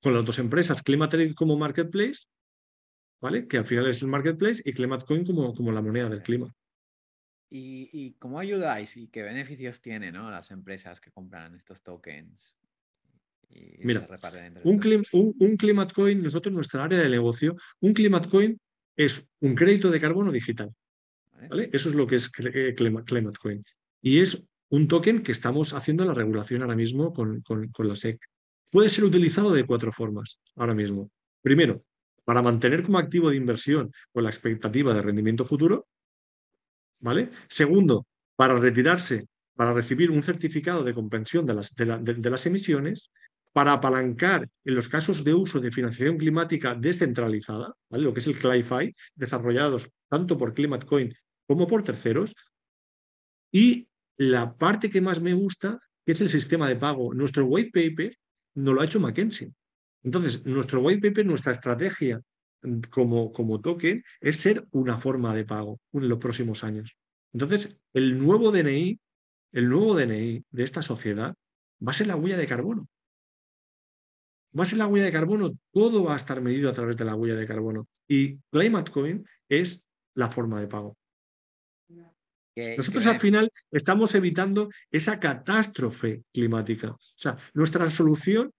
Con 0.01 0.14
las 0.14 0.25
dos 0.25 0.38
empresas, 0.38 0.83
Climatrade 0.83 1.35
como 1.35 1.59
marketplace, 1.59 2.27
¿vale? 3.21 3.49
Que 3.49 3.59
al 3.59 3.64
final 3.64 3.88
es 3.88 4.01
el 4.03 4.09
marketplace, 4.09 4.62
y 4.64 4.73
ClimateCoin 4.73 5.25
como, 5.27 5.53
como 5.55 5.73
la 5.73 5.83
moneda 5.83 6.09
del 6.09 6.23
clima. 6.23 6.55
¿Y, 7.51 8.15
cómo 8.19 8.39
ayudáis 8.39 8.97
y 8.97 9.09
qué 9.09 9.23
beneficios 9.23 9.81
tienen 9.81 10.15
las 10.15 10.51
empresas 10.51 11.01
que 11.01 11.11
compran 11.11 11.55
estos 11.55 11.83
tokens? 11.83 12.55
Mira, 13.79 14.07
un, 14.65 15.03
un, 15.13 15.37
un 15.39 15.57
ClimateCoin, 15.57 16.23
nosotros 16.23 16.55
nuestra 16.55 16.85
área 16.85 16.99
de 16.99 17.09
negocio, 17.09 17.57
un 17.81 17.95
ClimateCoin 17.95 18.61
es 18.97 19.27
un 19.41 19.55
crédito 19.55 19.91
de 19.91 20.01
carbono 20.01 20.31
digital. 20.31 20.71
¿vale? 21.49 21.71
Eso 21.73 21.89
es 21.89 21.95
lo 21.95 22.07
que 22.07 22.17
es 22.17 22.31
eh, 22.39 22.75
ClimateCoin. 22.75 23.65
Y 24.03 24.19
es 24.21 24.45
un 24.71 24.89
token 24.89 25.23
que 25.23 25.33
estamos 25.33 25.73
haciendo 25.73 26.05
la 26.05 26.15
regulación 26.15 26.63
ahora 26.63 26.77
mismo 26.77 27.13
con, 27.13 27.42
la 27.79 27.96
SEC. 27.96 28.21
Puede 28.71 28.88
ser 28.88 29.05
utilizado 29.05 29.53
de 29.53 29.65
cuatro 29.65 29.92
formas 29.92 30.40
ahora 30.57 30.75
mismo. 30.75 31.11
Primero, 31.40 31.85
para 32.25 32.42
mantener 32.42 32.83
como 32.83 32.99
activo 32.99 33.31
de 33.31 33.37
inversión 33.37 33.90
con 34.13 34.25
la 34.25 34.31
expectativa 34.31 34.92
de 34.92 35.03
rendimiento 35.03 35.44
futuro. 35.44 35.87
Segundo, 37.49 38.07
para 38.37 38.59
retirarse 38.59 39.27
para 39.59 39.73
recibir 39.73 40.13
un 40.13 40.23
certificado 40.23 40.85
de 40.85 40.94
compensión 40.94 41.44
de 41.44 41.53
las, 42.31 42.46
emisiones 42.46 43.11
para 43.53 43.73
apalancar 43.73 44.49
en 44.65 44.75
los 44.77 44.88
casos 44.88 45.25
de 45.25 45.35
uso 45.35 45.59
de 45.59 45.73
financiación 45.73 46.17
climática 46.17 46.77
descentralizada, 46.77 47.75
lo 47.90 48.15
que 48.15 48.21
es 48.21 48.29
el 48.29 48.38
CLIFI, 48.38 48.94
desarrollados 49.17 49.90
tanto 50.09 50.38
por 50.38 50.55
ClimateCoin 50.55 51.13
como 51.49 51.67
por 51.67 51.83
terceros. 51.83 52.37
Y 53.51 53.88
la 54.17 54.55
parte 54.55 54.90
que 54.90 55.01
más 55.01 55.21
me 55.21 55.35
gusta, 55.35 55.81
es 56.07 56.21
el 56.21 56.29
sistema 56.29 56.69
de 56.69 56.77
pago. 56.77 57.13
Nuestro 57.13 57.44
white 57.46 57.73
paper 57.75 58.17
no 58.55 58.75
lo 58.75 58.81
ha 58.81 58.85
hecho 58.85 59.01
McKinsey. 59.01 59.53
Entonces, 60.05 60.46
nuestro 60.46 60.81
white 60.81 61.09
paper, 61.09 61.27
nuestra 61.27 61.51
estrategia 61.51 62.21
como, 62.90 63.33
como 63.33 63.61
token 63.61 64.04
es 64.21 64.37
ser 64.37 64.67
una 64.73 64.98
forma 64.98 65.35
de 65.35 65.44
pago 65.44 65.81
en 65.92 66.09
los 66.09 66.19
próximos 66.19 66.65
años. 66.65 66.96
Entonces, 67.33 67.79
el 67.92 68.19
nuevo 68.19 68.50
DNI, 68.50 68.98
el 69.52 69.69
nuevo 69.69 69.94
DNI 69.94 70.44
de 70.50 70.65
esta 70.65 70.83
sociedad 70.83 71.35
va 71.87 71.90
a 71.90 71.94
ser 71.94 72.06
la 72.06 72.17
huella 72.17 72.37
de 72.37 72.46
carbono 72.46 72.88
va 74.59 74.63
a 74.63 74.67
ser 74.67 74.79
la 74.79 74.87
huella 74.87 75.06
de 75.06 75.13
carbono, 75.13 75.59
todo 75.73 76.04
va 76.04 76.15
a 76.15 76.17
estar 76.17 76.40
medido 76.40 76.71
a 76.71 76.73
través 76.73 76.96
de 76.96 77.04
la 77.04 77.15
huella 77.15 77.37
de 77.37 77.46
carbono. 77.46 77.87
Y 78.06 78.38
ClimateCoin 78.50 79.27
es 79.48 79.87
la 80.15 80.29
forma 80.29 80.61
de 80.61 80.69
pago. 80.69 80.96
Nosotros 82.77 83.06
al 83.06 83.21
final 83.21 83.52
estamos 83.71 84.17
evitando 84.17 84.69
esa 84.90 85.21
catástrofe 85.21 86.25
climática. 86.33 86.90
O 86.90 86.98
sea, 87.15 87.37
nuestra 87.54 87.88
solución 87.88 88.52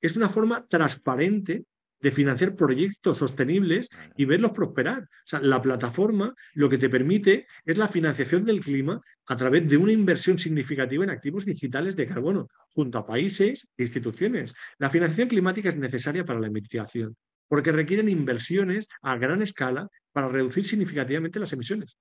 es 0.00 0.16
una 0.16 0.28
forma 0.28 0.64
transparente 0.68 1.64
de 2.00 2.10
financiar 2.10 2.56
proyectos 2.56 3.18
sostenibles 3.18 3.88
y 4.16 4.24
verlos 4.24 4.52
prosperar. 4.52 5.02
O 5.02 5.26
sea, 5.26 5.40
la 5.40 5.60
plataforma 5.60 6.34
lo 6.54 6.68
que 6.68 6.78
te 6.78 6.88
permite 6.88 7.46
es 7.64 7.76
la 7.76 7.88
financiación 7.88 8.44
del 8.44 8.60
clima 8.60 9.00
a 9.26 9.36
través 9.36 9.68
de 9.68 9.76
una 9.76 9.92
inversión 9.92 10.38
significativa 10.38 11.04
en 11.04 11.10
activos 11.10 11.44
digitales 11.44 11.96
de 11.96 12.06
carbono, 12.06 12.48
junto 12.70 12.98
a 12.98 13.06
países 13.06 13.68
e 13.76 13.82
instituciones. 13.82 14.54
La 14.78 14.90
financiación 14.90 15.28
climática 15.28 15.68
es 15.68 15.76
necesaria 15.76 16.24
para 16.24 16.40
la 16.40 16.50
mitigación, 16.50 17.16
porque 17.48 17.72
requieren 17.72 18.08
inversiones 18.08 18.88
a 19.02 19.16
gran 19.16 19.42
escala 19.42 19.88
para 20.12 20.28
reducir 20.28 20.64
significativamente 20.64 21.38
las 21.38 21.52
emisiones. 21.52 21.96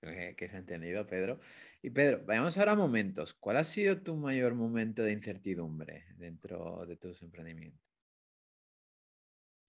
Que, 0.00 0.48
se 0.48 0.56
ha 0.56 0.58
entendido, 0.58 1.06
Pedro. 1.06 1.40
Y 1.82 1.90
Pedro, 1.90 2.24
vayamos 2.24 2.56
ahora 2.56 2.72
a 2.72 2.76
momentos. 2.76 3.34
¿Cuál 3.34 3.56
ha 3.56 3.64
sido 3.64 4.00
tu 4.00 4.16
mayor 4.16 4.54
momento 4.54 5.02
de 5.02 5.12
incertidumbre 5.12 6.06
dentro 6.16 6.84
de 6.86 6.96
tus 6.96 7.20
emprendimientos? 7.22 7.80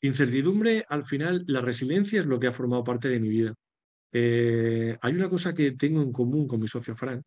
Incertidumbre, 0.01 0.85
al 0.87 1.05
final, 1.05 1.43
la 1.47 1.61
resiliencia 1.61 2.19
es 2.19 2.25
lo 2.25 2.39
que 2.39 2.47
ha 2.47 2.53
formado 2.53 2.83
parte 2.83 3.09
de 3.09 3.19
mi 3.19 3.29
vida. 3.29 3.53
Eh, 4.11 4.95
hay 5.01 5.13
una 5.13 5.29
cosa 5.29 5.53
que 5.53 5.71
tengo 5.71 6.01
en 6.01 6.11
común 6.11 6.47
con 6.47 6.59
mi 6.59 6.67
socio 6.67 6.95
Frank, 6.95 7.23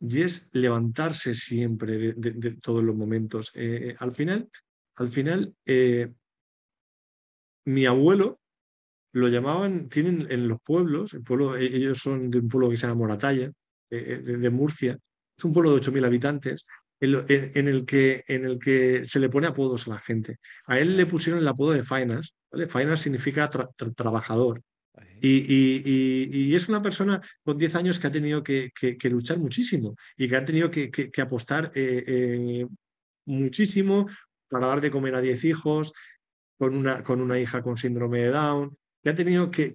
y 0.00 0.22
es 0.22 0.48
levantarse 0.52 1.34
siempre 1.34 2.14
de, 2.14 2.56
todos 2.62 2.82
los 2.82 2.96
momentos. 2.96 3.50
Eh, 3.54 3.94
al 3.98 4.12
final, 4.12 4.48
al 4.96 5.08
final 5.08 5.54
eh, 5.66 6.12
mi 7.64 7.86
abuelo 7.86 8.40
lo 9.12 9.28
llamaban, 9.28 9.88
tienen 9.88 10.26
en 10.30 10.48
los 10.48 10.60
pueblos, 10.62 11.14
el 11.14 11.22
pueblo, 11.22 11.56
e, 11.56 11.64
ellos 11.64 11.98
son 11.98 12.30
de 12.30 12.38
un 12.38 12.48
pueblo 12.48 12.70
que 12.70 12.76
se 12.76 12.86
llama 12.86 13.00
Moratalla, 13.00 13.50
de, 13.90 14.50
Murcia, 14.50 14.98
es 15.36 15.44
un 15.44 15.52
pueblo 15.52 15.72
de 15.72 15.80
8.000 15.80 16.04
habitantes, 16.04 16.66
en, 17.00 17.68
el 17.68 17.86
que, 17.86 18.24
en 18.26 18.44
el 18.44 18.58
que 18.58 19.04
se 19.04 19.20
le 19.20 19.28
pone 19.28 19.46
apodos 19.46 19.86
a 19.86 19.90
la 19.90 19.98
gente. 19.98 20.38
A 20.66 20.78
él 20.78 20.96
le 20.96 21.06
pusieron 21.06 21.40
el 21.40 21.48
apodo 21.48 21.70
de 21.70 21.84
Fainas, 21.84 22.34
¿vale? 22.50 22.66
Fainas 22.66 23.00
significa 23.00 23.48
trabajador. 23.94 24.62
Y, 25.20 26.54
es 26.54 26.68
una 26.68 26.82
persona 26.82 27.20
con 27.44 27.56
10 27.56 27.74
años 27.76 27.98
que 27.98 28.06
ha 28.06 28.12
tenido 28.12 28.42
que, 28.42 28.72
luchar 29.04 29.38
muchísimo 29.38 29.96
y 30.16 30.28
que 30.28 30.36
ha 30.36 30.44
tenido 30.44 30.70
que, 30.70 31.10
apostar 31.22 31.70
eh, 31.74 32.04
eh, 32.06 32.66
muchísimo 33.26 34.08
para 34.48 34.66
dar 34.66 34.80
de 34.80 34.90
comer 34.90 35.14
a 35.14 35.20
10 35.20 35.44
hijos, 35.44 35.92
con 36.58 36.74
una, 36.74 37.04
con 37.04 37.20
una 37.20 37.38
hija 37.38 37.62
con 37.62 37.76
síndrome 37.76 38.20
de 38.20 38.30
Down, 38.30 38.76
que 39.02 39.10
ha 39.10 39.14
tenido 39.14 39.50
que, 39.50 39.74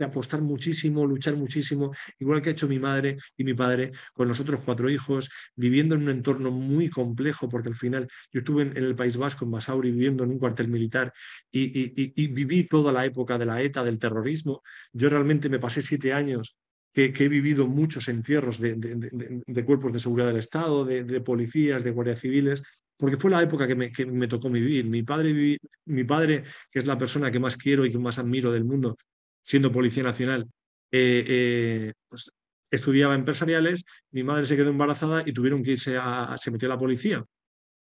apostar 0.00 0.40
muchísimo, 0.42 1.06
luchar 1.06 1.36
muchísimo, 1.36 1.92
igual 2.18 2.42
que 2.42 2.50
ha 2.50 2.52
hecho 2.52 2.68
mi 2.68 2.78
madre 2.78 3.18
y 3.36 3.44
mi 3.44 3.54
padre 3.54 3.92
con 4.12 4.28
los 4.28 4.40
otros 4.40 4.60
cuatro 4.64 4.90
hijos, 4.90 5.30
viviendo 5.56 5.94
en 5.94 6.02
un 6.02 6.10
entorno 6.10 6.50
muy 6.50 6.90
complejo, 6.90 7.48
porque 7.48 7.68
al 7.68 7.76
final 7.76 8.08
yo 8.32 8.40
estuve 8.40 8.62
en, 8.62 8.76
el 8.76 8.94
País 8.94 9.16
Vasco, 9.16 9.44
en 9.44 9.50
Basauri, 9.50 9.90
viviendo 9.90 10.24
en 10.24 10.30
un 10.30 10.38
cuartel 10.38 10.68
militar 10.68 11.12
y, 11.50 12.28
viví 12.28 12.64
toda 12.64 12.92
la 12.92 13.04
época 13.04 13.38
de 13.38 13.46
la 13.46 13.62
ETA, 13.62 13.82
del 13.82 13.98
terrorismo. 13.98 14.62
Yo 14.92 15.08
realmente 15.08 15.48
me 15.48 15.58
pasé 15.58 15.82
siete 15.82 16.12
años 16.12 16.56
que, 16.92 17.12
he 17.16 17.28
vivido 17.28 17.66
muchos 17.66 18.08
entierros 18.08 18.58
de, 18.58 18.74
de, 18.76 19.64
cuerpos 19.64 19.92
de 19.92 20.00
seguridad 20.00 20.28
del 20.28 20.38
Estado, 20.38 20.84
de, 20.84 21.20
policías, 21.20 21.84
de 21.84 21.90
guardias 21.90 22.20
civiles, 22.20 22.62
porque 22.98 23.16
fue 23.16 23.30
la 23.30 23.42
época 23.42 23.66
que 23.66 23.76
me, 23.76 24.28
tocó 24.28 24.50
vivir. 24.50 24.84
Mi 24.84 25.02
padre, 25.04 25.58
mi 25.86 26.04
padre, 26.04 26.42
que 26.70 26.80
es 26.80 26.86
la 26.86 26.98
persona 26.98 27.30
que 27.30 27.38
más 27.38 27.56
quiero 27.56 27.86
y 27.86 27.92
que 27.92 27.98
más 27.98 28.18
admiro 28.18 28.52
del 28.52 28.64
mundo, 28.64 28.96
siendo 29.42 29.72
policía 29.72 30.02
nacional, 30.02 30.46
eh, 30.90 31.24
eh, 31.26 31.92
pues 32.08 32.30
estudiaba 32.70 33.14
empresariales, 33.14 33.84
mi 34.10 34.24
madre 34.24 34.46
se 34.46 34.56
quedó 34.56 34.70
embarazada 34.70 35.22
y 35.24 35.32
tuvieron 35.32 35.62
que 35.62 35.72
irse 35.72 35.96
a, 35.96 36.36
se 36.38 36.50
metió 36.50 36.66
a 36.66 36.70
la 36.70 36.78
policía 36.78 37.24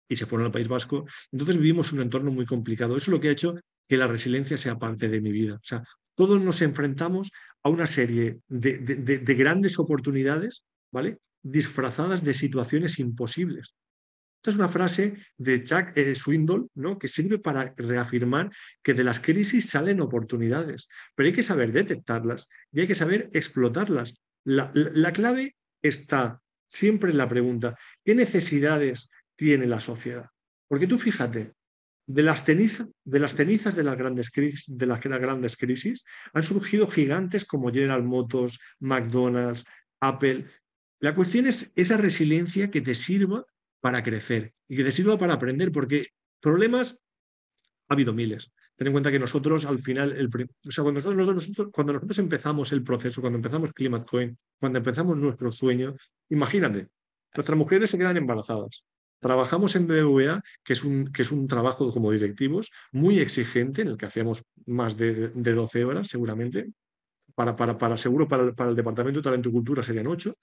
y 0.08 0.16
se 0.16 0.28
fueron 0.28 0.46
al 0.46 0.52
País 0.52 0.68
Vasco. 0.68 1.06
Entonces 1.32 1.58
vivimos 1.58 1.92
un 1.92 2.02
entorno 2.02 2.32
muy 2.32 2.46
complicado. 2.46 2.96
Eso 2.96 3.10
es 3.10 3.14
lo 3.14 3.20
que 3.20 3.30
ha 3.30 3.32
hecho 3.32 3.56
que 3.88 3.98
la 3.98 4.08
resiliencia 4.08 4.58
sea 4.58 4.78
parte 4.78 5.10
de 5.10 5.22
mi 5.22 5.32
vida. 5.32 5.56
O 5.56 5.64
sea, 5.64 5.84
todos 6.14 6.40
nos 6.40 6.62
enfrentamos 6.62 7.32
a 7.64 7.70
una 7.70 7.88
serie 7.88 8.40
de, 8.48 8.78
de 8.78 9.36
grandes 9.36 9.80
oportunidades, 9.80 10.64
¿vale? 10.92 11.18
Disfrazadas 11.42 12.24
de 12.24 12.34
situaciones 12.34 13.00
imposibles. 13.00 13.74
Esta 14.40 14.52
es 14.52 14.56
una 14.56 14.70
frase 14.70 15.18
de 15.38 15.62
Chuck 15.66 15.98
eh, 15.98 16.16
Swindoll 16.16 16.70
¿no? 16.76 16.98
que 16.98 17.10
sirve 17.10 17.40
para 17.40 17.74
reafirmar 17.76 18.50
que 18.82 18.94
de 18.94 19.04
las 19.04 19.20
crisis 19.20 19.70
salen 19.70 20.00
oportunidades, 20.00 20.88
pero 21.14 21.28
hay 21.28 21.34
que 21.34 21.44
saber 21.44 21.74
detectarlas 21.74 22.48
y 22.72 22.80
hay 22.80 22.88
que 22.88 22.96
saber 22.96 23.30
explotarlas. 23.34 24.16
La, 24.46 25.12
clave 25.12 25.58
está 25.82 26.42
siempre 26.70 27.12
en 27.12 27.18
la 27.18 27.28
pregunta, 27.28 27.78
¿qué 28.06 28.16
necesidades 28.16 29.10
tiene 29.36 29.68
la 29.68 29.82
sociedad? 29.82 30.28
Porque 30.70 30.88
tú 30.88 30.98
fíjate, 30.98 31.52
de 32.08 32.24
las, 32.24 32.46
cenizas, 32.46 32.88
de 33.04 33.20
las 33.20 33.36
cenizas 33.36 33.76
de 33.76 33.84
las, 33.84 33.98
grandes 33.98 34.32
crisis, 34.32 34.64
de 34.70 34.86
las 34.86 35.02
grandes 35.02 35.58
crisis 35.58 36.06
han 36.32 36.44
surgido 36.44 36.88
gigantes 36.88 37.44
como 37.44 37.74
General 37.74 38.04
Motors, 38.04 38.58
McDonald's, 38.80 39.66
Apple. 40.00 40.46
La 41.02 41.14
cuestión 41.14 41.46
es 41.46 41.74
esa 41.76 41.98
resiliencia 41.98 42.72
que 42.72 42.80
te 42.80 42.96
sirva 42.96 43.46
para 43.82 44.04
crecer 44.04 44.54
y 44.68 44.76
que 44.76 44.84
te 44.84 44.92
sirva 44.92 45.18
para 45.18 45.34
aprender, 45.34 45.72
porque 45.72 46.08
problemas 46.40 46.98
ha 47.88 47.94
habido 47.94 48.14
miles. 48.14 48.52
Ten 48.76 48.88
en 48.88 48.94
cuenta 48.94 49.12
que 49.12 49.20
nosotros 49.20 49.66
al 49.66 49.80
final, 49.80 50.14
el, 50.14 50.28
o 50.28 50.72
sea, 50.72 50.84
cuando 50.84 51.02
nosotros, 51.02 51.70
cuando 51.72 51.94
nosotros 51.94 52.20
empezamos 52.20 52.72
el 52.72 52.84
proceso, 52.84 53.20
cuando 53.20 53.38
empezamos 53.38 53.74
ClimateCoin, 53.74 54.38
cuando 54.58 54.78
empezamos 54.78 55.18
nuestro 55.18 55.52
sueño, 55.52 55.96
imagínate, 56.30 56.88
nuestras 57.36 57.58
mujeres 57.58 57.90
se 57.90 57.98
quedan 57.98 58.18
embarazadas. 58.18 58.84
Trabajamos 59.20 59.76
en 59.76 59.86
BBVA, 59.86 60.42
que 60.64 60.74
es 60.74 60.84
un, 60.86 61.12
que 61.12 61.24
es 61.24 61.32
un 61.32 61.46
trabajo 61.48 61.92
como 61.92 62.12
directivos 62.12 62.72
muy 62.94 63.20
exigente, 63.20 63.82
en 63.82 63.90
el 63.90 63.98
que 63.98 64.06
hacíamos 64.06 64.46
más 64.66 64.96
de, 64.96 65.30
de 65.30 65.54
12 65.54 65.84
horas 65.84 66.08
seguramente. 66.08 66.72
Para, 67.36 67.56
para, 67.56 67.78
para 67.78 67.96
seguro 67.96 68.28
para, 68.28 68.54
para 68.54 68.70
el 68.70 68.76
Departamento 68.76 69.20
de 69.20 69.24
Talento 69.24 69.50
y 69.50 69.52
Cultura 69.52 69.84
serían 69.84 70.08
8, 70.08 70.34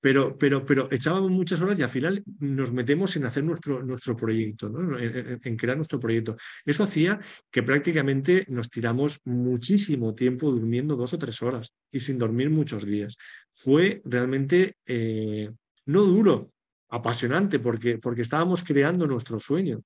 pero, 0.00 0.38
pero, 0.38 0.64
pero 0.64 0.88
echábamos 0.90 1.30
muchas 1.30 1.60
horas 1.60 1.78
y 1.78 1.82
al 1.82 1.88
final 1.88 2.22
nos 2.38 2.72
metemos 2.72 3.16
en 3.16 3.26
hacer 3.26 3.42
nuestro, 3.42 3.82
nuestro 3.82 4.16
proyecto, 4.16 4.70
en, 4.98 5.56
crear 5.56 5.76
nuestro 5.76 5.98
proyecto. 5.98 6.36
Eso 6.64 6.84
hacía 6.84 7.18
que 7.50 7.62
prácticamente 7.62 8.44
nos 8.48 8.70
tiramos 8.70 9.20
muchísimo 9.24 10.14
tiempo 10.14 10.50
durmiendo 10.50 10.96
dos 10.96 11.12
o 11.14 11.18
tres 11.18 11.42
horas 11.42 11.72
y 11.90 12.00
sin 12.00 12.18
dormir 12.18 12.50
muchos 12.50 12.84
días. 12.86 13.16
Fue 13.50 14.00
realmente 14.04 14.76
eh, 14.86 15.50
no 15.86 16.02
duro, 16.02 16.52
apasionante, 16.90 17.58
porque, 17.58 17.98
porque 17.98 18.22
estábamos 18.22 18.62
creando 18.62 19.06
nuestro 19.06 19.40
sueño. 19.40 19.82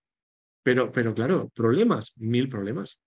Pero, 0.63 0.93
pero 0.93 1.15
claro, 1.15 1.51
problemas, 1.55 2.13
mil 2.17 2.49
problemas, 2.49 2.99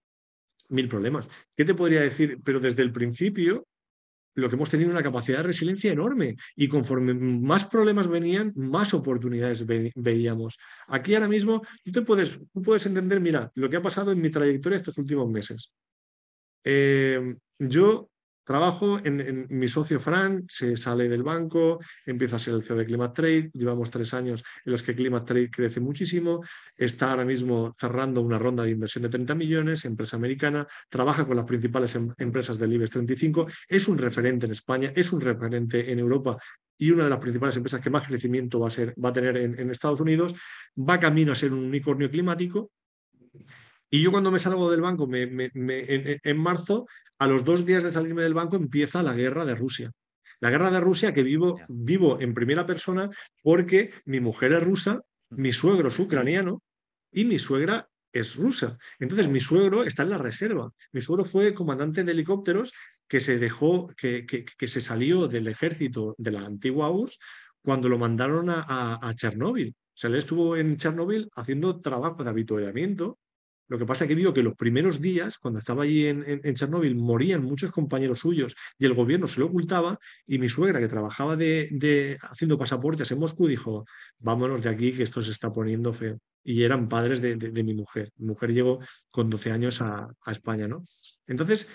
mil 0.69 0.87
problemas. 0.87 1.29
¿Qué 1.55 1.63
te 1.65 1.75
podría 1.75 2.01
decir? 2.01 2.39
Pero 2.43 2.59
desde 2.59 2.81
el 2.81 2.91
principio 2.91 3.65
lo 4.35 4.49
que 4.49 4.55
hemos 4.55 4.69
tenido 4.69 4.91
una 4.91 5.03
capacidad 5.03 5.37
de 5.37 5.43
resiliencia 5.43 5.91
enorme 5.91 6.35
y 6.55 6.67
conforme 6.67 7.13
más 7.13 7.65
problemas 7.65 8.07
venían, 8.07 8.53
más 8.55 8.93
oportunidades 8.93 9.65
veíamos. 9.95 10.57
Aquí 10.87 11.15
ahora 11.15 11.27
mismo 11.27 11.61
tú, 11.83 11.91
te 11.91 12.01
puedes, 12.01 12.39
puedes 12.63 12.85
entender, 12.85 13.19
mira, 13.19 13.51
lo 13.55 13.69
que 13.69 13.77
ha 13.77 13.81
pasado 13.81 14.11
en 14.11 14.21
mi 14.21 14.29
trayectoria 14.29 14.77
estos 14.77 14.97
últimos 14.97 15.29
meses. 15.29 15.71
Eh, 16.63 17.35
yo 17.59 18.09
Trabajo 18.45 18.99
en, 19.03 19.47
mi 19.49 19.67
socio 19.67 19.99
Fran, 19.99 20.45
se 20.47 20.77
sale 20.77 21.09
del 21.09 21.23
banco, 21.23 21.79
empieza 22.05 22.35
a 22.35 22.39
ser 22.39 22.53
el 22.53 22.63
CEO 22.63 22.77
de 22.77 22.85
Climate 22.85 23.13
Trade. 23.15 23.49
Llevamos 23.53 23.89
tres 23.89 24.13
años 24.13 24.43
en 24.63 24.71
los 24.71 24.83
que 24.83 24.95
Climate 24.95 25.25
Trade 25.25 25.49
crece 25.49 25.79
muchísimo. 25.79 26.43
Está 26.75 27.09
ahora 27.09 27.25
mismo 27.25 27.73
cerrando 27.75 28.21
una 28.21 28.37
ronda 28.37 28.63
de 28.63 28.69
inversión 28.69 29.01
de 29.01 29.09
30 29.09 29.33
millones, 29.33 29.83
empresa 29.85 30.17
americana, 30.17 30.67
trabaja 30.89 31.25
con 31.25 31.35
las 31.35 31.45
principales 31.45 31.95
em, 31.95 32.13
empresas 32.19 32.59
del 32.59 32.73
IBEX 32.73 32.91
35, 32.91 33.47
es 33.67 33.87
un 33.87 33.97
referente 33.97 34.45
en 34.45 34.51
España, 34.51 34.91
es 34.95 35.11
un 35.11 35.21
referente 35.21 35.91
en 35.91 35.97
Europa 35.97 36.37
y 36.77 36.91
una 36.91 37.05
de 37.05 37.09
las 37.09 37.19
principales 37.19 37.57
empresas 37.57 37.81
que 37.81 37.89
más 37.89 38.07
crecimiento 38.07 38.59
va 38.59 38.67
a, 38.67 38.71
ser, 38.71 38.93
va 39.03 39.09
a 39.09 39.13
tener 39.13 39.37
en, 39.37 39.71
Estados 39.71 40.01
Unidos. 40.01 40.35
Va 40.77 40.99
camino 40.99 41.31
a 41.31 41.35
ser 41.35 41.51
un 41.51 41.63
unicornio 41.65 42.11
climático. 42.11 42.71
Y 43.89 44.01
yo 44.01 44.11
cuando 44.11 44.31
me 44.31 44.39
salgo 44.39 44.69
del 44.69 44.81
banco 44.81 45.09
en 45.11 46.37
marzo, 46.37 46.85
a 47.19 47.27
los 47.27 47.43
dos 47.43 47.65
días 47.65 47.83
de 47.83 47.91
salirme 47.91 48.23
del 48.23 48.33
banco 48.33 48.55
empieza 48.55 49.03
la 49.03 49.13
guerra 49.13 49.45
de 49.45 49.55
Rusia. 49.55 49.91
La 50.39 50.49
guerra 50.49 50.69
de 50.69 50.79
Rusia 50.79 51.13
que 51.13 51.23
vivo, 51.23 51.59
vivo 51.67 52.19
en 52.19 52.33
primera 52.33 52.65
persona 52.65 53.09
porque 53.41 53.91
mi 54.05 54.19
mujer 54.19 54.53
es 54.53 54.63
rusa, 54.63 55.01
mi 55.29 55.53
suegro 55.53 55.87
es 55.87 55.99
ucraniano 55.99 56.61
y 57.11 57.25
mi 57.25 57.39
suegra 57.39 57.87
es 58.11 58.35
rusa. 58.35 58.77
Entonces 58.99 59.27
mi 59.27 59.39
suegro 59.39 59.83
está 59.83 60.03
en 60.03 60.09
la 60.09 60.17
reserva. 60.17 60.71
Mi 60.91 61.01
suegro 61.01 61.25
fue 61.25 61.53
comandante 61.53 62.03
de 62.03 62.11
helicópteros 62.11 62.73
que 63.07 63.19
se 63.19 63.37
dejó, 63.37 63.87
que, 63.95 64.25
que, 64.25 64.67
se 64.67 64.81
salió 64.81 65.27
del 65.27 65.47
ejército 65.47 66.15
de 66.17 66.31
la 66.31 66.41
antigua 66.41 66.89
URSS 66.89 67.19
cuando 67.61 67.89
lo 67.89 67.97
mandaron 67.97 68.49
a, 68.49 68.99
a, 69.01 69.13
Chernóbil. 69.15 69.75
O 69.77 69.97
sea, 69.97 70.09
él 70.09 70.15
estuvo 70.15 70.55
en 70.55 70.77
Chernóbil 70.77 71.29
haciendo 71.35 71.81
trabajo 71.81 72.23
de 72.23 72.29
habituallamiento 72.29 73.19
lo 73.67 73.77
que 73.77 73.85
pasa 73.85 74.03
es 74.03 74.07
que 74.07 74.15
vio 74.15 74.33
que 74.33 74.43
los 74.43 74.55
primeros 74.55 75.01
días, 75.01 75.37
cuando 75.37 75.57
estaba 75.57 75.83
allí 75.83 76.07
en, 76.07 76.23
en, 76.27 76.55
Chernóbil, 76.55 76.95
morían 76.95 77.43
muchos 77.43 77.71
compañeros 77.71 78.19
suyos 78.19 78.55
y 78.77 78.85
el 78.85 78.93
gobierno 78.93 79.27
se 79.27 79.39
lo 79.39 79.47
ocultaba 79.47 79.99
y 80.27 80.37
mi 80.37 80.49
suegra, 80.49 80.79
que 80.79 80.87
trabajaba 80.87 81.37
haciendo 82.21 82.57
pasaportes 82.57 83.11
en 83.11 83.19
Moscú, 83.19 83.47
dijo, 83.47 83.85
vámonos 84.19 84.61
de 84.61 84.69
aquí 84.69 84.91
que 84.91 85.03
esto 85.03 85.21
se 85.21 85.31
está 85.31 85.51
poniendo 85.51 85.93
feo. 85.93 86.19
Y 86.43 86.63
eran 86.63 86.87
padres 86.87 87.21
de, 87.21 87.35
mi 87.37 87.73
mujer. 87.73 88.11
Mi 88.17 88.27
mujer 88.27 88.53
llegó 88.53 88.79
con 89.09 89.31
12 89.31 89.51
años 89.51 89.81
a, 89.81 90.07
a 90.23 90.31
España, 90.31 90.67
¿no? 90.67 90.85
Entonces, 91.25 91.67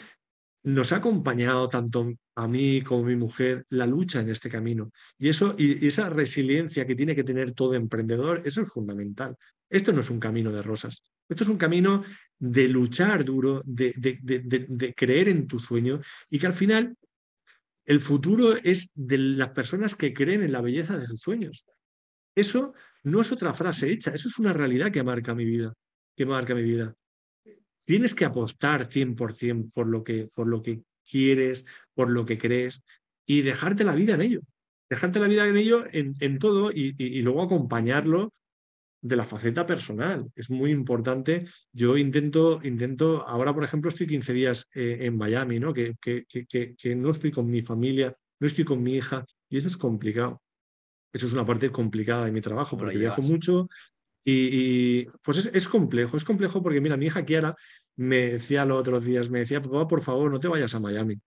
nos 0.62 0.92
ha 0.92 0.96
acompañado 0.96 1.68
tanto 1.68 2.12
a 2.34 2.48
mí 2.48 2.82
como 2.82 3.02
a 3.02 3.08
mi 3.08 3.16
mujer 3.16 3.64
la 3.70 3.86
lucha 3.86 4.20
en 4.20 4.30
este 4.30 4.50
camino. 4.50 4.90
Y, 5.18 5.28
eso, 5.28 5.54
y 5.58 5.86
esa 5.86 6.08
resiliencia 6.08 6.86
que 6.86 6.94
tiene 6.94 7.14
que 7.14 7.24
tener 7.24 7.52
todo 7.52 7.74
emprendedor, 7.74 8.42
eso 8.44 8.62
es 8.62 8.68
fundamental. 8.68 9.36
Esto 9.70 9.92
no 9.92 10.00
es 10.00 10.10
un 10.10 10.20
camino 10.20 10.52
de 10.52 10.62
rosas. 10.62 11.02
Esto 11.28 11.44
es 11.44 11.48
un 11.48 11.56
camino 11.56 12.04
de 12.38 12.68
luchar 12.68 13.24
duro, 13.24 13.62
de, 13.64 14.94
creer 14.96 15.28
en 15.28 15.46
tu 15.46 15.58
sueño 15.58 16.00
y 16.28 16.38
que 16.38 16.46
al 16.48 16.54
final 16.54 16.96
el 17.84 18.00
futuro 18.00 18.56
es 18.56 18.90
de 18.94 19.18
las 19.18 19.50
personas 19.50 19.94
que 19.94 20.12
creen 20.12 20.42
en 20.42 20.52
la 20.52 20.60
belleza 20.60 20.98
de 20.98 21.06
sus 21.06 21.20
sueños. 21.20 21.64
Eso 22.34 22.74
no 23.04 23.20
es 23.20 23.32
otra 23.32 23.54
frase 23.54 23.90
hecha, 23.90 24.12
eso 24.12 24.28
es 24.28 24.38
una 24.38 24.52
realidad 24.52 24.92
que 24.92 25.02
marca 25.02 25.34
mi 25.34 25.44
vida, 25.44 25.72
que 26.16 26.26
marca 26.26 26.54
mi 26.54 26.62
vida. 26.62 26.94
Tienes 27.84 28.14
que 28.14 28.24
apostar 28.24 28.88
100% 28.88 29.72
por 29.72 29.86
lo 29.86 30.04
que, 30.04 30.28
por 30.34 30.46
lo 30.46 30.62
que 30.62 30.82
quieres, 31.08 31.64
por 31.94 32.10
lo 32.10 32.24
que 32.26 32.38
crees 32.38 32.82
y 33.26 33.42
dejarte 33.42 33.84
la 33.84 33.94
vida 33.94 34.14
en 34.14 34.22
ello. 34.22 34.40
Dejarte 34.88 35.20
la 35.20 35.28
vida 35.28 35.46
en 35.46 35.56
ello 35.56 35.84
en, 35.92 36.38
todo 36.40 36.72
y, 36.72 37.22
luego 37.22 37.42
acompañarlo 37.42 38.32
de 39.02 39.16
la 39.16 39.24
faceta 39.24 39.66
personal. 39.66 40.30
Es 40.34 40.50
muy 40.50 40.70
importante. 40.70 41.46
Yo 41.72 41.96
intento, 41.96 42.60
intento, 42.62 43.26
ahora 43.26 43.54
por 43.54 43.64
ejemplo 43.64 43.88
estoy 43.88 44.06
15 44.06 44.32
días 44.32 44.68
eh, 44.74 44.98
en 45.00 45.16
Miami, 45.16 45.58
¿no? 45.58 45.72
Que, 45.72 45.96
que, 46.00 46.24
que, 46.26 46.96
no 46.96 47.10
estoy 47.10 47.30
con 47.30 47.48
mi 47.48 47.62
familia, 47.62 48.14
no 48.38 48.46
estoy 48.46 48.64
con 48.64 48.82
mi 48.82 48.94
hija 48.94 49.24
y 49.48 49.58
eso 49.58 49.68
es 49.68 49.76
complicado. 49.76 50.42
Eso 51.12 51.26
es 51.26 51.32
una 51.32 51.46
parte 51.46 51.70
complicada 51.70 52.26
de 52.26 52.32
mi 52.32 52.40
trabajo 52.40 52.76
porque 52.76 52.98
viajo 52.98 53.22
mucho 53.22 53.68
y, 54.22 55.06
pues 55.22 55.38
es, 55.38 55.46
es, 55.46 55.68
complejo, 55.68 56.16
es 56.16 56.24
complejo 56.24 56.62
porque 56.62 56.80
mira, 56.80 56.96
mi 56.96 57.06
hija 57.06 57.24
Kiara 57.24 57.56
me 57.96 58.32
decía 58.32 58.66
los 58.66 58.78
otros 58.78 59.04
días, 59.04 59.30
me 59.30 59.40
decía, 59.40 59.62
papá, 59.62 59.88
por 59.88 60.02
favor, 60.02 60.30
no 60.30 60.38
te 60.38 60.48
vayas 60.48 60.74
a 60.74 60.80
Miami. 60.80 61.18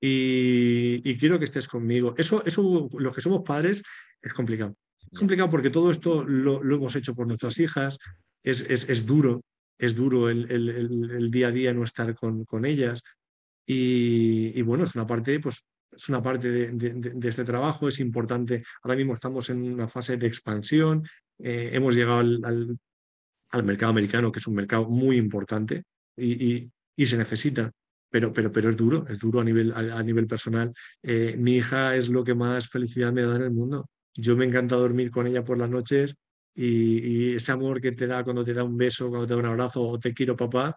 Y, 0.00 1.00
y 1.08 1.16
quiero 1.16 1.38
que 1.38 1.44
estés 1.44 1.68
conmigo. 1.68 2.14
Eso, 2.16 2.44
eso, 2.44 2.88
los 2.92 3.14
que 3.14 3.20
somos 3.20 3.42
padres, 3.44 3.82
es 4.20 4.32
complicado. 4.32 4.76
Es 5.10 5.18
complicado 5.18 5.48
porque 5.48 5.70
todo 5.70 5.90
esto 5.90 6.22
lo, 6.24 6.62
hemos 6.62 6.94
hecho 6.96 7.14
por 7.14 7.26
nuestras 7.26 7.58
hijas, 7.58 7.98
es, 8.42 8.60
es, 8.60 9.06
duro, 9.06 9.42
es 9.78 9.94
duro 9.94 10.28
el, 10.28 10.50
el, 10.50 11.30
día 11.30 11.48
a 11.48 11.50
día 11.50 11.72
no 11.72 11.84
estar 11.84 12.14
con, 12.14 12.44
con 12.44 12.64
ellas. 12.64 13.02
Y, 13.66 14.60
bueno, 14.62 14.84
es 14.84 14.94
una 14.94 15.06
parte, 15.06 15.40
pues, 15.40 15.64
es 15.90 16.08
una 16.08 16.22
parte 16.22 16.50
de, 16.50 17.28
este 17.28 17.44
trabajo, 17.44 17.88
es 17.88 18.00
importante. 18.00 18.64
Ahora 18.82 18.96
mismo 18.96 19.12
estamos 19.12 19.50
en 19.50 19.62
una 19.62 19.88
fase 19.88 20.16
de 20.16 20.26
expansión, 20.26 21.06
eh, 21.38 21.70
hemos 21.72 21.94
llegado 21.94 22.20
al, 22.20 22.78
al, 23.50 23.64
mercado 23.64 23.90
americano, 23.90 24.32
que 24.32 24.38
es 24.38 24.46
un 24.46 24.54
mercado 24.54 24.88
muy 24.88 25.16
importante 25.16 25.84
y, 26.16 26.70
y, 26.96 27.06
se 27.06 27.18
necesita. 27.18 27.70
Pero, 28.10 28.32
pero, 28.32 28.50
pero 28.50 28.70
es 28.70 28.76
duro, 28.76 29.06
es 29.06 29.18
duro 29.18 29.40
a 29.40 29.44
nivel, 29.44 29.70
a, 29.74 30.02
nivel 30.02 30.26
personal. 30.26 30.72
Eh, 31.02 31.36
mi 31.38 31.56
hija 31.56 31.94
es 31.94 32.08
lo 32.08 32.24
que 32.24 32.34
más 32.34 32.68
felicidad 32.68 33.12
me 33.12 33.22
da 33.22 33.36
en 33.36 33.42
el 33.42 33.50
mundo 33.50 33.86
yo 34.14 34.36
me 34.36 34.44
encanta 34.44 34.76
dormir 34.76 35.10
con 35.10 35.26
ella 35.26 35.44
por 35.44 35.58
las 35.58 35.70
noches 35.70 36.16
y, 36.54 37.36
ese 37.36 37.52
amor 37.52 37.80
que 37.80 37.92
te 37.92 38.06
da 38.06 38.24
cuando 38.24 38.44
te 38.44 38.52
da 38.52 38.64
un 38.64 38.76
beso, 38.76 39.08
cuando 39.08 39.26
te 39.26 39.34
da 39.34 39.40
un 39.40 39.46
abrazo 39.46 39.82
o 39.82 39.98
te 39.98 40.12
quiero 40.12 40.36
papá, 40.36 40.76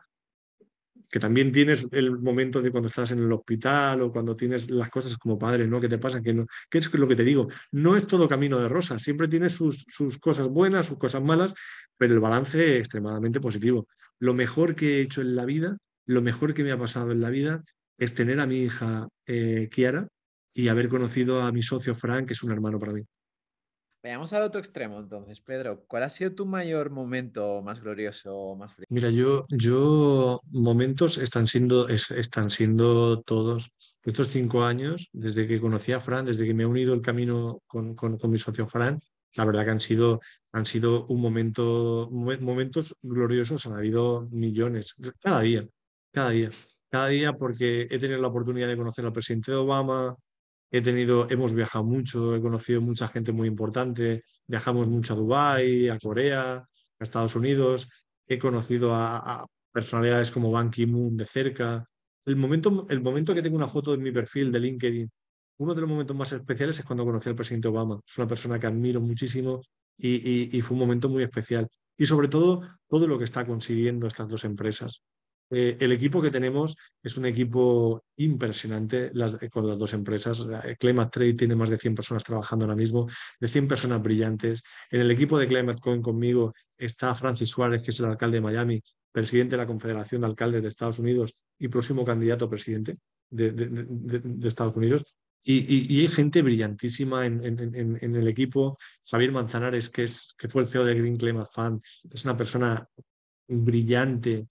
que 1.10 1.20
también 1.20 1.52
tienes 1.52 1.88
el 1.92 2.20
momento 2.20 2.62
de 2.62 2.72
cuando 2.72 2.88
estás 2.88 3.12
en 3.12 3.20
el 3.20 3.32
hospital 3.32 4.02
o 4.02 4.12
cuando 4.12 4.36
tienes 4.36 4.70
las 4.70 4.90
cosas 4.90 5.18
como 5.18 5.38
padre, 5.38 5.68
¿no? 5.68 5.82
Que 5.82 5.90
te 5.90 5.98
pasan, 5.98 6.24
que, 6.24 6.34
no, 6.34 6.46
que 6.70 6.78
es 6.78 6.94
lo 6.94 7.08
que 7.08 7.16
te 7.16 7.24
digo, 7.24 7.50
no 7.72 7.98
es 7.98 8.08
todo 8.08 8.30
camino 8.30 8.60
de 8.60 8.70
rosas, 8.70 9.02
siempre 9.02 9.28
tienes 9.28 9.54
sus, 9.54 9.86
cosas 10.20 10.48
buenas, 10.48 10.86
sus 10.86 10.98
cosas 10.98 11.22
malas, 11.22 11.54
pero 11.98 12.14
el 12.14 12.20
balance 12.20 12.76
es 12.76 12.80
extremadamente 12.80 13.42
positivo. 13.42 13.88
Lo 14.20 14.34
mejor 14.34 14.76
que 14.76 14.98
he 14.98 15.02
hecho 15.02 15.22
en 15.22 15.36
la 15.36 15.46
vida, 15.46 15.78
lo 16.06 16.22
mejor 16.22 16.54
que 16.54 16.64
me 16.64 16.72
ha 16.72 16.78
pasado 16.78 17.12
en 17.12 17.22
la 17.22 17.30
vida 17.30 17.64
es 17.98 18.14
tener 18.14 18.40
a 18.40 18.48
mi 18.48 18.64
hija 18.64 19.08
eh, 19.26 19.68
Kiara 19.70 20.08
y 20.54 20.68
haber 20.70 20.88
conocido 20.90 21.42
a 21.42 21.52
mi 21.52 21.62
socio 21.62 21.94
Frank, 21.94 22.28
que 22.28 22.34
es 22.34 22.44
un 22.44 22.52
hermano 22.52 22.80
para 22.80 22.94
mí. 22.94 23.02
Veamos 24.04 24.34
al 24.34 24.42
otro 24.42 24.60
extremo 24.60 25.00
entonces, 25.00 25.42
Pedro. 25.42 25.86
¿Cuál 25.88 26.04
ha 26.04 26.10
sido 26.10 26.34
tu 26.34 26.48
mayor 26.48 26.90
momento 26.90 27.62
más 27.62 27.82
glorioso, 27.82 28.56
más 28.56 28.74
feliz? 28.74 28.88
Mira, 28.90 29.12
yo, 29.12 29.46
yo 29.50 30.40
momentos 30.50 31.20
están 31.20 31.46
siendo, 31.46 31.88
están 31.88 32.50
siendo 32.50 33.22
todos. 33.22 33.72
Estos 34.04 34.30
cinco 34.30 34.64
años, 34.64 35.10
desde 35.14 35.48
que 35.48 35.60
conocí 35.60 35.92
a 35.92 36.00
Fran, 36.00 36.26
desde 36.26 36.46
que 36.46 36.54
me 36.56 36.64
he 36.64 36.66
unido 36.66 36.96
el 36.96 37.02
camino 37.02 37.62
con, 37.68 37.96
con, 37.96 38.18
mi 38.32 38.40
socio 38.40 38.66
Fran, 38.68 39.00
la 39.36 39.46
verdad 39.46 39.66
que 39.66 39.72
han 39.72 39.80
sido, 39.80 40.20
han 40.52 40.66
sido 40.66 41.06
un 41.06 41.22
momento, 41.22 42.10
momentos 42.12 42.96
gloriosos, 43.04 43.68
han 43.68 43.74
habido 43.74 44.28
millones, 44.32 44.96
cada 45.22 45.42
día, 45.42 45.68
cada 46.12 46.32
día, 46.32 46.50
cada 46.90 47.08
día 47.10 47.34
porque 47.34 47.88
he 47.92 48.00
tenido 48.00 48.20
la 48.20 48.30
oportunidad 48.30 48.68
de 48.68 48.78
conocer 48.78 49.06
al 49.06 49.14
presidente 49.14 49.54
Obama, 49.54 50.16
He 50.72 50.82
tenido, 50.82 51.28
hemos 51.30 51.54
viajado 51.54 51.84
mucho, 51.84 52.36
he 52.36 52.42
conocido 52.42 52.80
mucha 52.82 53.08
gente 53.10 53.34
muy 53.34 53.48
importante, 53.48 54.24
viajamos 54.48 54.88
mucho 54.90 55.14
a 55.14 55.18
Dubái, 55.18 55.90
a 55.90 56.00
Corea, 56.00 56.54
a 56.56 56.68
Estados 56.98 57.36
Unidos, 57.36 57.90
he 58.26 58.40
conocido 58.40 58.96
a, 58.96 59.46
personalidades 59.74 60.32
como 60.32 60.52
Ban 60.52 60.70
Ki-moon 60.72 61.16
de 61.18 61.26
cerca. 61.26 61.86
El 62.26 62.36
momento, 62.36 62.86
el 62.90 63.02
momento 63.02 63.34
que 63.34 63.42
tengo 63.42 63.56
una 63.56 63.68
foto 63.68 63.94
en 63.94 64.02
mi 64.02 64.12
perfil 64.12 64.52
de 64.52 64.60
LinkedIn, 64.60 65.12
uno 65.60 65.76
de 65.76 65.82
los 65.82 65.90
momentos 65.90 66.16
más 66.16 66.32
especiales 66.32 66.80
es 66.80 66.86
cuando 66.86 67.06
conocí 67.06 67.30
al 67.30 67.36
presidente 67.36 67.68
Obama. 67.68 68.00
Es 68.06 68.18
una 68.18 68.28
persona 68.28 68.60
que 68.60 68.68
admiro 68.68 69.00
muchísimo 69.02 69.62
y, 69.98 70.58
y 70.58 70.62
fue 70.62 70.76
un 70.76 70.80
momento 70.80 71.08
muy 71.10 71.24
especial. 71.24 71.68
Y 71.98 72.06
sobre 72.06 72.28
todo, 72.28 72.62
todo 72.88 73.08
lo 73.08 73.18
que 73.18 73.26
está 73.26 73.46
consiguiendo 73.46 74.08
estas 74.08 74.28
dos 74.28 74.44
empresas. 74.44 75.04
Eh, 75.54 75.78
el 75.82 75.92
equipo 75.92 76.22
que 76.22 76.32
tenemos 76.32 76.78
es 77.04 77.18
un 77.18 77.26
equipo 77.26 78.06
impresionante 78.16 79.12
con 79.52 79.68
las 79.68 79.78
dos 79.78 79.94
empresas. 79.94 80.46
Eh, 80.64 80.78
Climate 80.80 81.12
Trade 81.12 81.34
tiene 81.34 81.56
más 81.56 81.70
de 81.70 81.78
100 81.78 81.94
personas 81.94 82.24
trabajando 82.24 82.66
ahora 82.66 82.76
mismo, 82.76 83.08
de 83.40 83.48
100 83.50 83.68
personas 83.68 84.02
brillantes. 84.02 84.64
En 84.90 85.02
el 85.02 85.12
equipo 85.12 85.38
de 85.38 85.48
Climate 85.48 85.82
Coin 85.82 86.02
conmigo 86.02 86.54
está 86.78 87.14
Francis 87.16 87.50
Suárez, 87.50 87.82
que 87.82 87.92
es 87.92 88.00
el 88.00 88.06
alcalde 88.06 88.38
de 88.38 88.42
Miami, 88.42 88.82
presidente 89.12 89.52
de 89.52 89.58
la 89.58 89.68
Confederación 89.68 90.22
de 90.22 90.28
Alcaldes 90.28 90.62
de 90.62 90.70
Estados 90.70 91.00
Unidos 91.00 91.36
y 91.60 91.68
próximo 91.68 92.06
candidato 92.06 92.46
a 92.46 92.50
presidente 92.50 92.98
de, 93.30 94.48
Estados 94.48 94.76
Unidos. 94.78 95.04
Y, 95.44 96.00
hay 96.00 96.08
gente 96.08 96.44
brillantísima 96.44 97.26
en, 97.26 98.16
el 98.16 98.28
equipo. 98.28 98.78
Javier 99.06 99.34
Manzanares, 99.34 99.90
que, 99.90 100.04
es, 100.04 100.34
que 100.38 100.48
fue 100.48 100.62
el 100.62 100.68
CEO 100.68 100.86
de 100.86 100.96
Green 100.96 101.18
Climate 101.18 101.50
Fund, 101.52 101.82
es 102.10 102.24
una 102.24 102.38
persona 102.38 102.88
brillante, 103.48 104.48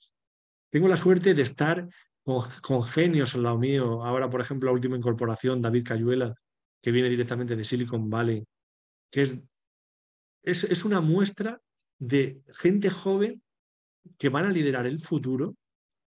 tengo 0.70 0.88
la 0.88 0.96
suerte 0.96 1.34
de 1.34 1.42
estar 1.42 1.88
con, 2.22 2.82
genios 2.84 3.34
al 3.34 3.42
lado 3.42 3.58
mío. 3.58 4.04
Ahora, 4.04 4.30
por 4.30 4.40
ejemplo, 4.40 4.68
la 4.68 4.74
última 4.74 4.96
incorporación, 4.96 5.60
David 5.60 5.84
Cayuela, 5.84 6.34
que 6.82 6.92
viene 6.92 7.08
directamente 7.08 7.56
de 7.56 7.64
Silicon 7.64 8.08
Valley, 8.08 8.44
que 9.10 9.22
es, 9.22 9.40
es, 10.42 10.84
una 10.84 11.00
muestra 11.00 11.60
de 11.98 12.40
gente 12.54 12.88
joven 12.88 13.42
que 14.16 14.28
van 14.28 14.46
a 14.46 14.52
liderar 14.52 14.86
el 14.86 15.00
futuro 15.00 15.56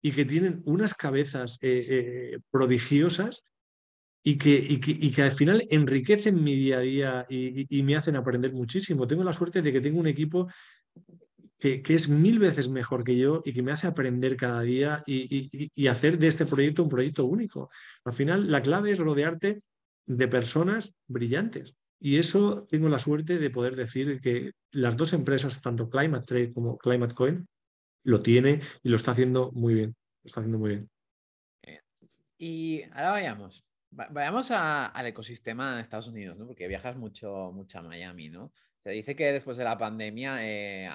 y 0.03 0.13
que 0.13 0.25
tienen 0.25 0.63
unas 0.65 0.95
cabezas 0.95 1.59
eh, 1.63 1.87
eh, 1.89 2.39
prodigiosas 2.51 3.43
y 4.23 4.37
que, 4.37 4.51
y, 4.53 5.11
que, 5.11 5.23
al 5.23 5.33
final 5.33 5.67
enriquecen 5.71 6.43
mi 6.43 6.55
día 6.55 6.79
a 6.79 6.81
día 6.81 7.27
y, 7.31 7.83
me 7.83 7.97
hacen 7.97 8.17
aprender 8.17 8.53
muchísimo. 8.53 9.07
Tengo 9.07 9.25
la 9.25 9.33
suerte 9.33 9.63
de 9.63 9.73
que 9.73 9.81
tengo 9.81 9.99
un 9.99 10.07
equipo 10.07 10.49
que, 11.61 11.83
es 11.87 12.09
mil 12.09 12.39
veces 12.39 12.69
mejor 12.69 13.05
que 13.05 13.17
yo 13.17 13.43
y 13.45 13.53
que 13.53 13.63
me 13.63 13.73
hace 13.73 13.87
aprender 13.87 14.37
cada 14.37 14.63
día 14.63 15.03
y, 15.07 15.87
hacer 15.87 16.19
de 16.19 16.27
este 16.27 16.47
proyecto 16.47 16.83
un 16.83 16.89
proyecto 16.89 17.27
único. 17.27 17.71
Al 18.05 18.15
final, 18.15 18.51
la 18.51 18.63
clave 18.63 18.91
es 18.91 18.99
rodearte 18.99 19.63
de 20.07 20.29
personas 20.29 20.93
brillantes. 21.07 21.75
Y 22.01 22.17
eso 22.17 22.67
tengo 22.69 22.89
la 22.89 22.99
suerte 22.99 23.39
de 23.39 23.51
poder 23.51 23.77
decir 23.77 24.21
que 24.23 24.53
las 24.73 24.97
dos 24.97 25.13
empresas, 25.13 25.61
tanto 25.61 25.91
Climate 25.91 26.25
Trade 26.27 26.53
como 26.55 26.79
Climate 26.79 27.15
Coin, 27.15 27.47
lo 28.05 28.23
tiene 28.23 28.61
y 28.83 28.89
lo 28.89 28.97
está 28.97 29.11
haciendo 29.11 29.53
muy 29.53 29.75
bien. 29.75 29.95
Está 30.25 30.41
haciendo 30.41 30.59
muy 30.59 30.71
bien. 30.71 30.91
Y 32.39 32.85
ahora 32.93 33.11
vayamos. 33.11 33.67
Vayamos 33.91 34.51
al 34.51 35.07
ecosistema 35.07 35.77
de 35.77 35.83
Estados 35.83 36.09
Unidos, 36.09 36.39
¿no? 36.39 36.47
Porque 36.47 36.69
viajas 36.69 36.97
mucho, 36.97 37.53
mucho 37.53 37.81
a 37.81 37.83
Miami, 37.83 38.31
¿no? 38.31 38.51
Se 38.83 38.91
dice 38.91 39.15
que 39.15 39.31
después 39.31 39.59
de 39.59 39.65
la 39.65 39.77
pandemia, 39.77 40.39
eh, 40.47 40.89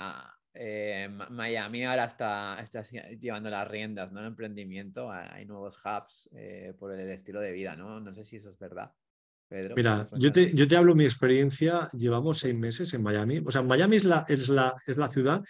eh, 0.56 1.10
Miami 1.30 1.84
ahora 1.86 2.06
está, 2.06 2.58
está, 2.62 2.82
llevando 2.82 3.50
las 3.50 3.68
riendas, 3.68 4.12
¿no? 4.12 4.22
El 4.22 4.28
emprendimiento, 4.28 5.12
hay 5.12 5.46
nuevos 5.46 5.78
hubs 5.84 6.30
eh, 6.34 6.74
por 6.78 6.94
el 6.94 7.10
estilo 7.10 7.42
de 7.42 7.52
vida, 7.52 7.76
¿no? 7.76 8.00
No 8.00 8.14
sé 8.14 8.26
si 8.26 8.38
eso 8.38 8.50
es 8.50 8.58
verdad. 8.58 8.92
Pedro, 9.48 9.76
Mira, 9.76 10.10
yo 10.14 10.32
te, 10.32 10.56
yo 10.56 10.68
te 10.68 10.76
hablo 10.76 10.96
mi 10.96 11.04
experiencia, 11.04 11.88
llevamos 11.94 12.40
seis 12.40 12.56
meses 12.56 12.94
en 12.96 13.04
Miami. 13.04 13.44
O 13.46 13.52
sea, 13.52 13.62
Miami 13.62 13.98
es 13.98 14.04
la, 14.04 14.26
es 14.28 14.50
la, 14.50 14.74
es 14.88 14.98
la 14.98 15.08
ciudad 15.08 15.44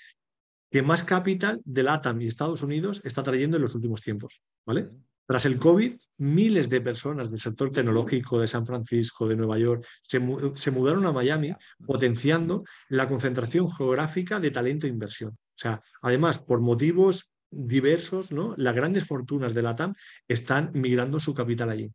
que 0.70 0.82
más 0.82 1.04
capital 1.04 1.62
de 1.64 1.84
LATAM 1.84 2.22
y 2.22 2.28
Estados 2.28 2.62
Unidos 2.62 3.02
está 3.06 3.24
trayendo 3.24 3.56
en 3.56 3.64
los 3.64 3.76
últimos 3.76 4.02
tiempos, 4.02 4.42
¿vale? 4.66 4.90
Tras 5.28 5.46
el 5.46 5.58
COVID, 5.58 5.96
miles 6.18 6.70
de 6.70 6.82
personas 6.82 7.32
del 7.32 7.40
sector 7.40 7.72
tecnológico 7.72 8.40
de 8.40 8.48
San 8.48 8.66
Francisco, 8.66 9.28
de 9.28 9.36
Nueva 9.36 9.58
York, 9.58 9.86
se, 10.04 10.20
mudaron 10.20 11.06
a 11.06 11.12
Miami, 11.12 11.54
potenciando 11.86 12.64
la 12.90 13.08
concentración 13.08 13.72
geográfica 13.72 14.40
de 14.40 14.52
talento 14.52 14.86
e 14.86 14.90
inversión. 14.90 15.32
O 15.32 15.58
sea, 15.58 15.82
además, 16.02 16.38
por 16.38 16.62
motivos 16.62 17.32
diversos, 17.50 18.32
¿no? 18.32 18.54
las 18.58 18.76
grandes 18.76 19.06
fortunas 19.06 19.54
de 19.54 19.62
la 19.64 19.76
TAM 19.76 19.96
están 20.28 20.72
migrando 20.74 21.20
su 21.20 21.34
capital 21.34 21.70
allí. 21.70 21.92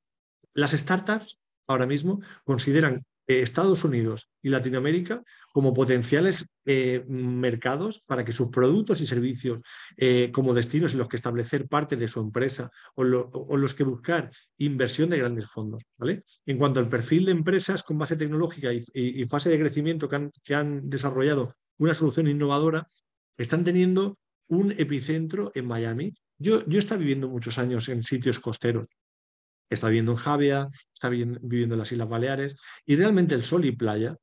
Las 0.54 0.72
startups 0.72 1.38
ahora 1.68 1.86
mismo 1.86 2.20
consideran 2.44 3.04
Estados 3.38 3.84
Unidos 3.84 4.28
y 4.42 4.48
Latinoamérica 4.48 5.22
como 5.52 5.72
potenciales 5.72 6.46
eh, 6.64 7.04
mercados 7.08 8.02
para 8.06 8.24
que 8.24 8.32
sus 8.32 8.48
productos 8.48 9.00
y 9.00 9.06
servicios 9.06 9.62
eh, 9.96 10.30
como 10.32 10.54
destinos 10.54 10.92
en 10.92 10.98
los 10.98 11.08
que 11.08 11.16
establecer 11.16 11.68
parte 11.68 11.96
de 11.96 12.08
su 12.08 12.20
empresa 12.20 12.70
o, 12.94 13.04
los 13.04 13.74
que 13.74 13.84
buscar 13.84 14.30
inversión 14.58 15.10
de 15.10 15.18
grandes 15.18 15.46
fondos. 15.46 15.82
¿vale? 15.96 16.24
En 16.46 16.58
cuanto 16.58 16.80
al 16.80 16.88
perfil 16.88 17.26
de 17.26 17.32
empresas 17.32 17.82
con 17.82 17.98
base 17.98 18.16
tecnológica 18.16 18.72
y, 18.72 19.24
fase 19.26 19.50
de 19.50 19.58
crecimiento 19.58 20.08
que 20.08 20.54
han, 20.54 20.90
desarrollado 20.90 21.54
una 21.78 21.94
solución 21.94 22.26
innovadora, 22.26 22.86
están 23.38 23.64
teniendo 23.64 24.18
un 24.48 24.72
epicentro 24.72 25.52
en 25.54 25.66
Miami. 25.66 26.14
Yo, 26.38 26.66
yo 26.66 26.80
viviendo 26.98 27.28
muchos 27.28 27.58
años 27.58 27.88
en 27.88 28.02
sitios 28.02 28.40
costeros 28.40 28.88
está 29.70 29.88
viviendo 29.88 30.12
en 30.12 30.18
Javia, 30.18 30.68
está 30.92 31.08
viviendo 31.08 31.74
en 31.74 31.78
las 31.78 31.92
Islas 31.92 32.08
Baleares, 32.08 32.56
y 32.84 32.96
realmente 32.96 33.34
el 33.34 33.42
sol 33.42 33.64
y 33.64 33.72
playa, 33.72 34.16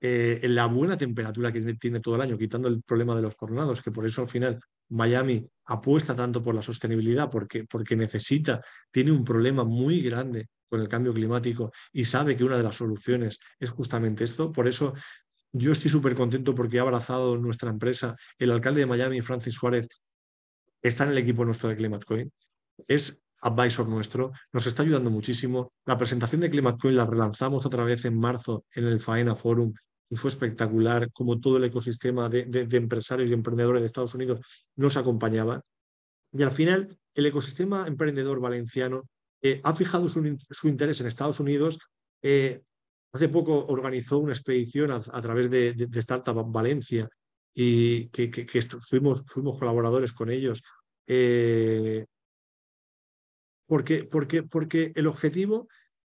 eh, 0.00 0.40
en 0.42 0.54
la 0.54 0.66
buena 0.66 0.96
temperatura 0.96 1.50
que 1.52 1.60
tiene 1.76 2.00
todo 2.00 2.16
el 2.16 2.20
año, 2.20 2.36
quitando 2.36 2.68
el 2.68 2.82
problema 2.82 3.16
de 3.16 3.22
los 3.22 3.36
tornados, 3.36 3.80
que 3.80 3.90
por 3.90 4.04
eso 4.04 4.22
al 4.22 4.28
final 4.28 4.60
Miami 4.90 5.48
apuesta 5.66 6.14
tanto 6.14 6.42
por 6.42 6.54
la 6.54 6.62
sostenibilidad, 6.62 7.30
porque, 7.30 7.64
porque 7.64 7.96
necesita, 7.96 8.60
tiene 8.90 9.12
un 9.12 9.24
problema 9.24 9.64
muy 9.64 10.02
grande 10.02 10.48
con 10.68 10.80
el 10.80 10.88
cambio 10.88 11.14
climático 11.14 11.72
y 11.92 12.04
sabe 12.04 12.36
que 12.36 12.44
una 12.44 12.56
de 12.56 12.62
las 12.62 12.76
soluciones 12.76 13.38
es 13.58 13.70
justamente 13.70 14.24
esto. 14.24 14.52
Por 14.52 14.68
eso 14.68 14.92
yo 15.52 15.72
estoy 15.72 15.90
súper 15.90 16.14
contento 16.14 16.54
porque 16.54 16.78
ha 16.78 16.82
abrazado 16.82 17.38
nuestra 17.38 17.70
empresa. 17.70 18.16
El 18.38 18.50
alcalde 18.50 18.80
de 18.80 18.86
Miami, 18.86 19.22
Francis 19.22 19.54
Suárez, 19.54 19.88
está 20.82 21.04
en 21.04 21.10
el 21.10 21.18
equipo 21.18 21.44
nuestro 21.44 21.68
de 21.68 21.76
ClimateCoin. 21.76 22.30
Es 22.88 23.22
advisor 23.44 23.86
nuestro, 23.86 24.32
nos 24.52 24.66
está 24.66 24.82
ayudando 24.82 25.10
muchísimo. 25.10 25.72
La 25.84 25.98
presentación 25.98 26.40
de 26.40 26.50
ClimateCoin 26.50 26.96
la 26.96 27.04
relanzamos 27.04 27.66
otra 27.66 27.84
vez 27.84 28.04
en 28.06 28.18
marzo 28.18 28.64
en 28.72 28.86
el 28.86 29.00
Faena 29.00 29.34
Forum 29.34 29.74
y 30.08 30.16
fue 30.16 30.30
espectacular 30.30 31.10
como 31.12 31.38
todo 31.38 31.58
el 31.58 31.64
ecosistema 31.64 32.28
de, 32.30 32.66
empresarios 32.72 33.28
y 33.30 33.34
emprendedores 33.34 33.82
de 33.82 33.86
Estados 33.86 34.14
Unidos 34.14 34.40
nos 34.76 34.96
acompañaba. 34.96 35.62
Y 36.32 36.42
al 36.42 36.52
final, 36.52 36.98
el 37.14 37.26
ecosistema 37.26 37.86
emprendedor 37.86 38.40
valenciano 38.40 39.02
eh, 39.42 39.60
ha 39.62 39.74
fijado 39.74 40.08
su, 40.08 40.24
interés 40.64 41.00
en 41.00 41.06
Estados 41.06 41.38
Unidos. 41.38 41.78
Eh, 42.22 42.62
hace 43.12 43.28
poco 43.28 43.66
organizó 43.66 44.18
una 44.18 44.32
expedición 44.32 44.90
a, 44.90 45.00
través 45.00 45.50
de, 45.50 45.88
Startup 45.96 46.50
Valencia 46.50 47.08
y 47.54 48.08
que, 48.08 48.30
fuimos, 48.80 49.22
fuimos, 49.26 49.58
colaboradores 49.58 50.14
con 50.14 50.30
ellos. 50.30 50.62
Eh, 51.06 52.06
porque, 53.66 54.04
porque, 54.04 54.42
porque 54.42 54.92
el 54.94 55.06
objetivo 55.06 55.68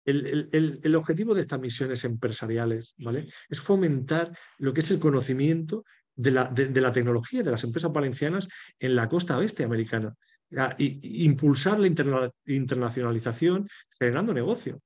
el, 0.05 0.51
el, 0.82 0.95
objetivo 0.97 1.34
de 1.34 1.42
estas 1.42 1.61
misiones 1.61 2.05
empresariales 2.05 2.95
¿vale? 2.99 3.28
es 3.49 3.61
fomentar 3.61 4.36
lo 4.59 4.74
que 4.74 4.80
es 4.80 4.90
el 4.90 5.01
conocimiento 5.01 5.84
de 6.14 6.30
la, 6.30 6.45
de, 6.45 6.80
la 6.80 6.92
tecnología 6.92 7.42
de 7.42 7.51
las 7.51 7.64
empresas 7.64 7.92
valencianas 7.92 8.49
en 8.78 8.97
la 8.97 9.09
costa 9.09 9.38
oeste 9.38 9.64
americana 9.64 10.14
y, 10.78 11.24
impulsar 11.24 11.80
la 11.80 11.88
internacionalización 12.47 13.68
generando 13.99 14.34
negocio. 14.34 14.80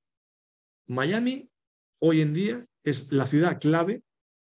Miami 0.87 1.51
hoy 1.99 2.21
en 2.21 2.33
día 2.33 2.65
es 2.85 3.11
la 3.13 3.27
ciudad 3.27 3.61
clave 3.61 4.03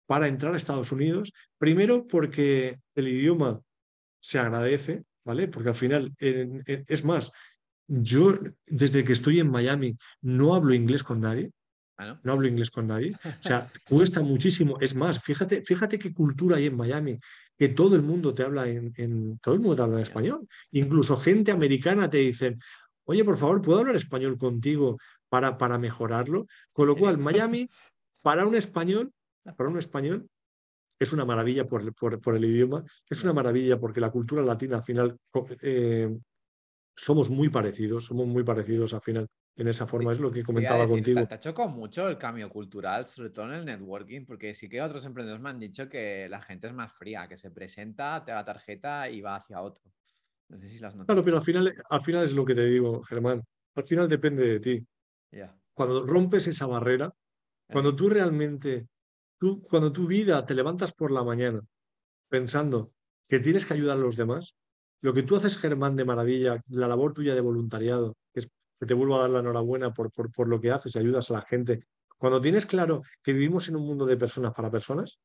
para 0.08 0.28
entrar 0.28 0.54
a 0.54 0.58
Estados 0.58 0.92
Unidos, 0.92 1.32
primero 1.58 2.06
porque 2.08 2.80
el 2.96 3.08
idioma 3.08 3.62
se 4.20 4.40
agradece, 4.40 5.04
¿vale? 5.24 5.48
Porque 5.48 5.70
al 5.70 5.76
final, 5.76 6.14
es 6.20 7.06
más, 7.06 7.32
yo, 7.88 8.38
desde 8.66 9.04
que 9.04 9.14
estoy 9.14 9.40
en 9.40 9.52
Miami, 9.52 9.98
no 10.22 10.56
hablo 10.56 10.74
inglés 10.74 11.04
con 11.04 11.22
nadie. 11.22 11.52
Ah, 11.98 12.20
no? 12.24 12.34
hablo 12.34 12.48
inglés 12.48 12.72
con 12.72 12.88
nadie. 12.88 13.16
O 13.24 13.44
sea, 13.44 13.72
cuesta 13.90 14.22
muchísimo. 14.22 14.78
Es 14.82 14.96
más, 14.96 15.24
fíjate, 15.24 15.62
fíjate 15.62 15.98
qué 15.98 16.14
cultura 16.14 16.58
hay 16.58 16.66
en 16.66 16.76
Miami, 16.76 17.20
que 17.58 17.70
todo 17.70 17.96
el 17.96 18.02
mundo 18.02 18.34
te 18.34 18.44
habla 18.44 18.68
en, 18.68 19.40
todo 19.40 19.54
el 19.54 19.62
mundo 19.62 19.76
te 19.78 19.82
habla 19.84 19.96
en 19.98 20.02
español. 20.02 20.48
Incluso 20.72 21.16
gente 21.18 21.52
americana 21.52 22.10
te 22.10 22.18
dicen, 22.18 22.60
oye, 23.06 23.24
por 23.24 23.38
favor, 23.38 23.62
¿puedo 23.62 23.80
hablar 23.80 23.96
español 23.96 24.38
contigo 24.38 24.98
para, 25.30 25.58
para 25.58 25.78
mejorarlo? 25.78 26.48
Con 26.74 26.88
lo 26.88 26.96
cual, 26.98 27.18
Miami, 27.18 27.70
para 28.22 28.46
un 28.46 28.56
español, 28.56 29.12
para 29.56 29.70
un 29.70 29.78
español, 29.78 30.28
es 31.00 31.14
una 31.14 31.26
maravilla 31.26 31.66
por, 31.66 31.94
por, 31.94 32.36
el 32.36 32.46
idioma, 32.46 32.84
es 33.10 33.24
una 33.24 33.34
maravilla 33.34 33.80
porque 33.80 34.00
la 34.00 34.12
cultura 34.12 34.42
latina 34.42 34.78
al 34.78 34.84
final 34.84 35.18
eh, 35.62 36.10
somos 36.96 37.30
muy 37.30 37.50
parecidos, 37.50 38.06
somos 38.06 38.28
muy 38.28 38.44
parecidos 38.44 38.94
al 38.94 39.02
final 39.02 39.28
en 39.58 39.68
esa 39.70 39.88
forma, 39.88 40.12
es 40.12 40.20
lo 40.20 40.32
que 40.32 40.44
comentaba 40.44 40.86
contigo. 40.86 41.26
Te, 41.26 41.36
ha 41.36 41.40
chocado 41.40 41.70
mucho 41.70 42.08
el 42.10 42.18
cambio 42.18 42.50
cultural, 42.50 43.08
sobre 43.08 43.30
todo 43.30 43.46
en 43.46 43.54
el 43.54 43.66
networking, 43.66 44.26
porque 44.26 44.54
sí 44.54 44.68
que 44.68 44.82
otros 44.82 45.06
emprendedores 45.06 45.42
me 45.42 45.50
han 45.50 45.60
dicho 45.60 45.88
que 45.88 46.28
la 46.30 46.42
gente 46.42 46.68
es 46.68 46.74
más 46.74 46.92
fría, 46.92 47.28
que 47.28 47.38
se 47.38 47.52
presenta, 47.52 48.24
te 48.26 48.32
da 48.32 48.40
la 48.40 48.46
tarjeta 48.46 49.10
y 49.10 49.22
va 49.22 49.38
hacia 49.38 49.62
otro. 49.62 49.92
No 50.50 50.60
sé 50.60 50.68
si 50.70 50.80
las 50.80 50.94
notas. 50.94 51.08
Claro, 51.08 51.24
pero 51.24 51.38
al 51.38 51.44
final, 51.44 51.74
al 51.90 52.02
final 52.02 52.26
es 52.26 52.34
lo 52.34 52.44
que 52.44 52.54
te 52.54 52.66
digo, 52.66 53.02
Germán. 53.04 53.42
Al 53.76 53.84
final 53.86 54.10
depende 54.10 54.46
de 54.46 54.60
ti. 54.60 54.88
Cuando 55.74 56.06
rompes 56.06 56.48
esa 56.48 56.68
barrera, 56.68 57.14
cuando 57.72 57.96
tú 57.96 58.10
realmente, 58.10 58.88
tú, 59.38 59.62
cuando 59.62 59.92
tu 59.92 60.06
vida 60.06 60.46
te 60.46 60.54
levantas 60.54 60.94
por 60.94 61.12
la 61.12 61.24
mañana 61.24 61.62
pensando 62.30 62.92
que 63.28 63.40
tienes 63.40 63.66
que 63.66 63.74
ayudar 63.74 63.98
a 63.98 64.02
los 64.02 64.16
demás, 64.18 64.56
lo 65.06 65.14
que 65.14 65.22
tú 65.22 65.36
haces, 65.36 65.56
Germán, 65.60 65.96
de 65.96 66.04
maravilla, 66.04 66.60
la 66.70 66.88
labor 66.88 67.14
tuya 67.14 67.36
de 67.36 67.42
voluntariado, 67.42 68.18
que, 68.34 68.40
es, 68.40 68.48
que 68.80 68.88
te 68.88 68.96
vuelvo 68.96 69.18
a 69.18 69.22
dar 69.22 69.30
la 69.30 69.40
enhorabuena 69.42 69.94
por, 69.94 70.12
por, 70.12 70.32
por 70.32 70.48
lo 70.48 70.60
que 70.60 70.72
haces 70.72 70.96
y 70.96 71.00
ayudas 71.00 71.30
a 71.30 71.36
la 71.36 71.42
gente. 71.44 71.86
Cuando 72.18 72.42
tienes 72.42 72.66
claro 72.66 73.04
que 73.22 73.32
vivimos 73.32 73.70
en 73.70 73.76
un 73.76 73.86
mundo 73.86 74.08
de 74.08 74.18
personas 74.18 74.52
para 74.56 74.72
personas, 74.72 75.20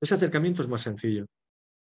ese 0.00 0.16
acercamiento 0.16 0.62
es 0.62 0.68
más 0.68 0.80
sencillo. 0.80 1.26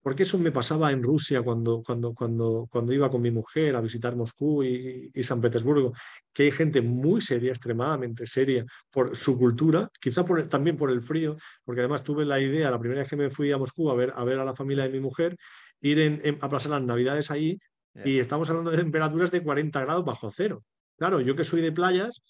Porque 0.02 0.24
eso 0.24 0.38
me 0.38 0.54
pasaba 0.54 0.94
en 0.94 1.04
Rusia 1.04 1.42
cuando, 1.42 1.84
cuando, 1.84 2.14
cuando, 2.14 2.66
cuando 2.72 2.94
iba 2.94 3.12
con 3.12 3.22
mi 3.22 3.32
mujer 3.32 3.76
a 3.76 3.82
visitar 3.82 4.16
Moscú 4.16 4.64
y, 4.64 5.12
San 5.22 5.42
Petersburgo, 5.42 5.92
que 6.32 6.44
hay 6.44 6.52
gente 6.52 6.82
muy 6.82 7.20
seria, 7.20 7.50
extremadamente 7.50 8.26
seria 8.26 8.66
por 8.90 9.18
su 9.18 9.38
cultura, 9.38 9.90
quizá 10.00 10.24
también 10.48 10.78
por 10.78 10.92
el 10.92 11.02
frío, 11.02 11.36
porque 11.66 11.82
además 11.82 12.06
tuve 12.06 12.24
la 12.24 12.40
idea, 12.40 12.72
la 12.72 12.80
primera 12.80 13.02
vez 13.02 13.10
que 13.10 13.18
me 13.18 13.30
fui 13.30 13.52
a 13.52 13.58
Moscú 13.58 13.92
a 13.92 13.96
ver 13.96 14.14
a, 14.16 14.24
ver 14.24 14.40
a 14.40 14.46
la 14.46 14.56
familia 14.56 14.86
de 14.86 14.92
mi 14.92 15.02
mujer, 15.02 15.36
ir 15.82 16.38
a 16.42 16.50
pasar 16.50 16.72
las 16.72 16.82
navidades 16.82 17.32
ahí 17.32 17.60
y 18.06 18.20
estamos 18.20 18.50
hablando 18.50 18.72
de 18.72 18.78
temperaturas 18.78 19.32
de 19.32 19.44
40 19.44 19.82
grados 19.82 20.06
bajo 20.06 20.32
cero. 20.32 20.64
Claro, 20.98 21.22
yo 21.22 21.36
que 21.36 21.44
soy 21.44 21.62
de 21.62 21.72
playas, 21.72 22.22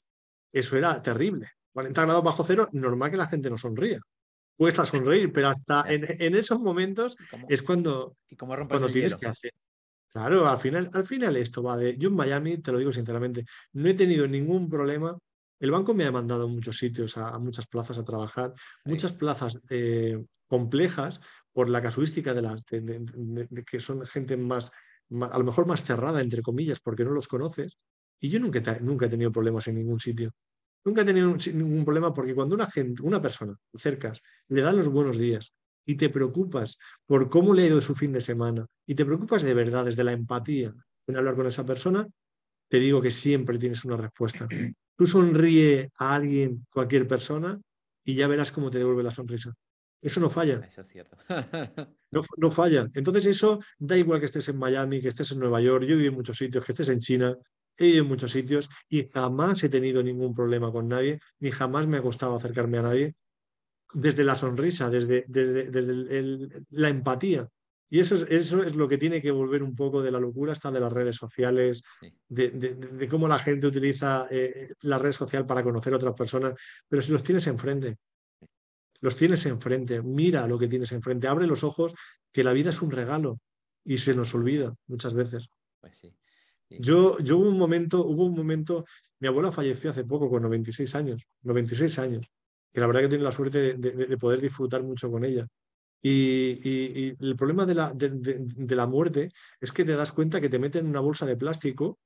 eso 0.51 0.77
era 0.77 1.01
terrible. 1.01 1.51
40 1.73 2.05
grados 2.05 2.23
bajo 2.23 2.43
cero, 2.43 2.67
normal 2.71 3.11
que 3.11 3.17
la 3.17 3.27
gente 3.27 3.49
no 3.49 3.57
sonría. 3.57 3.99
Cuesta 4.57 4.83
sonreír, 4.83 5.31
pero 5.31 5.47
hasta 5.47 5.85
en, 5.87 6.35
esos 6.35 6.59
momentos 6.59 7.15
es 7.47 7.61
cuando, 7.61 8.17
cuando 8.37 8.89
tienes 8.89 9.15
que 9.15 9.27
hacer. 9.27 9.51
Claro, 10.11 10.47
al 10.47 10.57
final, 10.57 10.89
al 10.93 11.05
final 11.05 11.37
esto 11.37 11.61
va 11.61 11.77
de. 11.77 11.95
Yo 11.97 12.09
en 12.09 12.15
Miami, 12.15 12.57
te 12.57 12.71
lo 12.71 12.79
digo 12.79 12.91
sinceramente, 12.91 13.45
no 13.73 13.87
he 13.87 13.93
tenido 13.93 14.27
ningún 14.27 14.67
problema. 14.67 15.17
El 15.59 15.71
banco 15.71 15.93
me 15.93 16.05
ha 16.05 16.11
mandado 16.11 16.45
a 16.45 16.47
muchos 16.47 16.77
sitios, 16.77 17.17
a, 17.17 17.29
a 17.29 17.39
muchas 17.39 17.67
plazas 17.67 17.99
a 17.99 18.03
trabajar, 18.03 18.53
Sí, 18.55 18.89
muchas 18.89 19.13
plazas 19.13 19.61
eh, 19.69 20.17
complejas 20.47 21.21
por 21.59 21.67
la 21.67 21.81
casuística 21.81 22.33
de 22.33 22.41
las 22.41 22.63
que 22.63 23.79
son 23.81 24.05
gente 24.05 24.37
más, 24.37 24.71
a 25.29 25.37
lo 25.37 25.43
mejor 25.43 25.67
más 25.67 25.83
cerrada, 25.83 26.21
entre 26.21 26.41
comillas, 26.41 26.79
porque 26.79 27.03
no 27.03 27.11
los 27.11 27.27
conoces. 27.27 27.77
Y 28.17 28.29
yo 28.29 28.39
nunca, 28.39 28.79
nunca 28.79 29.07
he 29.07 29.09
tenido 29.09 29.29
problemas 29.29 29.67
en 29.67 29.75
ningún 29.75 29.99
sitio. 29.99 30.31
Nunca 30.85 31.01
he 31.01 31.03
tenido 31.03 31.35
ningún 31.53 31.83
problema 31.83 32.13
porque 32.13 32.33
cuando 32.33 32.55
una 32.55 32.71
gente, 32.71 33.03
una 33.03 33.21
persona 33.21 33.57
cercas 33.73 34.21
le 34.47 34.61
da 34.61 34.71
los 34.71 34.87
buenos 34.87 35.17
días 35.17 35.53
y 35.85 35.95
te 35.95 36.07
preocupas 36.07 36.77
por 37.05 37.29
cómo 37.29 37.53
le 37.53 37.63
ha 37.63 37.67
ido 37.67 37.81
su 37.81 37.93
fin 37.93 38.13
de 38.13 38.21
semana 38.21 38.65
y 38.87 38.95
te 38.95 39.03
preocupas 39.03 39.43
de 39.43 39.53
verdad, 39.53 39.83
desde 39.83 40.05
la 40.05 40.13
empatía 40.13 40.73
en 41.07 41.17
hablar 41.17 41.35
con 41.35 41.45
esa 41.45 41.65
persona, 41.65 42.07
te 42.69 42.79
digo 42.79 43.01
que 43.01 43.11
siempre 43.11 43.57
tienes 43.57 43.83
una 43.83 43.97
respuesta. 43.97 44.47
Tú 44.95 45.05
sonríe 45.05 45.91
a 45.97 46.15
alguien, 46.15 46.65
cualquier 46.71 47.05
persona, 47.05 47.59
y 48.05 48.15
ya 48.15 48.29
verás 48.29 48.53
cómo 48.53 48.69
te 48.69 48.77
devuelve 48.77 49.03
la 49.03 49.11
sonrisa. 49.11 49.53
Eso 50.01 50.19
no 50.19 50.29
falla, 50.29 50.61
eso 50.65 50.81
es 50.81 50.87
cierto. 50.87 51.17
no, 52.11 52.21
no 52.37 52.51
falla. 52.51 52.87
Entonces 52.93 53.25
eso 53.25 53.59
da 53.77 53.97
igual 53.97 54.19
que 54.19 54.25
estés 54.27 54.47
en 54.49 54.57
Miami, 54.57 55.01
que 55.01 55.09
estés 55.09 55.31
en 55.31 55.39
Nueva 55.39 55.61
York, 55.61 55.85
yo 55.85 55.97
vivo 55.97 56.09
en 56.09 56.15
muchos 56.15 56.37
sitios, 56.37 56.63
que 56.65 56.71
estés 56.71 56.89
en 56.89 56.99
China, 56.99 57.35
he 57.77 57.87
ido 57.87 58.03
en 58.03 58.07
muchos 58.07 58.31
sitios 58.31 58.69
y 58.89 59.07
jamás 59.09 59.63
he 59.63 59.69
tenido 59.69 60.01
ningún 60.03 60.33
problema 60.33 60.71
con 60.71 60.87
nadie, 60.87 61.19
ni 61.39 61.51
jamás 61.51 61.87
me 61.87 61.97
ha 61.97 62.01
costado 62.01 62.35
acercarme 62.35 62.77
a 62.77 62.83
nadie 62.83 63.15
desde 63.93 64.23
la 64.23 64.35
sonrisa, 64.35 64.89
desde, 64.89 65.25
desde, 65.27 65.69
desde 65.69 65.91
el- 65.91 66.11
el- 66.11 66.65
la 66.69 66.89
empatía. 66.89 67.47
Y 67.91 67.99
eso 67.99 68.13
es, 68.15 68.27
eso 68.29 68.61
es 68.63 68.75
lo 68.75 68.87
que 68.87 68.99
tiene 68.99 69.19
que 69.21 69.31
volver 69.31 69.63
un 69.63 69.75
poco 69.75 70.03
de 70.03 70.11
la 70.11 70.19
locura 70.19 70.51
hasta 70.51 70.69
de 70.71 70.79
las 70.79 70.93
redes 70.93 71.15
sociales, 71.15 71.81
Sí, 71.99 72.13
de, 72.27 72.51
de- 72.51 72.75
de- 72.75 72.87
de 72.87 73.07
cómo 73.07 73.27
la 73.27 73.39
gente 73.39 73.65
utiliza 73.65 74.27
eh, 74.29 74.73
la 74.81 74.99
red 74.99 75.11
social 75.11 75.45
para 75.47 75.63
conocer 75.63 75.93
a 75.93 75.95
otras 75.95 76.13
personas. 76.13 76.53
Pero 76.87 77.01
si 77.01 77.11
los 77.11 77.23
tienes 77.23 77.47
enfrente, 77.47 77.97
los 79.01 79.15
tienes 79.15 79.45
enfrente, 79.45 80.01
mira 80.01 80.47
lo 80.47 80.59
que 80.59 80.67
tienes 80.67 80.91
enfrente, 80.91 81.27
abre 81.27 81.47
los 81.47 81.63
ojos, 81.63 81.93
que 82.31 82.43
la 82.43 82.53
vida 82.53 82.69
es 82.69 82.81
un 82.81 82.91
regalo 82.91 83.39
y 83.83 83.97
se 83.99 84.15
nos 84.15 84.33
olvida 84.35 84.75
muchas 84.87 85.13
veces. 85.13 85.47
pues 85.81 85.97
sí. 85.97 86.13
Sí, 86.69 86.77
Yo, 86.81 87.17
yo 87.19 87.37
hubo 87.39 87.49
un 87.49 87.57
momento, 87.57 88.05
hubo 88.05 88.25
un 88.25 88.35
momento, 88.35 88.85
mi 89.19 89.27
abuela 89.27 89.51
falleció 89.51 89.89
hace 89.89 90.03
poco 90.05 90.29
con 90.29 90.43
96 90.43 90.93
años, 90.95 91.23
96 91.41 91.97
años, 91.99 92.27
que 92.71 92.79
la 92.79 92.87
verdad 92.87 93.01
que 93.01 93.07
tenido 93.09 93.25
la 93.25 93.31
suerte 93.35 93.57
de, 93.59 93.73
de- 93.75 94.05
de 94.07 94.17
poder 94.17 94.39
disfrutar 94.41 94.83
mucho 94.83 95.09
con 95.09 95.25
ella. 95.25 95.47
Y, 96.01 96.11
y- 96.69 97.15
y 97.19 97.25
el 97.25 97.35
problema 97.35 97.65
de 97.65 97.75
la, 97.75 97.93
de 97.93 98.75
la 98.75 98.87
muerte 98.87 99.31
es 99.59 99.71
que 99.71 99.83
te 99.85 99.95
das 99.95 100.11
cuenta 100.13 100.39
que 100.41 100.49
te 100.49 100.59
meten 100.59 100.85
en 100.85 100.91
una 100.91 101.01
bolsa 101.01 101.25
de 101.25 101.37
plástico 101.37 101.99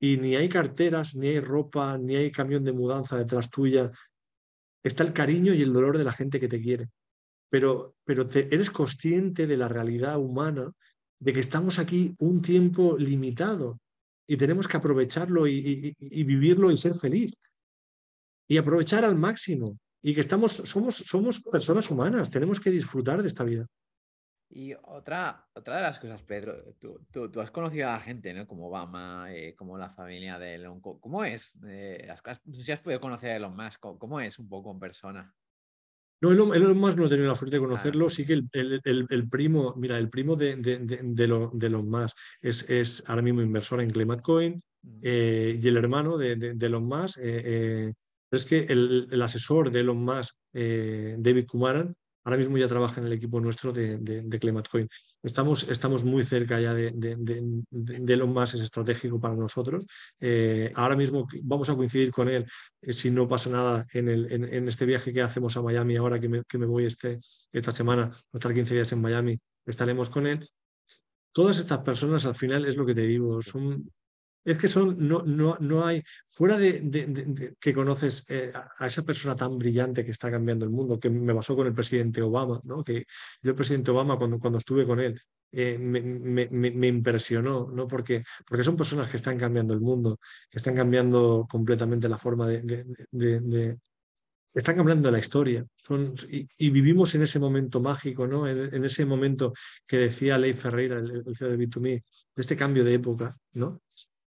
y 0.00 0.18
ni 0.18 0.36
hay 0.36 0.48
carteras, 0.48 1.14
ni 1.16 1.28
hay 1.28 1.40
ropa, 1.40 1.98
ni 1.98 2.16
hay 2.16 2.32
camión 2.32 2.64
de 2.64 2.72
mudanza 2.72 3.16
detrás 3.18 3.50
tuya. 3.50 3.90
Está 4.82 5.02
el 5.02 5.12
cariño 5.12 5.54
y 5.54 5.62
el 5.62 5.72
dolor 5.72 5.98
de 5.98 6.04
la 6.04 6.12
gente 6.12 6.40
que 6.40 6.48
te 6.48 6.60
quiere. 6.60 6.88
Pero, 7.50 7.94
pero 8.04 8.26
te, 8.26 8.52
eres 8.54 8.70
consciente 8.70 9.46
de 9.46 9.56
la 9.56 9.68
realidad 9.68 10.18
humana, 10.18 10.72
de 11.18 11.32
que 11.32 11.40
estamos 11.40 11.78
aquí 11.78 12.14
un 12.18 12.42
tiempo 12.42 12.96
limitado 12.98 13.78
y 14.26 14.36
tenemos 14.36 14.68
que 14.68 14.76
aprovecharlo 14.76 15.46
y, 15.46 15.94
y- 15.98 16.24
vivirlo 16.24 16.70
y 16.70 16.76
ser 16.76 16.94
feliz 16.94 17.32
y 18.48 18.56
aprovechar 18.56 19.04
al 19.04 19.16
máximo. 19.16 19.78
Y 20.02 20.14
que 20.14 20.20
estamos, 20.20 20.52
somos, 20.52 20.96
somos 20.96 21.40
personas 21.40 21.90
humanas, 21.90 22.30
tenemos 22.30 22.60
que 22.60 22.70
disfrutar 22.70 23.22
de 23.22 23.28
esta 23.28 23.44
vida. 23.44 23.66
Y 24.48 24.74
otra, 24.74 25.48
otra 25.54 25.76
de 25.76 25.82
las 25.82 25.98
cosas, 25.98 26.22
Pedro, 26.22 26.54
tú, 26.78 27.00
tú- 27.10 27.30
tú 27.30 27.40
has 27.40 27.50
conocido 27.50 27.88
a 27.88 27.92
la 27.92 28.00
gente, 28.00 28.32
¿no? 28.32 28.46
Como 28.46 28.68
Obama, 28.68 29.26
eh, 29.34 29.54
como 29.56 29.76
la 29.76 29.90
familia 29.90 30.38
de 30.38 30.54
Elon. 30.54 30.80
¿Cómo 30.80 31.24
es? 31.24 31.52
Eh, 31.66 32.08
has- 32.08 32.40
si 32.52 32.70
has 32.72 32.80
podido 32.80 33.00
conocer 33.00 33.32
a 33.32 33.36
Elon 33.36 33.56
Musk. 33.56 33.80
¿Cómo, 33.80 34.20
es 34.20 34.38
un 34.38 34.48
poco 34.48 34.70
en 34.70 34.78
persona? 34.78 35.34
No, 36.22 36.32
Elon, 36.32 36.54
Elon 36.54 36.78
Musk 36.78 36.96
no 36.96 37.06
he 37.06 37.08
tenido 37.10 37.28
la 37.28 37.34
suerte 37.34 37.56
de 37.56 37.62
Ah, 37.62 37.66
conocerlo. 37.66 38.08
Sí 38.08 38.24
que 38.24 38.34
el, 38.34 38.48
el- 38.52 38.80
el- 38.84 39.06
el 39.10 39.28
primo, 39.28 39.74
mira, 39.76 39.98
el 39.98 40.08
primo 40.08 40.36
de, 40.36 40.56
de, 40.56 40.78
de, 40.78 41.00
de 41.02 41.24
Elon, 41.24 41.58
de 41.58 41.66
Elon 41.66 41.90
Musk 41.90 42.16
es, 42.40 42.70
es 42.70 43.04
ahora 43.08 43.22
mismo 43.22 43.42
inversor 43.42 43.80
en 43.80 43.90
Climate 43.90 44.22
mm, 44.82 45.00
eh, 45.02 45.58
y 45.60 45.68
el 45.68 45.76
hermano 45.76 46.16
de, 46.16 46.36
de, 46.36 46.66
Elon 46.66 46.84
Musk. 46.86 47.18
eh, 47.18 47.42
eh, 47.44 47.92
pero 48.28 48.38
es 48.38 48.46
que 48.46 48.60
el, 48.60 49.08
el 49.10 49.22
asesor 49.22 49.70
de 49.70 49.80
Elon 49.80 50.02
Musk, 50.04 50.34
eh, 50.54 51.16
David 51.18 51.46
Kumaran, 51.46 51.94
ahora 52.26 52.38
mismo 52.38 52.58
ya 52.58 52.66
trabaja 52.66 53.00
en 53.00 53.06
el 53.06 53.12
equipo 53.12 53.40
nuestro 53.40 53.72
de, 53.72 53.98
de, 53.98 54.22
de 54.22 54.38
Climate 54.40 54.68
Coin. 54.68 54.88
Estamos, 55.22 55.62
estamos 55.68 56.02
muy 56.02 56.24
cerca 56.24 56.60
ya 56.60 56.74
de, 56.74 56.90
de 56.90 58.14
Elon 58.14 58.32
Musk, 58.32 58.56
es 58.56 58.62
estratégico 58.62 59.20
para 59.20 59.36
nosotros. 59.36 59.86
Eh, 60.18 60.72
ahora 60.74 60.96
mismo 60.96 61.28
vamos 61.44 61.70
a 61.70 61.76
coincidir 61.76 62.10
con 62.10 62.28
él, 62.28 62.44
eh, 62.82 62.92
si 62.92 63.12
no 63.12 63.28
pasa 63.28 63.48
nada, 63.48 63.86
en, 63.92 64.08
el, 64.08 64.32
en, 64.32 64.52
en, 64.52 64.66
este 64.66 64.86
viaje 64.86 65.12
que 65.12 65.22
hacemos 65.22 65.56
a 65.56 65.62
Miami 65.62 65.94
ahora 65.94 66.18
que 66.18 66.28
me, 66.28 66.42
que 66.42 66.58
me 66.58 66.66
voy 66.66 66.86
este, 66.86 67.20
esta 67.52 67.70
semana, 67.70 68.10
a 68.12 68.36
estar 68.36 68.52
15 68.52 68.74
días 68.74 68.90
en 68.90 69.00
Miami, 69.00 69.38
estaremos 69.64 70.10
con 70.10 70.26
él. 70.26 70.50
Todas 71.30 71.58
estas 71.58 71.78
personas 71.78 72.26
al 72.26 72.34
final 72.34 72.66
es 72.66 72.76
lo 72.76 72.84
que 72.84 72.94
te 72.94 73.02
digo, 73.02 73.40
son 73.40 73.88
es 74.46 74.58
que 74.58 74.68
son, 74.68 74.96
no, 75.08 75.24
no, 75.24 75.56
no 75.58 75.84
hay, 75.84 76.02
fuera 76.28 76.56
de, 76.56 77.56
que 77.58 77.74
conoces 77.74 78.24
eh, 78.28 78.52
a 78.78 78.86
esa 78.86 79.02
persona 79.02 79.34
tan 79.34 79.58
brillante 79.58 80.04
que 80.04 80.12
está 80.12 80.30
cambiando 80.30 80.64
el 80.64 80.70
mundo, 80.70 81.00
que 81.00 81.10
me 81.10 81.34
pasó 81.34 81.56
con 81.56 81.66
el 81.66 81.74
presidente 81.74 82.22
Obama, 82.22 82.60
¿no? 82.62 82.84
que 82.84 83.06
yo 83.42 83.50
el 83.50 83.56
presidente 83.56 83.90
Obama 83.90 84.16
cuando, 84.16 84.38
cuando 84.38 84.58
estuve 84.58 84.86
con 84.86 85.00
él 85.00 85.20
eh, 85.50 85.78
me, 85.78 86.86
impresionó, 86.86 87.68
¿no? 87.72 87.88
porque, 87.88 88.22
porque 88.46 88.62
son 88.62 88.76
personas 88.76 89.10
que 89.10 89.16
están 89.16 89.36
cambiando 89.36 89.74
el 89.74 89.80
mundo, 89.80 90.20
que 90.48 90.58
están 90.58 90.76
cambiando 90.76 91.46
completamente 91.50 92.08
la 92.08 92.16
forma 92.16 92.46
de... 92.46 93.76
están 94.54 94.76
cambiando 94.76 95.10
la 95.10 95.18
historia 95.18 95.66
son, 95.74 96.14
y, 96.28 96.70
vivimos 96.70 97.12
en 97.16 97.22
ese 97.22 97.40
momento 97.40 97.80
mágico, 97.80 98.28
¿no? 98.28 98.46
en, 98.46 98.84
ese 98.84 99.04
momento 99.06 99.54
que 99.88 99.98
decía 99.98 100.38
Ley 100.38 100.52
Ferreira, 100.52 100.98
el, 100.98 101.24
el 101.26 101.36
CEO 101.36 101.48
de 101.48 101.58
B2Me, 101.58 101.82
de 101.90 102.02
este 102.36 102.54
cambio 102.54 102.84
de 102.84 102.94
época, 102.94 103.34
¿no? 103.54 103.80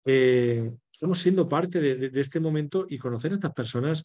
Eh, 0.04 0.70
estamos 0.92 1.18
siendo 1.18 1.48
parte 1.48 1.80
de, 1.80 1.96
de, 1.96 2.10
de, 2.10 2.20
este 2.20 2.40
momento 2.40 2.86
y 2.88 2.98
conocer 2.98 3.32
a 3.32 3.34
estas 3.36 3.52
personas 3.52 4.04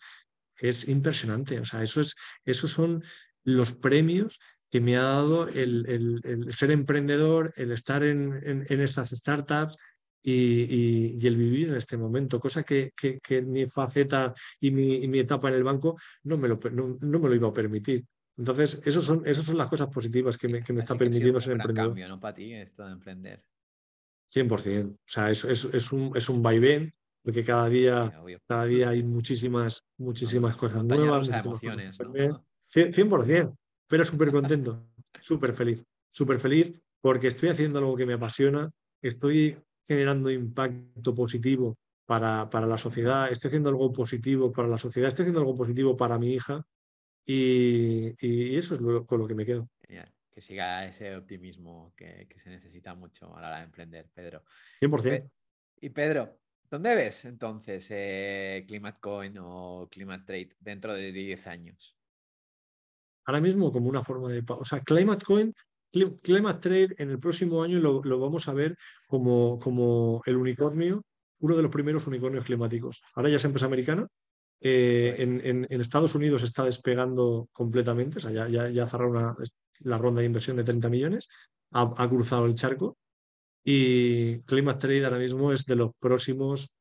es 0.59 0.87
impresionante. 0.87 1.59
O 1.59 1.65
sea, 1.65 1.83
eso 1.83 2.01
es, 2.01 2.15
esos 2.45 2.71
son 2.71 3.03
los 3.43 3.71
premios 3.71 4.39
que 4.69 4.81
me 4.81 4.97
ha 4.97 5.03
dado 5.03 5.47
el, 5.47 5.85
el, 5.87 6.21
el 6.23 6.53
ser 6.53 6.71
emprendedor, 6.71 7.53
el 7.55 7.71
estar 7.71 8.03
en, 8.03 8.33
en, 8.43 8.65
en 8.67 8.81
estas 8.81 9.09
startups 9.09 9.77
y, 10.21 11.13
y, 11.15 11.27
el 11.27 11.37
vivir 11.37 11.69
en 11.69 11.75
este 11.75 11.95
momento, 11.95 12.39
cosa 12.39 12.63
que, 12.63 12.91
que, 12.97 13.19
que 13.19 13.41
mi 13.41 13.65
faceta 13.67 14.33
y 14.59 14.71
mi, 14.71 14.95
y 14.95 15.07
mi, 15.07 15.19
etapa 15.19 15.47
en 15.47 15.55
el 15.55 15.63
banco 15.63 15.97
no 16.23 16.37
me 16.37 16.49
lo, 16.49 16.59
no, 16.73 16.97
no 16.99 17.19
me 17.19 17.29
lo 17.29 17.35
iba 17.35 17.47
a 17.47 17.53
permitir. 17.53 18.03
Entonces, 18.35 18.81
esos 18.85 19.05
son, 19.05 19.25
esas 19.25 19.45
son 19.45 19.57
las 19.57 19.69
cosas 19.69 19.87
positivas 19.87 20.37
que 20.37 20.49
me, 20.49 20.61
que 20.61 20.73
me 20.73 20.81
está 20.81 20.97
permitiendo 20.97 21.39
ser 21.39 21.53
un 21.53 21.61
emprendedor. 21.61 21.89
cambio, 21.89 22.07
¿no? 22.09 22.19
Para 22.19 22.33
ti, 22.33 22.53
esto 22.53 22.85
de 22.85 22.91
emprender. 22.91 23.41
100%. 24.33 24.93
O 24.93 24.97
sea, 25.05 25.29
es, 25.29 25.43
es, 25.45 25.65
es, 25.65 25.91
un, 25.91 26.11
es 26.15 26.29
un 26.29 26.41
vaivén, 26.41 26.93
porque 27.23 27.43
cada 27.43 27.67
día, 27.69 28.21
sí, 28.25 28.35
cada 28.47 28.65
día 28.65 28.89
hay 28.89 29.03
muchísimas, 29.03 29.85
muchísimas 29.97 30.55
no, 30.55 30.59
cosas 30.59 30.83
nuevas. 30.83 31.27
muchísimas 31.27 31.45
emociones, 31.45 31.97
cosas 31.97 32.13
¿no? 32.13 32.45
100%, 32.73 33.57
pero 33.87 34.05
súper 34.05 34.31
contento, 34.31 34.83
súper 35.19 35.53
feliz, 35.53 35.83
súper 36.11 36.39
feliz 36.39 36.79
porque 37.01 37.27
estoy 37.27 37.49
haciendo 37.49 37.79
algo 37.79 37.95
que 37.95 38.05
me 38.05 38.13
apasiona, 38.13 38.69
estoy 39.01 39.57
generando 39.87 40.29
impacto 40.29 41.13
positivo 41.15 41.77
para, 42.05 42.49
para 42.49 42.65
la 42.65 42.77
sociedad, 42.77 43.31
estoy 43.31 43.49
haciendo 43.49 43.69
algo 43.69 43.91
positivo 43.93 44.51
para 44.51 44.67
la 44.67 44.77
sociedad, 44.77 45.09
estoy 45.09 45.23
haciendo 45.23 45.39
algo 45.39 45.55
positivo 45.55 45.95
para 45.95 46.17
mi 46.17 46.33
hija 46.33 46.65
y, 47.25 48.13
y 48.25 48.55
eso 48.55 48.75
es 48.75 48.81
lo, 48.81 49.05
con 49.05 49.19
lo 49.19 49.27
que 49.27 49.35
me 49.35 49.45
quedo. 49.45 49.69
Que 50.37 50.41
siga 50.43 50.85
ese 50.85 51.15
optimismo 51.15 51.95
que, 51.97 52.27
que, 52.29 52.37
se 52.37 52.51
necesita 52.51 52.93
mucho 52.93 53.35
a 53.35 53.41
la 53.41 53.47
hora 53.47 53.57
de 53.57 53.63
emprender, 53.63 54.07
Pedro. 54.13 54.43
100%. 54.79 55.01
Pe 55.01 55.31
y 55.81 55.89
Pedro, 55.89 56.37
¿dónde 56.69 56.93
ves 56.93 57.25
entonces 57.25 57.87
eh, 57.89 58.63
Climate 58.67 58.99
Coin 59.01 59.35
o 59.39 59.89
Climate 59.89 60.25
Trade 60.27 60.55
dentro 60.59 60.93
de 60.93 61.11
10 61.11 61.47
años? 61.47 61.97
Ahora 63.25 63.41
mismo 63.41 63.71
como 63.71 63.89
una 63.89 64.03
forma 64.03 64.31
de... 64.31 64.43
O 64.47 64.63
sea, 64.63 64.79
Climate 64.81 65.25
Coin, 65.25 65.51
Climate 66.21 66.59
Trade 66.59 66.95
en 66.99 67.09
el 67.09 67.19
próximo 67.19 67.63
año 67.63 67.79
lo, 67.79 68.03
lo 68.03 68.19
vamos 68.19 68.47
a 68.47 68.53
ver 68.53 68.77
como, 69.07 69.57
como 69.57 70.21
el 70.27 70.37
unicornio, 70.37 71.01
uno 71.39 71.55
de 71.55 71.63
los 71.63 71.71
primeros 71.71 72.05
unicornios 72.05 72.45
climáticos. 72.45 73.01
Ahora 73.15 73.29
ya 73.29 73.37
es 73.37 73.45
empresa 73.45 73.65
americana, 73.65 74.07
eh, 74.61 75.15
en, 75.17 75.41
en, 75.43 75.67
en, 75.67 75.81
Estados 75.81 76.13
Unidos 76.13 76.43
está 76.43 76.63
despegando 76.63 77.49
completamente, 77.51 78.17
o 78.17 78.21
sea, 78.21 78.29
ya, 78.29 78.47
ya, 78.47 78.69
ya 78.69 78.97
una, 78.97 79.35
la 79.79 79.97
ronda 79.97 80.21
de 80.21 80.27
inversión 80.27 80.57
de 80.57 80.63
30 80.63 80.89
millones, 80.89 81.27
ha, 81.71 82.09
cruzado 82.09 82.45
el 82.45 82.55
charco 82.55 82.97
y 83.63 84.39
Climate 84.41 84.79
Trade 84.79 85.05
ahora 85.05 85.19
mismo 85.19 85.51
es 85.51 85.65
de 85.65 85.75
los 85.75 85.91
próximos, 85.99 86.71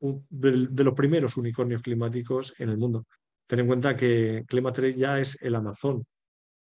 de, 0.00 0.68
de, 0.70 0.84
los 0.84 0.94
primeros 0.94 1.36
unicornios 1.36 1.82
climáticos 1.82 2.54
en 2.58 2.70
el 2.70 2.78
mundo. 2.78 3.06
Ten 3.46 3.60
en 3.60 3.66
cuenta 3.66 3.96
que 3.96 4.44
Climate 4.46 4.76
Trade 4.76 4.94
ya 4.94 5.20
es 5.20 5.40
el 5.40 5.54
Amazon, 5.54 6.04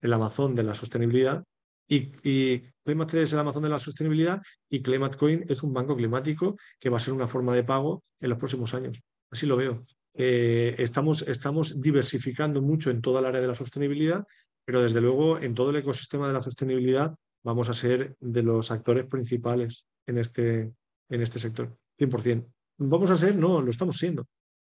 el 0.01 0.13
Amazon 0.13 0.55
de 0.55 0.63
la 0.65 0.75
sostenibilidad 0.75 1.43
y, 1.89 2.13
y 2.23 2.61
Climate 2.85 3.11
Trade 3.11 3.25
es 3.25 3.33
el 3.33 3.39
Amazon 3.39 3.63
de 3.63 3.69
la 3.69 3.79
sostenibilidad 3.79 4.43
y 4.69 4.83
Climate 4.83 5.17
Coin 5.17 5.45
es 5.49 5.63
un 5.63 5.73
banco 5.73 5.97
climático 5.97 6.57
que 6.79 6.91
va 6.91 6.97
a 6.97 7.01
ser 7.01 7.15
una 7.15 7.27
forma 7.27 7.55
de 7.55 7.65
pago 7.65 8.03
en 8.21 8.31
los 8.31 8.39
próximos 8.39 8.75
años. 8.75 9.01
Así 9.31 9.47
lo 9.47 9.57
veo. 9.57 9.85
Eh, 10.15 10.75
estamos, 10.79 11.23
estamos 11.23 11.81
diversificando 11.81 12.61
mucho 12.61 12.91
en 12.91 13.01
toda 13.01 13.21
el 13.21 13.27
área 13.27 13.41
de 13.41 13.47
la 13.47 13.55
sostenibilidad, 13.55 14.25
pero 14.65 14.83
desde 14.83 15.01
luego 15.01 15.39
en 15.39 15.55
todo 15.55 15.71
el 15.71 15.77
ecosistema 15.77 16.29
de 16.29 16.35
la 16.35 16.43
sostenibilidad 16.43 17.15
vamos 17.43 17.69
a 17.69 17.75
ser 17.75 18.17
de 18.21 18.43
los 18.43 18.71
actores 18.71 19.07
principales 19.07 19.87
en 20.07 20.19
este, 20.19 20.73
en 21.09 21.23
este 21.23 21.39
sector, 21.39 21.77
100%. 21.99 22.47
Vamos 22.79 23.11
a 23.11 23.17
ser, 23.17 23.37
no, 23.37 23.61
lo 23.61 23.71
estamos 23.71 23.97
siendo. 23.97 24.27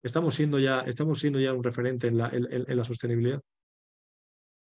Estamos 0.02 0.36
siendo 0.36 0.60
ya, 0.60 0.82
estamos 0.82 1.20
siendo 1.20 1.40
ya 1.40 1.54
un 1.54 1.64
referente 1.64 2.08
en 2.08 2.18
la, 2.18 2.30
en, 2.30 2.78
la 2.78 2.84
sostenibilidad. 2.84 3.42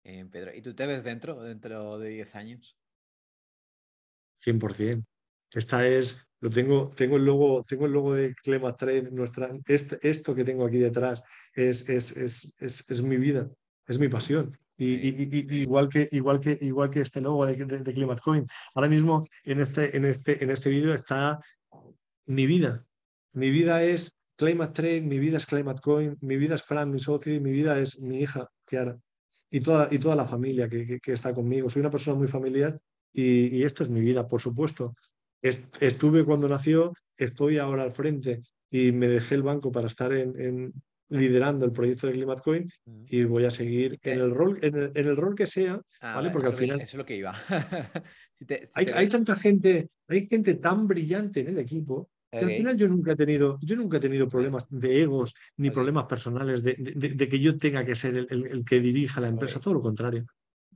Pedro, 0.03 0.53
¿y 0.53 0.61
tú 0.61 0.75
te 0.75 0.85
ves 0.85 1.03
dentro, 1.03 1.41
dentro 1.41 1.97
de 1.97 2.09
10 2.09 2.35
años? 2.35 2.77
100%. 4.45 5.03
Esta 5.51 5.87
es, 5.87 6.25
lo 6.39 6.49
tengo, 6.49 6.89
tengo 6.89 7.17
el 7.17 7.25
logo, 7.25 7.63
tengo 7.63 7.85
el 7.85 7.93
logo 7.93 8.13
de 8.13 8.35
Clema 8.35 8.75
Trade, 8.75 9.11
nuestra, 9.11 9.51
este, 9.65 9.97
esto 10.07 10.35
que 10.35 10.43
tengo 10.43 10.65
aquí 10.65 10.77
detrás 10.77 11.23
es, 11.53 11.87
es, 11.89 12.17
es, 12.17 12.55
es, 12.59 13.01
mi 13.01 13.17
vida, 13.17 13.49
es 13.87 13.99
mi 13.99 14.09
pasión. 14.09 14.57
Y, 14.77 15.61
igual, 15.61 15.87
que, 15.87 16.09
igual, 16.11 16.39
que, 16.39 16.57
igual 16.61 16.89
que 16.89 17.01
este 17.01 17.21
logo 17.21 17.45
de, 17.45 17.55
de, 17.55 17.93
Climate 17.93 18.21
Coin, 18.21 18.47
ahora 18.73 18.89
mismo 18.89 19.23
en 19.43 19.61
este, 19.61 19.95
en 19.95 20.05
este, 20.05 20.43
en 20.43 20.49
este 20.49 20.69
vídeo 20.69 20.93
está 20.93 21.39
mi 22.25 22.47
vida. 22.47 22.85
Mi 23.33 23.51
vida 23.51 23.83
es 23.83 24.17
Climate 24.35 24.73
Trade, 24.73 25.01
mi 25.01 25.19
vida 25.19 25.37
es 25.37 25.45
Climate 25.45 25.81
Coin, 25.81 26.17
mi 26.21 26.37
vida 26.37 26.55
es 26.55 26.63
Fran, 26.63 26.91
mi 26.91 26.99
socio, 26.99 27.33
y 27.33 27.39
mi 27.39 27.51
vida 27.51 27.79
es 27.79 27.99
mi 27.99 28.19
hija, 28.21 28.49
Kiara. 28.65 28.97
Y 29.49 29.59
toda, 29.61 29.87
y 29.91 29.99
toda 29.99 30.15
la 30.15 30.25
familia 30.25 30.67
que, 30.67 30.99
que, 30.99 31.13
está 31.13 31.33
conmigo. 31.33 31.69
Soy 31.69 31.81
una 31.81 31.91
persona 31.91 32.17
muy 32.17 32.27
familiar 32.27 32.79
y, 33.11 33.55
y 33.57 33.63
esto 33.63 33.83
es 33.83 33.89
mi 33.89 34.01
vida, 34.01 34.27
por 34.27 34.41
supuesto. 34.41 34.95
estuve 35.41 36.25
cuando 36.25 36.47
nació, 36.49 36.93
estoy 37.17 37.59
ahora 37.59 37.83
al 37.83 37.93
frente 37.93 38.41
y 38.73 38.91
me 38.91 39.07
dejé 39.07 39.35
el 39.35 39.43
banco 39.43 39.71
para 39.71 39.85
estar 39.85 40.11
en, 40.13 40.73
liderando 41.09 41.65
el 41.65 41.71
proyecto 41.71 42.07
de 42.07 42.13
Climate 42.13 42.41
Coin 42.41 42.71
y 43.07 43.23
voy 43.23 43.45
a 43.45 43.51
seguir 43.51 43.99
en 44.03 44.19
el 44.19 44.31
rol, 44.31 44.57
en 44.61 44.91
el, 44.95 45.15
rol 45.15 45.35
que 45.35 45.45
sea, 45.45 45.79
ah, 46.01 46.15
¿vale? 46.15 46.29
Porque 46.29 46.47
al 46.47 46.55
final. 46.55 46.81
Eso 46.81 46.91
es 46.91 46.99
lo 46.99 47.05
que 47.05 47.17
iba. 47.17 47.35
hay, 48.75 48.87
hay, 48.87 49.07
tanta 49.09 49.35
gente, 49.35 49.89
hay 50.07 50.27
gente 50.27 50.55
tan 50.55 50.87
brillante 50.87 51.41
en 51.41 51.49
el 51.49 51.59
equipo 51.59 52.09
que 52.39 52.45
al 52.45 52.51
final 52.51 52.75
yo 52.75 52.87
nunca 52.87 53.11
he 53.11 53.15
tenido, 53.15 53.59
yo 53.61 53.75
nunca 53.75 53.97
he 53.97 53.99
tenido 53.99 54.27
problemas 54.27 54.65
de 54.69 55.01
egos 55.01 55.35
ni 55.57 55.69
problemas 55.69 56.05
personales 56.05 56.63
de, 56.63 56.73
de, 56.73 57.29
que 57.29 57.39
yo 57.39 57.57
tenga 57.57 57.85
que 57.85 57.93
ser 57.93 58.17
el, 58.17 58.47
el, 58.47 58.65
que 58.65 58.79
dirija 58.79 59.21
la 59.21 59.27
empresa, 59.27 59.59
todo 59.59 59.75
lo 59.75 59.81
contrario. 59.81 60.25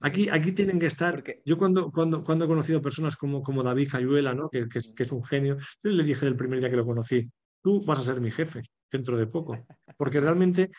Aquí, 0.02 0.30
aquí 0.30 0.52
tienen 0.52 0.78
que 0.78 0.86
estar. 0.86 1.24
Yo 1.44 1.58
cuando, 1.58 1.92
cuando, 1.92 2.24
cuando 2.24 2.46
he 2.46 2.48
conocido 2.48 2.82
personas 2.82 3.16
como, 3.18 3.42
como 3.42 3.64
David 3.64 3.90
Cayuela, 3.92 4.36
¿no? 4.36 4.50
que, 4.50 4.70
que, 4.70 4.80
que, 4.96 5.04
es 5.04 5.12
un 5.12 5.24
genio, 5.24 5.58
yo 5.84 5.90
le 5.90 6.04
dije 6.04 6.28
el 6.28 6.36
primer 6.36 6.60
día 6.60 6.70
que 6.70 6.76
lo 6.76 6.86
conocí, 6.86 7.28
tú 7.62 7.84
vas 7.86 8.00
a 8.00 8.04
ser 8.04 8.22
mi 8.22 8.32
jefe 8.32 8.64
dentro 8.92 9.18
de 9.18 9.28
poco. 9.28 9.66
Porque 9.98 10.20
realmente 10.20 10.72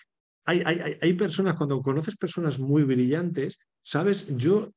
hay, 0.45 0.63
hay, 0.65 0.99
hay 1.01 1.13
personas, 1.15 1.57
cuando 1.57 1.83
conoces 1.83 2.17
personas 2.17 2.59
muy 2.59 2.83
brillantes, 2.85 3.59
sabes, 3.83 4.37
yo 4.37 4.73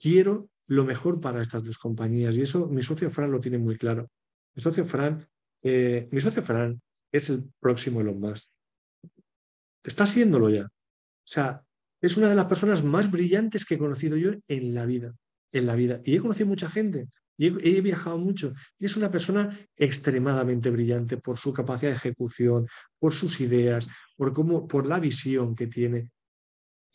quiero 0.00 0.48
lo 0.68 0.84
mejor 0.84 1.20
para 1.20 1.42
estas 1.42 1.64
dos 1.64 1.78
compañías 1.78 2.36
y 2.36 2.42
eso 2.42 2.66
mi 2.66 2.82
socio 2.82 3.10
Fran 3.10 3.30
lo 3.30 3.40
tiene 3.40 3.58
muy 3.58 3.76
claro. 3.76 4.10
Mi 4.54 4.62
socio 4.62 4.84
Fran, 4.84 5.26
eh, 5.62 6.08
mi 6.10 6.20
socio 6.20 6.42
Fran 6.42 6.80
es 7.12 7.30
el 7.30 7.52
próximo 7.60 8.00
Elon 8.00 8.20
Musk. 8.20 8.50
Está 9.84 10.04
haciéndolo 10.04 10.50
ya. 10.50 10.64
O 10.64 11.28
sea, 11.28 11.62
es 12.00 12.16
una 12.16 12.28
de 12.28 12.34
las 12.34 12.46
personas 12.46 12.82
más 12.82 13.10
brillantes 13.10 13.64
que 13.64 13.74
he 13.74 13.78
conocido 13.78 14.16
yo 14.16 14.32
en 14.48 14.74
la 14.74 14.84
vida. 14.86 15.14
En 15.52 15.66
la 15.66 15.74
vida. 15.74 16.00
Y 16.04 16.16
he 16.16 16.20
conocido 16.20 16.46
mucha 16.46 16.68
gente. 16.68 17.08
Y 17.38 17.46
he, 17.46 17.80
viajado 17.80 18.18
mucho. 18.18 18.54
Y 18.78 18.86
es 18.86 18.96
una 18.96 19.10
persona 19.10 19.58
extremadamente 19.76 20.70
brillante 20.70 21.18
por 21.18 21.36
su 21.38 21.52
capacidad 21.52 21.90
de 21.90 21.96
ejecución, 21.96 22.66
por 22.98 23.12
sus 23.12 23.40
ideas, 23.40 23.88
por, 24.16 24.32
cómo, 24.32 24.66
por 24.66 24.86
la 24.86 24.98
visión 25.00 25.54
que 25.54 25.66
tiene. 25.66 26.10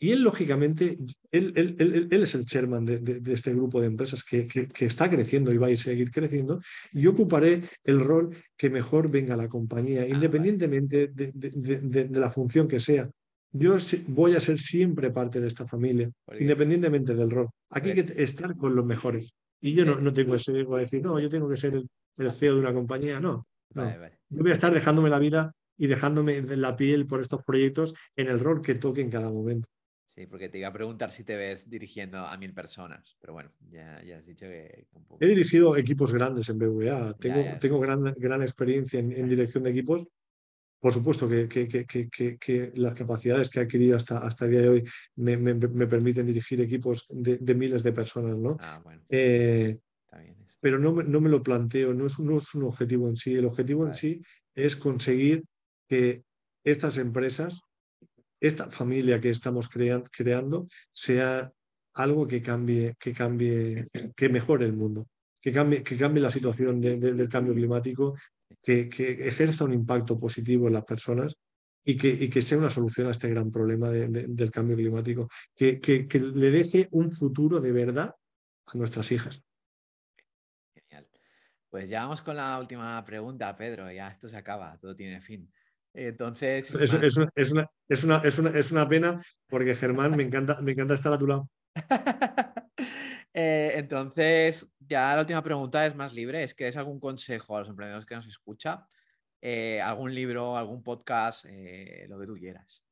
Y 0.02 0.10
él, 0.10 0.22
lógicamente, 0.22 0.96
él, 1.30 1.52
él, 1.54 2.08
es 2.10 2.34
el 2.34 2.44
chairman 2.44 2.84
de, 2.84 3.22
este 3.32 3.54
grupo 3.54 3.80
de 3.80 3.86
empresas 3.86 4.24
que, 4.24 4.48
que, 4.48 4.84
está 4.84 5.08
creciendo 5.08 5.52
y 5.52 5.58
va 5.58 5.68
a 5.68 5.76
seguir 5.76 6.10
creciendo. 6.10 6.60
Y 6.90 7.02
yo 7.02 7.12
ocuparé 7.12 7.62
el 7.84 8.00
rol 8.00 8.36
que 8.56 8.68
mejor 8.68 9.08
venga 9.08 9.34
a 9.34 9.36
la 9.36 9.48
compañía, 9.48 10.02
ah, 10.02 10.08
independientemente 10.08 11.06
de, 11.06 12.08
la 12.10 12.30
función 12.30 12.66
que 12.66 12.80
sea. 12.80 13.08
Yo 13.52 13.76
voy 14.08 14.34
a 14.34 14.40
ser 14.40 14.58
siempre 14.58 15.12
parte 15.12 15.38
de 15.38 15.46
esta 15.46 15.68
familia, 15.68 16.10
independientemente 16.36 17.14
del 17.14 17.30
rol. 17.30 17.50
Aquí 17.70 17.90
hay 17.90 18.02
que 18.02 18.22
estar 18.24 18.56
con 18.56 18.74
los 18.74 18.84
mejores. 18.84 19.32
Y 19.62 19.74
yo 19.74 19.84
no, 19.84 20.00
no 20.00 20.12
tengo 20.12 20.34
ese 20.34 20.58
ego 20.58 20.76
a 20.76 20.80
decir, 20.80 21.00
no, 21.02 21.18
yo 21.20 21.30
tengo 21.30 21.48
que 21.48 21.56
ser 21.56 21.74
el, 21.74 22.30
CEO 22.30 22.54
de 22.54 22.60
una 22.60 22.74
compañía. 22.74 23.20
No, 23.20 23.46
no. 23.74 23.90
Yo 24.28 24.42
voy 24.42 24.50
a 24.50 24.54
estar 24.54 24.74
dejándome 24.74 25.08
la 25.08 25.20
vida 25.20 25.54
y 25.78 25.86
dejándome 25.86 26.42
la 26.56 26.76
piel 26.76 27.06
por 27.06 27.20
estos 27.20 27.44
proyectos 27.44 27.94
en 28.16 28.28
el 28.28 28.40
rol 28.40 28.60
que 28.60 28.74
toque 28.74 29.00
en 29.00 29.10
cada 29.10 29.30
momento. 29.30 29.68
Sí, 30.14 30.26
porque 30.26 30.50
te 30.50 30.58
iba 30.58 30.68
a 30.68 30.72
preguntar 30.72 31.10
si 31.10 31.24
te 31.24 31.36
ves 31.36 31.70
dirigiendo 31.70 32.18
a 32.18 32.36
mil 32.36 32.52
personas, 32.52 33.16
pero 33.18 33.32
bueno, 33.32 33.50
ya, 33.70 34.02
ya 34.04 34.18
has 34.18 34.26
dicho 34.26 34.46
que... 34.46 34.86
He 35.20 35.26
dirigido 35.26 35.74
equipos 35.74 36.12
grandes 36.12 36.50
en 36.50 36.58
BVA, 36.58 37.14
tengo, 37.14 37.58
tengo 37.58 37.80
gran, 37.80 38.02
gran 38.18 38.42
experiencia 38.42 39.00
en, 39.00 39.12
en, 39.12 39.28
dirección 39.28 39.62
de 39.62 39.70
equipos. 39.70 40.06
Por 40.82 40.92
supuesto 40.92 41.28
que, 41.28 41.46
que, 41.46 41.68
que, 41.68 42.38
que, 42.38 42.72
las 42.74 42.94
capacidades 42.94 43.48
que 43.48 43.60
he 43.60 43.62
adquirido 43.62 43.96
hasta, 43.96 44.18
hasta 44.18 44.46
el 44.46 44.50
día 44.50 44.62
de 44.62 44.68
hoy 44.68 44.84
me, 45.14 45.36
me, 45.36 45.54
me 45.54 45.86
permiten 45.86 46.26
dirigir 46.26 46.60
equipos 46.60 47.06
de, 47.08 47.38
de, 47.38 47.54
miles 47.54 47.84
de 47.84 47.92
personas, 47.92 48.36
¿no? 48.36 48.56
Ah, 48.58 48.80
bueno. 48.82 49.00
Eh, 49.08 49.78
pero 50.58 50.80
no, 50.80 50.90
no, 50.90 51.20
me 51.20 51.28
lo 51.28 51.40
planteo, 51.40 51.94
no 51.94 52.06
es, 52.06 52.18
no 52.18 52.38
es 52.38 52.52
un 52.54 52.64
objetivo 52.64 53.08
en 53.08 53.16
sí. 53.16 53.32
El 53.36 53.44
objetivo 53.44 53.86
en 53.86 53.94
sí 53.94 54.22
es 54.56 54.74
conseguir 54.74 55.44
que 55.88 56.24
estas 56.64 56.98
empresas, 56.98 57.60
esta 58.40 58.68
familia 58.68 59.20
que 59.20 59.30
estamos 59.30 59.68
creando, 59.68 60.66
sea 60.90 61.52
algo 61.94 62.26
que 62.26 62.42
cambie, 62.42 62.96
que 62.98 63.12
cambie, 63.12 63.86
que 64.16 64.28
mejore 64.28 64.66
el 64.66 64.72
mundo, 64.72 65.06
que 65.40 65.52
cambie, 65.52 65.84
que 65.84 65.96
cambie 65.96 66.20
la 66.24 66.30
situación 66.30 66.80
del 66.80 67.28
cambio 67.28 67.54
climático 67.54 68.16
que, 68.60 68.88
ejerza 69.28 69.64
un 69.64 69.72
impacto 69.72 70.18
positivo 70.18 70.68
en 70.68 70.74
las 70.74 70.84
personas 70.84 71.36
y 71.84 71.96
que, 71.96 72.28
que 72.30 72.42
sea 72.42 72.58
una 72.58 72.70
solución 72.70 73.08
a 73.08 73.10
este 73.10 73.28
gran 73.28 73.50
problema 73.50 73.88
del 73.90 74.50
cambio 74.50 74.76
climático, 74.76 75.28
que, 75.54 75.80
que, 75.80 76.06
le 76.18 76.50
deje 76.50 76.88
un 76.92 77.10
futuro 77.10 77.60
de 77.60 77.72
verdad 77.72 78.14
a 78.66 78.78
nuestras 78.78 79.10
hijas. 79.12 79.42
Genial. 80.74 81.08
Pues 81.68 81.90
ya 81.90 82.02
vamos 82.02 82.22
con 82.22 82.36
la 82.36 82.58
última 82.58 83.04
pregunta, 83.04 83.56
Pedro. 83.56 83.90
Ya 83.90 84.08
esto 84.08 84.28
se 84.28 84.36
acaba, 84.36 84.78
todo 84.78 84.94
tiene 84.94 85.20
fin. 85.20 85.50
Entonces. 85.94 86.70
Es, 86.74 86.94
es, 86.94 87.16
una, 87.16 87.28
es, 87.34 87.52
una, 87.52 87.66
es, 87.88 88.04
una, 88.38 88.50
es, 88.50 88.72
una, 88.72 88.88
pena 88.88 89.22
porque 89.48 89.74
Germán 89.74 90.16
me 90.16 90.22
encanta, 90.22 90.60
me 90.60 90.72
encanta 90.72 90.94
estar 90.94 91.12
a 91.12 91.18
tu 91.18 91.26
lado. 91.26 91.48
Eh, 93.34 93.72
entonces, 93.74 94.70
ya 94.78 95.14
la 95.14 95.22
última 95.22 95.42
pregunta 95.42 95.86
es 95.86 95.94
más 95.94 96.12
libre. 96.12 96.42
¿Es 96.42 96.54
que 96.54 96.68
es 96.68 96.76
algún 96.76 97.00
consejo 97.00 97.56
a 97.56 97.60
los 97.60 97.68
emprendedores 97.68 98.06
que 98.06 98.14
nos 98.14 98.26
escucha? 98.26 98.86
Eh, 99.40 99.80
¿Algún 99.80 100.14
libro, 100.14 100.56
algún 100.56 100.82
podcast, 100.82 101.46
eh, 101.48 102.06
lo 102.08 102.18
que 102.18 102.26
tú 102.26 102.34
quieras? 102.34 102.82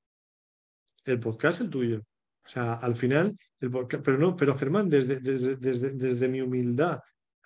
El 1.05 1.20
podcast 1.20 1.61
el 1.61 1.70
tuyo. 1.70 2.01
O 2.45 2.49
sea, 2.49 2.74
al 2.74 2.97
final, 2.97 3.36
el 3.61 3.70
pero 3.70 4.18
no, 4.18 4.34
pero 4.34 4.57
Germán, 4.57 4.88
desde, 4.88 5.20
desde, 5.20 5.57
desde, 5.57 5.91
desde 5.91 6.28
mi 6.28 6.41
humildad, 6.41 7.01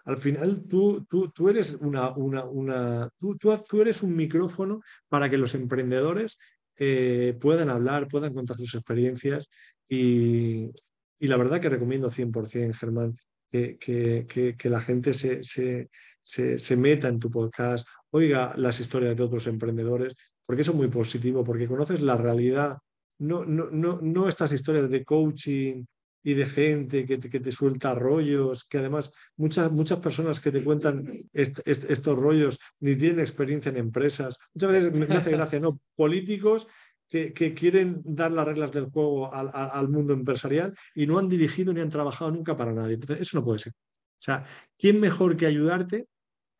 al 0.05 0.19
final 0.19 0.65
tú, 0.69 1.05
tú, 1.05 1.31
tú 1.31 1.49
eres 1.49 1.75
una, 1.75 2.11
una, 2.11 2.45
una 2.45 3.11
tú, 3.19 3.37
tú, 3.37 3.81
eres 3.81 4.03
un 4.03 4.15
micrófono 4.15 4.81
para 5.09 5.29
que 5.29 5.39
los 5.39 5.55
emprendedores 5.55 6.39
puedan 7.41 7.71
hablar, 7.71 8.09
puedan 8.09 8.35
contar 8.35 8.57
sus 8.57 8.75
experiencias 8.75 9.49
y, 9.89 10.73
y 11.25 11.27
la 11.27 11.39
verdad 11.39 11.59
que 11.59 11.70
recomiendo 11.70 12.11
100%, 12.11 12.75
Germán, 12.75 13.16
que, 13.51 13.79
que, 13.79 14.57
que, 14.59 14.68
la 14.68 14.83
gente 14.83 15.14
se, 15.14 15.43
se, 15.43 15.89
se, 16.22 16.77
meta 16.77 17.09
en 17.09 17.18
tu 17.18 17.31
podcast, 17.31 17.89
oiga 18.11 18.53
las 18.59 18.79
historias 18.79 19.16
de 19.16 19.22
otros 19.22 19.47
emprendedores, 19.47 20.14
porque 20.45 20.61
eso 20.61 20.72
es 20.72 20.77
muy 20.77 20.89
positivo, 20.89 21.43
porque 21.43 21.66
conoces 21.66 22.03
la 22.03 22.18
realidad, 22.18 22.77
no, 23.20 23.47
no, 23.47 23.70
no, 23.70 24.01
no 24.03 24.29
estas 24.29 24.53
historias 24.53 24.91
de 24.91 25.03
coaching 25.03 25.87
y 26.22 26.35
de 26.35 26.45
gente 26.45 27.07
que 27.07 27.16
te, 27.16 27.31
que 27.31 27.41
te 27.41 27.53
suelta 27.53 27.95
rollos, 27.95 28.64
que 28.64 28.77
además 28.77 29.11
muchas, 29.39 29.72
muchas 29.72 30.01
personas 30.01 30.41
que 30.41 30.53
te 30.53 30.62
cuentan 30.62 31.07
estos 31.33 32.18
rollos 32.18 32.59
ni 32.81 32.97
tienen 32.97 33.20
experiencia 33.20 33.70
en 33.70 33.79
empresas. 33.79 34.39
Muchas 34.53 34.72
veces 34.72 34.93
me 34.93 35.07
hace 35.16 35.31
gracia, 35.31 35.59
¿no? 35.59 35.81
Políticos 35.97 36.66
que, 37.09 37.55
quieren 37.55 38.03
dar 38.05 38.33
las 38.33 38.47
reglas 38.47 38.73
del 38.73 38.87
juego 38.87 39.33
al, 39.33 39.89
mundo 39.89 40.13
empresarial 40.13 40.75
y 40.95 41.07
no 41.07 41.19
han 41.19 41.29
dirigido 41.29 41.73
ni 41.73 41.81
han 41.81 41.91
trabajado 41.91 42.31
nunca 42.31 42.57
para 42.57 42.73
nadie. 42.73 42.95
Entonces, 42.95 43.21
eso 43.21 43.39
no 43.39 43.45
puede 43.45 43.61
ser. 43.61 43.73
O 43.73 44.23
sea, 44.25 44.45
¿quién 44.79 45.01
mejor 45.01 45.37
que 45.37 45.47
ayudarte? 45.47 46.07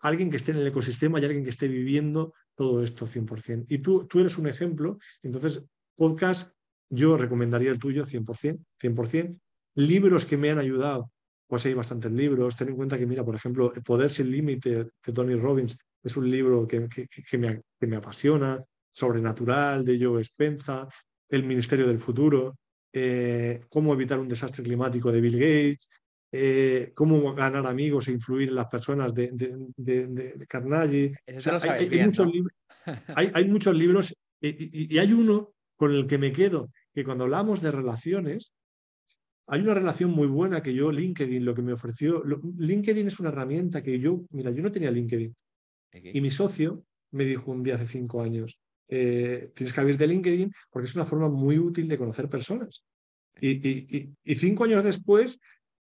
Alguien 0.01 0.31
que 0.31 0.37
esté 0.37 0.53
en 0.53 0.59
el 0.59 0.67
ecosistema 0.67 1.19
y 1.19 1.25
alguien 1.25 1.45
que 1.45 1.51
esté 1.51 1.67
viviendo 1.67 2.35
todo 2.55 2.83
esto 2.83 3.07
100%. 3.07 3.67
Y 3.69 3.79
tú, 3.79 4.07
tú 4.07 4.21
eres 4.21 4.39
un 4.39 4.47
ejemplo. 4.47 4.99
Entonces, 5.23 5.65
podcast, 5.97 6.53
yo 6.91 7.17
recomendaría 7.17 7.71
el 7.71 7.79
tuyo 7.79 8.05
100%, 8.05 8.65
100%. 8.81 9.39
Libros 9.77 10.27
que 10.27 10.37
me 10.37 10.51
han 10.51 10.59
ayudado 10.59 11.11
pues 11.47 11.67
hay 11.67 11.75
bastantes 11.75 12.11
libros. 12.11 12.57
Ten 12.57 12.71
en 12.71 12.77
cuenta 12.77 12.99
que, 12.99 13.07
mira, 13.07 13.25
por 13.25 13.37
ejemplo, 13.37 13.73
Poder 13.85 14.11
sin 14.11 14.31
Límite 14.31 14.91
de 15.05 15.13
Tony 15.13 15.35
Robbins 15.35 15.79
es 16.03 16.17
un 16.17 16.31
libro 16.31 16.67
que, 16.67 16.81
me, 16.81 16.89
que 16.89 17.87
me 17.87 17.97
apasiona, 17.97 18.63
Sobrenatural 18.95 19.85
de 19.85 19.99
Joe 20.01 20.23
Spenza, 20.23 20.89
El 21.29 21.45
Ministerio 21.45 21.87
del 21.87 21.99
Futuro, 21.99 22.57
eh, 22.93 23.63
Cómo 23.69 23.93
evitar 23.93 24.21
un 24.21 24.29
desastre 24.29 24.63
climático 24.63 25.11
de 25.11 25.21
Bill 25.21 25.35
Gates, 25.35 25.91
eh, 26.31 26.93
Cómo 26.95 27.35
ganar 27.35 27.67
amigos 27.67 28.07
e 28.07 28.13
influir 28.13 28.51
en 28.51 28.55
las 28.55 28.69
personas 28.69 29.13
de, 29.13 29.31
de, 29.33 30.47
Carnegie. 30.47 31.17
hay, 33.17 33.45
muchos 33.49 33.75
libros, 33.75 34.15
y, 34.41 34.97
hay 34.97 35.13
uno 35.13 35.55
con 35.77 35.93
el 35.93 36.07
que 36.07 36.19
me 36.19 36.31
quedo, 36.31 36.71
que 36.95 37.05
cuando 37.05 37.25
hablamos 37.25 37.61
de 37.61 37.73
relaciones, 37.73 38.53
hay 39.49 39.61
una 39.61 39.75
relación 39.75 40.11
muy 40.11 40.29
buena 40.29 40.63
que 40.63 40.73
yo, 40.73 40.93
LinkedIn, 40.93 41.45
lo 41.45 41.55
que 41.55 41.63
me 41.63 41.73
ofreció, 41.73 42.23
LinkedIn 42.59 43.09
es 43.09 43.19
una 43.19 43.31
herramienta 43.31 43.83
que 43.83 43.99
yo, 43.99 44.25
mira, 44.31 44.53
yo 44.53 44.63
no 44.63 44.71
tenía 44.71 44.93
LinkedIn. 44.93 45.35
Y 45.93 46.21
mi 46.21 46.31
socio 46.31 46.85
me 47.11 47.25
dijo 47.25 47.51
un 47.51 47.63
día 47.63 47.75
hace 47.75 47.87
cinco 47.87 48.23
años, 48.23 48.59
eh, 48.89 49.51
tienes 49.55 49.73
que 49.73 49.81
abrirte 49.81 50.07
LinkedIn 50.07 50.53
porque 50.71 50.87
es 50.87 50.95
una 50.95 51.05
forma 51.05 51.29
muy 51.29 51.59
útil 51.59 51.89
de 51.89 51.99
conocer 51.99 52.29
personas. 52.29 52.85
Y, 53.41 54.15
cinco 54.35 54.65
años 54.65 54.85
después, 54.85 55.41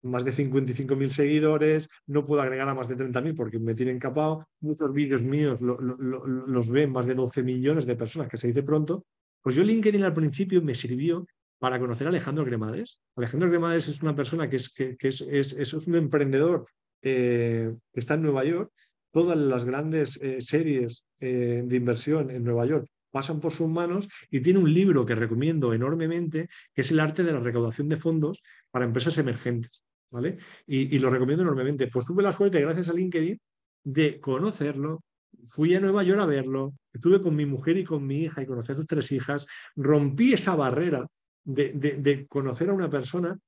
más 0.02 0.26
de 0.26 0.32
55.000 0.32 1.10
seguidores, 1.10 1.90
no 2.08 2.26
puedo 2.26 2.42
agregar 2.42 2.68
a 2.68 2.74
más 2.74 2.88
de 2.88 2.98
30.000 2.98 3.36
porque 3.36 3.60
me 3.60 3.76
tienen 3.76 4.00
capado. 4.00 4.48
Muchos 4.62 4.92
vídeos 4.94 5.22
míos 5.22 5.60
los 5.62 6.70
ven 6.70 6.92
más 6.92 7.06
de 7.06 7.16
12 7.16 7.44
millones 7.44 7.86
de 7.86 7.96
personas, 7.96 8.30
que 8.30 8.38
se 8.38 8.48
dice 8.48 8.64
pronto. 8.64 9.06
Pues 9.42 9.56
yo 9.56 9.64
LinkedIn 9.64 10.04
al 10.04 10.14
principio 10.14 10.62
me 10.62 10.74
sirvió 10.74 11.26
para 11.60 11.80
conocer 11.80 12.08
a 12.08 12.10
Alejandro 12.10 12.46
Cremades. 12.46 13.00
Alejandro 13.16 13.50
Cremades 13.50 13.88
es 13.88 14.02
una 14.02 14.16
persona 14.16 14.50
que 14.50 14.58
es, 14.58 14.74
que, 14.74 14.98
es, 15.00 15.22
es, 15.22 15.74
un 15.74 15.96
emprendedor 15.96 16.68
eh, 17.02 17.74
que 17.94 18.00
está 18.00 18.16
en 18.16 18.24
Nueva 18.24 18.44
York 18.44 18.72
todas 19.16 19.38
las 19.38 19.64
grandes 19.64 20.18
eh, 20.22 20.42
series 20.42 21.08
eh, 21.22 21.64
de 21.66 21.76
inversión 21.78 22.30
en 22.30 22.44
Nueva 22.44 22.66
York 22.66 22.86
pasan 23.12 23.40
por 23.40 23.54
sus 23.54 23.70
manos 23.70 24.10
y 24.30 24.42
tiene 24.42 24.60
un 24.60 24.74
libro 24.74 25.06
que 25.06 25.16
recomiendo 25.16 25.74
enormemente, 25.74 26.50
que 26.74 26.82
es 26.82 26.92
el 26.92 27.00
arte 27.00 27.24
de 27.24 27.32
la 27.32 27.40
recaudación 27.40 27.88
de 27.88 27.96
fondos 27.96 28.44
para 28.70 28.84
empresas 28.84 29.18
emergentes. 29.18 29.84
¿vale? 30.12 30.38
Y, 30.68 31.00
lo 31.00 31.10
recomiendo 31.10 31.44
enormemente. 31.44 31.88
Pues 31.88 32.06
tuve 32.06 32.24
la 32.24 32.34
suerte, 32.34 32.60
gracias 32.60 32.90
a 32.90 32.94
LinkedIn, 32.94 33.40
de 33.86 34.20
conocerlo. 34.20 35.02
Fui 35.48 35.74
a 35.76 35.80
Nueva 35.80 36.04
York 36.04 36.20
a 36.20 36.26
verlo, 36.26 36.74
estuve 36.92 37.22
con 37.22 37.38
mi 37.38 37.46
mujer 37.46 37.78
y 37.78 37.86
con 37.86 38.06
mi 38.06 38.24
hija 38.24 38.42
y 38.42 38.46
conocí 38.46 38.74
a 38.74 38.76
sus 38.76 38.86
tres 38.86 39.10
hijas, 39.14 39.48
rompí 39.78 40.34
esa 40.34 40.58
barrera 40.58 41.08
de, 41.46 41.72
de 41.72 42.28
conocer 42.28 42.70
a 42.70 42.74
una 42.74 42.90
persona 42.90 43.40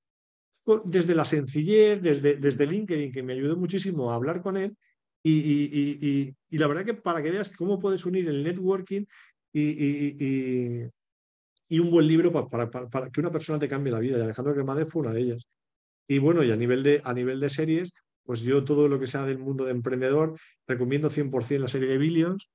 desde 0.85 1.13
la 1.13 1.25
sencillez, 1.25 2.01
desde, 2.01 2.37
desde 2.37 2.65
LinkedIn, 2.65 3.11
que 3.11 3.23
me 3.23 3.33
ayudó 3.33 3.57
muchísimo 3.57 4.11
a 4.11 4.15
hablar 4.15 4.41
con 4.41 4.55
él, 4.55 4.77
y, 5.27 6.57
la 6.57 6.67
verdad 6.67 6.85
que 6.85 6.93
para 6.93 7.21
que 7.21 7.31
veas 7.31 7.49
cómo 7.49 7.79
puedes 7.79 8.05
unir 8.05 8.27
el 8.27 8.43
networking 8.43 9.05
y, 9.53 10.89
un 11.79 11.91
buen 11.91 12.07
libro 12.07 12.31
para, 12.49 12.69
que 13.11 13.19
una 13.19 13.31
persona 13.31 13.59
te 13.59 13.67
cambie 13.67 13.91
la 13.91 13.99
vida. 13.99 14.17
Y 14.17 14.21
Alejandro 14.21 14.53
Cremades 14.53 14.89
fue 14.89 15.01
una 15.01 15.13
de 15.13 15.21
ellas. 15.21 15.47
Y 16.07 16.19
bueno, 16.19 16.43
y 16.43 16.51
a 16.51 16.55
nivel 16.55 16.83
de, 16.83 17.01
a 17.03 17.13
nivel 17.13 17.39
de 17.39 17.49
series, 17.49 17.93
pues 18.23 18.41
yo 18.41 18.63
todo 18.63 18.87
lo 18.87 18.99
que 18.99 19.07
sea 19.07 19.25
del 19.25 19.39
mundo 19.39 19.65
de 19.65 19.71
emprendedor, 19.71 20.37
recomiendo 20.65 21.09
100% 21.09 21.59
la 21.59 21.67
serie 21.67 21.89
de 21.89 21.97
Billions. 21.97 22.49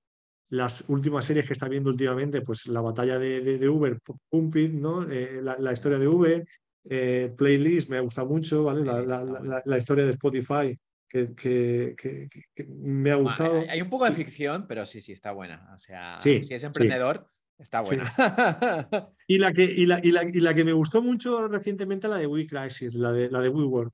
Las 0.48 0.84
últimas 0.88 1.24
series 1.24 1.46
que 1.46 1.54
está 1.54 1.68
viendo 1.68 1.90
últimamente, 1.90 2.42
pues 2.42 2.66
la 2.66 2.82
batalla 2.82 3.18
de, 3.18 3.68
Uber, 3.68 3.98
Pumping, 4.28 4.80
¿no? 4.80 5.10
Eh, 5.10 5.40
la, 5.42 5.72
historia 5.72 5.98
de 5.98 6.06
Uber, 6.06 6.44
eh, 6.84 7.32
Playlist, 7.36 7.88
me 7.88 7.96
ha 7.96 8.00
gustado 8.00 8.28
mucho, 8.28 8.64
¿vale? 8.64 8.84
la 8.84 9.78
historia 9.78 10.04
de 10.04 10.10
Spotify, 10.10 10.78
que, 11.12 12.28
me 12.66 13.10
ha 13.10 13.16
gustado. 13.16 13.62
Hay 13.68 13.82
un 13.82 13.90
poco 13.90 14.04
de 14.06 14.12
ficción, 14.12 14.66
pero 14.66 14.86
sí, 14.86 15.00
sí, 15.02 15.12
está 15.12 15.32
buena. 15.32 15.70
O 15.74 15.78
sea, 15.78 16.18
si 16.20 16.40
es 16.48 16.64
emprendedor, 16.64 17.28
está 17.58 17.82
buena. 17.82 18.04
y, 19.26 19.38
la 19.38 19.52
que, 19.52 19.64
y, 19.64 19.86
la, 19.86 20.00
y, 20.02 20.10
la, 20.10 20.54
que 20.54 20.64
me 20.64 20.72
gustó 20.72 21.02
mucho 21.02 21.48
recientemente, 21.48 22.08
la 22.08 22.16
de 22.16 22.26
We 22.26 22.46
Crisis, 22.46 22.94
la 22.94 23.12
de, 23.12 23.30
la 23.30 23.40
de 23.40 23.48
WeWork. 23.48 23.92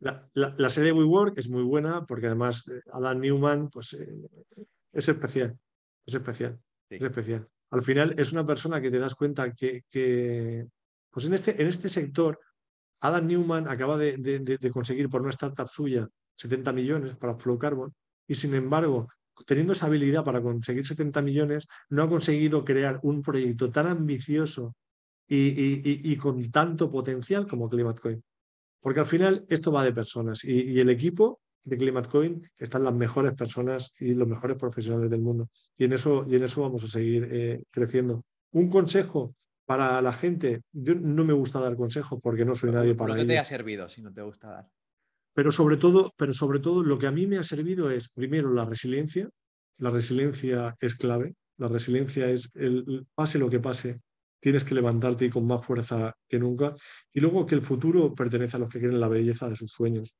La, 0.00 0.26
la, 0.34 0.70
serie 0.70 0.92
de 0.92 0.98
WeWork 0.98 1.36
es 1.36 1.48
muy 1.48 1.62
buena 1.62 2.06
porque 2.06 2.26
además 2.26 2.66
eh, 2.68 2.80
Alan 2.92 3.20
Newman 3.20 3.68
pues, 3.68 3.92
eh, 3.92 4.08
es 4.92 5.08
especial. 5.08 5.58
Es 6.06 6.14
especial. 6.14 6.58
Es 6.88 7.02
especial. 7.02 7.46
Al 7.70 7.82
final 7.82 8.14
es 8.18 8.32
una 8.32 8.46
persona 8.46 8.80
que 8.80 8.90
te 8.90 8.98
das 8.98 9.14
cuenta 9.14 9.52
que, 9.52 9.82
que 9.90 10.66
pues 11.10 11.26
en, 11.26 11.34
este, 11.34 11.60
en 11.60 11.68
este 11.68 11.88
sector 11.88 12.40
Adam 13.06 13.26
Newman 13.26 13.68
acaba 13.68 13.96
de, 13.96 14.70
conseguir 14.72 15.08
por 15.08 15.22
una 15.22 15.30
startup 15.30 15.68
suya 15.68 16.08
70 16.34 16.72
millones 16.72 17.14
para 17.14 17.36
Flow 17.36 17.58
Carbon 17.58 17.94
y 18.26 18.34
sin 18.34 18.54
embargo, 18.54 19.08
teniendo 19.46 19.72
esa 19.72 19.86
habilidad 19.86 20.24
para 20.24 20.42
conseguir 20.42 20.84
70 20.84 21.22
millones, 21.22 21.66
no 21.90 22.02
ha 22.02 22.08
conseguido 22.08 22.64
crear 22.64 22.98
un 23.02 23.22
proyecto 23.22 23.70
tan 23.70 23.86
ambicioso 23.86 24.74
y, 25.28 26.16
con 26.16 26.50
tanto 26.50 26.90
potencial 26.90 27.46
como 27.46 27.68
ClimateCoin. 27.68 28.22
Porque 28.80 29.00
al 29.00 29.06
final 29.06 29.44
esto 29.48 29.70
va 29.72 29.84
de 29.84 29.92
personas 29.92 30.44
y, 30.44 30.78
el 30.80 30.90
equipo 30.90 31.40
de 31.64 31.78
ClimateCoin 31.78 32.42
están 32.58 32.84
las 32.84 32.94
mejores 32.94 33.34
personas 33.34 33.92
y 34.00 34.14
los 34.14 34.26
mejores 34.26 34.56
profesionales 34.56 35.10
del 35.10 35.20
mundo. 35.20 35.48
Y 35.76 35.84
en 35.84 35.92
eso, 35.92 36.24
y 36.28 36.36
en 36.36 36.44
eso 36.44 36.62
vamos 36.62 36.82
a 36.84 36.88
seguir 36.88 37.28
eh, 37.30 37.62
creciendo. 37.70 38.24
Un 38.52 38.68
consejo 38.68 39.34
para 39.66 40.00
la 40.00 40.12
gente, 40.12 40.62
yo 40.72 40.94
no 40.94 41.24
me 41.24 41.32
gusta 41.32 41.60
dar 41.60 41.76
consejo 41.76 42.20
porque 42.20 42.44
no 42.44 42.54
soy 42.54 42.70
nadie 42.70 42.94
para 42.94 43.14
ello. 43.14 43.22
¿Qué 43.22 43.28
te 43.28 43.38
ha 43.38 43.44
servido 43.44 43.88
si 43.88 44.00
no 44.00 44.12
te 44.12 44.22
gusta 44.22 44.48
dar? 44.48 44.70
Pero 45.34 45.50
sobre 45.50 45.76
todo, 45.76 46.14
pero 46.16 46.32
sobre 46.32 46.60
todo 46.60 46.82
lo 46.84 46.98
que 46.98 47.08
a 47.08 47.12
mí 47.12 47.26
me 47.26 47.36
ha 47.36 47.42
servido 47.42 47.90
es 47.90 48.08
primero 48.08 48.54
la 48.54 48.64
resiliencia. 48.64 49.28
La 49.78 49.90
resiliencia 49.90 50.76
es 50.80 50.94
clave. 50.94 51.34
La 51.58 51.68
resiliencia 51.68 52.30
es 52.30 52.54
el 52.54 53.06
pase 53.14 53.38
lo 53.38 53.50
que 53.50 53.60
pase, 53.60 54.00
tienes 54.40 54.62
que 54.62 54.74
levantarte 54.74 55.24
y 55.24 55.30
con 55.30 55.46
más 55.46 55.64
fuerza 55.66 56.14
que 56.28 56.38
nunca. 56.38 56.74
Y 57.12 57.20
luego 57.20 57.44
que 57.44 57.56
el 57.56 57.62
futuro 57.62 58.14
pertenece 58.14 58.56
a 58.56 58.60
los 58.60 58.68
que 58.68 58.78
quieren 58.78 59.00
la 59.00 59.08
belleza 59.08 59.48
de 59.48 59.56
sus 59.56 59.72
sueños. 59.72 60.14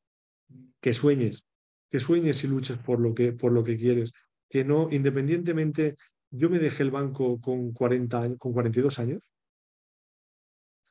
Que 0.80 0.92
sueñes, 0.92 1.44
que 1.88 2.01
sueñes 2.01 2.42
y 2.42 2.49
luches 2.49 2.78
por 2.78 3.01
lo 3.01 3.14
que, 3.14 3.32
por 3.32 3.53
lo 3.53 3.62
que 3.62 3.76
quieres. 3.76 4.12
Que 4.49 4.64
no, 4.64 4.88
independientemente, 4.90 5.97
yo 6.30 6.51
me 6.51 6.59
dejé 6.59 6.82
el 6.82 6.90
banco 6.90 7.40
con, 7.40 7.72
40, 7.72 8.36
con 8.38 8.53
42 8.53 8.99
años 8.99 9.36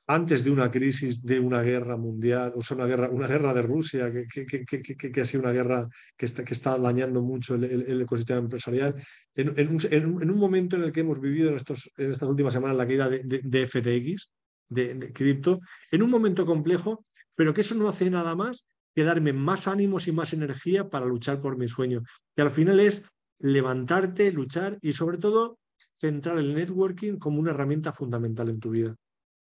antes 0.07 0.43
de 0.43 0.51
una 0.51 0.69
crisis, 0.69 1.23
de 1.23 1.39
una 1.39 1.61
guerra 1.63 1.97
mundial, 1.97 2.53
o 2.55 2.61
sea, 2.61 2.77
una 2.77 2.85
guerra, 2.85 3.09
una 3.09 3.27
guerra 3.27 3.53
de 3.53 3.61
Rusia, 3.63 4.11
que, 4.11 4.45
que, 4.45 5.21
ha 5.21 5.25
sido 5.25 5.43
una 5.43 5.51
guerra 5.51 5.89
que 6.15 6.25
está, 6.27 6.43
que 6.43 6.53
está 6.53 6.77
dañando 6.77 7.23
mucho 7.23 7.55
el, 7.55 8.01
ecosistema 8.01 8.39
empresarial, 8.39 8.95
en, 9.33 10.29
un, 10.29 10.37
momento 10.37 10.75
en 10.75 10.83
el 10.83 10.91
que 10.91 10.99
hemos 10.99 11.19
vivido 11.19 11.49
en, 11.49 11.55
estos, 11.55 11.91
en 11.97 12.11
estas 12.11 12.29
últimas 12.29 12.53
semanas 12.53 12.77
la 12.77 12.85
caída 12.85 13.09
de, 13.09 13.67
FTX, 13.67 14.31
de, 14.69 15.11
cripto, 15.11 15.59
en 15.91 16.03
un 16.03 16.11
momento 16.11 16.45
complejo, 16.45 17.03
pero 17.33 17.53
que 17.53 17.61
eso 17.61 17.73
no 17.73 17.89
hace 17.89 18.09
nada 18.09 18.35
más 18.35 18.67
que 18.93 19.03
darme 19.03 19.33
más 19.33 19.67
ánimos 19.67 20.07
y 20.07 20.11
más 20.11 20.33
energía 20.33 20.87
para 20.87 21.07
luchar 21.07 21.41
por 21.41 21.57
mi 21.57 21.67
sueño. 21.67 22.03
Que 22.35 22.43
al 22.43 22.51
final 22.51 22.79
es 22.79 23.05
levantarte, 23.39 24.31
luchar 24.31 24.77
y 24.81 24.93
sobre 24.93 25.17
todo 25.17 25.57
centrar 25.97 26.37
el 26.37 26.53
networking 26.53 27.17
como 27.17 27.39
una 27.39 27.51
herramienta 27.51 27.91
fundamental 27.91 28.49
en 28.49 28.59
tu 28.59 28.69
vida 28.69 28.95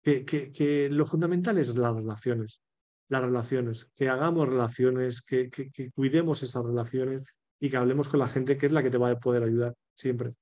que, 0.03 0.89
lo 0.91 1.07
fundamental 1.07 1.59
es 1.59 1.75
las 1.77 1.95
relaciones, 1.95 2.61
las 3.09 3.23
relaciones, 3.23 3.91
que 3.95 4.09
hagamos 4.09 4.49
relaciones, 4.49 5.23
que, 5.23 5.51
cuidemos 5.95 6.43
esas 6.43 6.65
relaciones 6.65 7.23
y 7.59 7.71
que 7.71 7.77
hablemos 7.77 8.09
con 8.09 8.21
la 8.21 8.29
gente 8.29 8.57
que 8.57 8.67
es 8.67 8.73
la 8.73 8.83
que 8.83 8.91
te 8.91 8.99
va 8.99 9.11
a 9.11 9.19
poder 9.19 9.43
ayudar 9.43 9.75
siempre. 9.95 10.35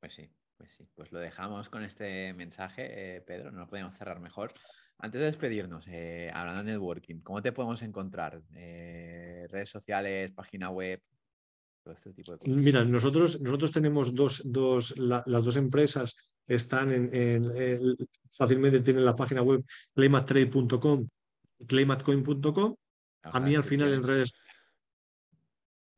Pues 0.00 0.14
sí, 0.14 0.28
pues 0.56 0.70
sí, 0.76 0.88
pues 0.94 1.12
lo 1.12 1.20
dejamos 1.20 1.68
con 1.68 1.82
este 1.82 2.32
mensaje, 2.34 3.16
eh, 3.16 3.20
Pedro, 3.20 3.52
no 3.52 3.60
lo 3.60 3.66
podemos 3.68 3.96
cerrar 3.96 4.20
mejor. 4.20 4.52
Antes 4.98 5.20
de 5.20 5.26
despedirnos, 5.26 5.86
eh, 5.88 6.30
hablando 6.32 6.64
de 6.64 6.72
networking, 6.72 7.20
¿cómo 7.20 7.42
te 7.42 7.52
podemos 7.52 7.82
encontrar? 7.82 8.42
Eh, 8.54 9.46
redes 9.50 9.68
sociales, 9.68 10.32
página 10.32 10.70
web, 10.70 11.02
este 11.92 12.12
Mira, 12.46 12.84
nosotros, 12.84 13.40
nosotros 13.40 13.70
tenemos 13.70 14.14
dos, 14.14 14.42
dos 14.44 14.96
las 14.96 15.44
dos 15.44 15.56
empresas 15.56 16.16
están 16.46 16.92
en, 16.92 17.96
fácilmente 18.30 18.80
tienen 18.80 19.04
la 19.04 19.16
página 19.16 19.42
web 19.42 19.64
claymattrade.com 19.94 21.08
y 21.58 21.66
claymatcoin.com. 21.66 22.76
A 23.22 23.40
mí 23.40 23.54
al 23.54 23.64
final 23.64 23.92
en 23.92 24.02
redes. 24.04 24.32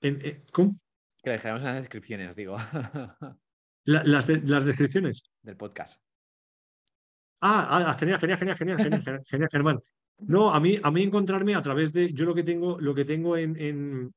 En, 0.01 0.45
¿Cómo? 0.53 0.79
Que 1.23 1.31
dejaremos 1.31 1.63
en 1.63 1.67
las 1.67 1.83
descripciones, 1.83 2.37
digo. 2.37 2.57
las, 3.85 4.29
las 4.29 4.65
descripciones. 4.65 5.23
Del 5.43 5.57
podcast. 5.57 6.01
Ah, 7.41 7.91
ah, 7.91 7.95
genial, 7.99 8.19
genial, 8.19 8.39
genial, 8.39 8.57
genial, 8.57 8.79
genial, 8.79 9.23
genial, 9.25 9.49
Germán. 9.51 9.81
No, 10.19 10.53
a 10.53 10.59
mí, 10.59 10.79
a 10.83 10.91
mí 10.91 11.03
encontrarme 11.03 11.55
a 11.55 11.63
través 11.63 11.93
de, 11.93 12.13
yo 12.13 12.25
lo 12.25 12.35
que 12.35 12.43
tengo, 12.43 12.81
lo 12.81 12.93
que 12.95 13.05
tengo 13.05 13.37
en, 13.37 13.57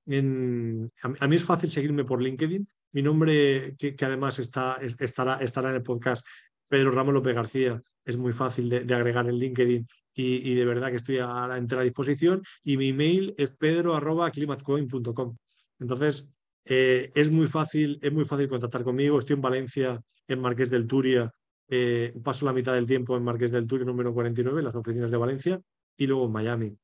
en, 0.08 0.92
a 1.20 1.28
mí 1.28 1.36
es 1.36 1.44
fácil 1.44 1.70
seguirme 1.70 2.04
por 2.04 2.22
LinkedIn. 2.22 2.68
Mi 2.94 3.02
nombre, 3.02 3.76
que, 3.78 3.96
además 4.02 4.40
está, 4.40 4.80
estará, 5.00 5.38
estará 5.38 5.70
en 5.70 5.76
el 5.76 5.84
podcast, 5.84 6.26
Pedro 6.68 6.92
Ramos 6.92 7.14
López 7.14 7.36
García, 7.36 7.82
es 8.06 8.18
muy 8.18 8.34
fácil 8.34 8.70
de, 8.70 8.94
agregar 8.94 9.28
en 9.28 9.36
LinkedIn. 9.36 9.88
y, 10.14 10.54
de 10.54 10.66
verdad 10.66 10.90
que 10.90 10.98
estoy 10.98 11.20
a 11.20 11.48
la 11.48 11.58
entera 11.58 11.84
disposición. 11.84 12.44
Y 12.64 12.78
mi 12.78 12.90
email 12.90 13.34
es 13.38 13.54
pedro.climatcoin.com. 13.54 15.38
Entonces, 15.80 16.30
eh, 16.66 17.12
es, 17.16 17.30
muy 17.32 17.48
fácil, 17.48 18.00
es 18.02 18.14
muy 18.14 18.26
fácil 18.26 18.48
contactar 18.48 18.84
conmigo. 18.84 19.20
Estoy 19.20 19.36
en 19.36 19.42
Valencia, 19.42 20.02
en 20.28 20.40
Marqués 20.40 20.70
del 20.70 20.88
Turia. 20.88 21.32
Eh, 21.68 22.14
paso 22.24 22.46
la 22.46 22.54
mitad 22.54 22.74
del 22.74 22.86
tiempo 22.86 23.16
en 23.16 23.24
Marqués 23.24 23.52
del 23.52 23.68
Turia, 23.68 23.86
número 23.86 24.14
49, 24.14 24.62
las 24.62 24.76
oficinas 24.76 25.10
de 25.10 25.18
Valencia, 25.18 25.62
y 25.98 26.08
luego 26.08 26.26
en 26.26 26.32
Miami. 26.32 26.78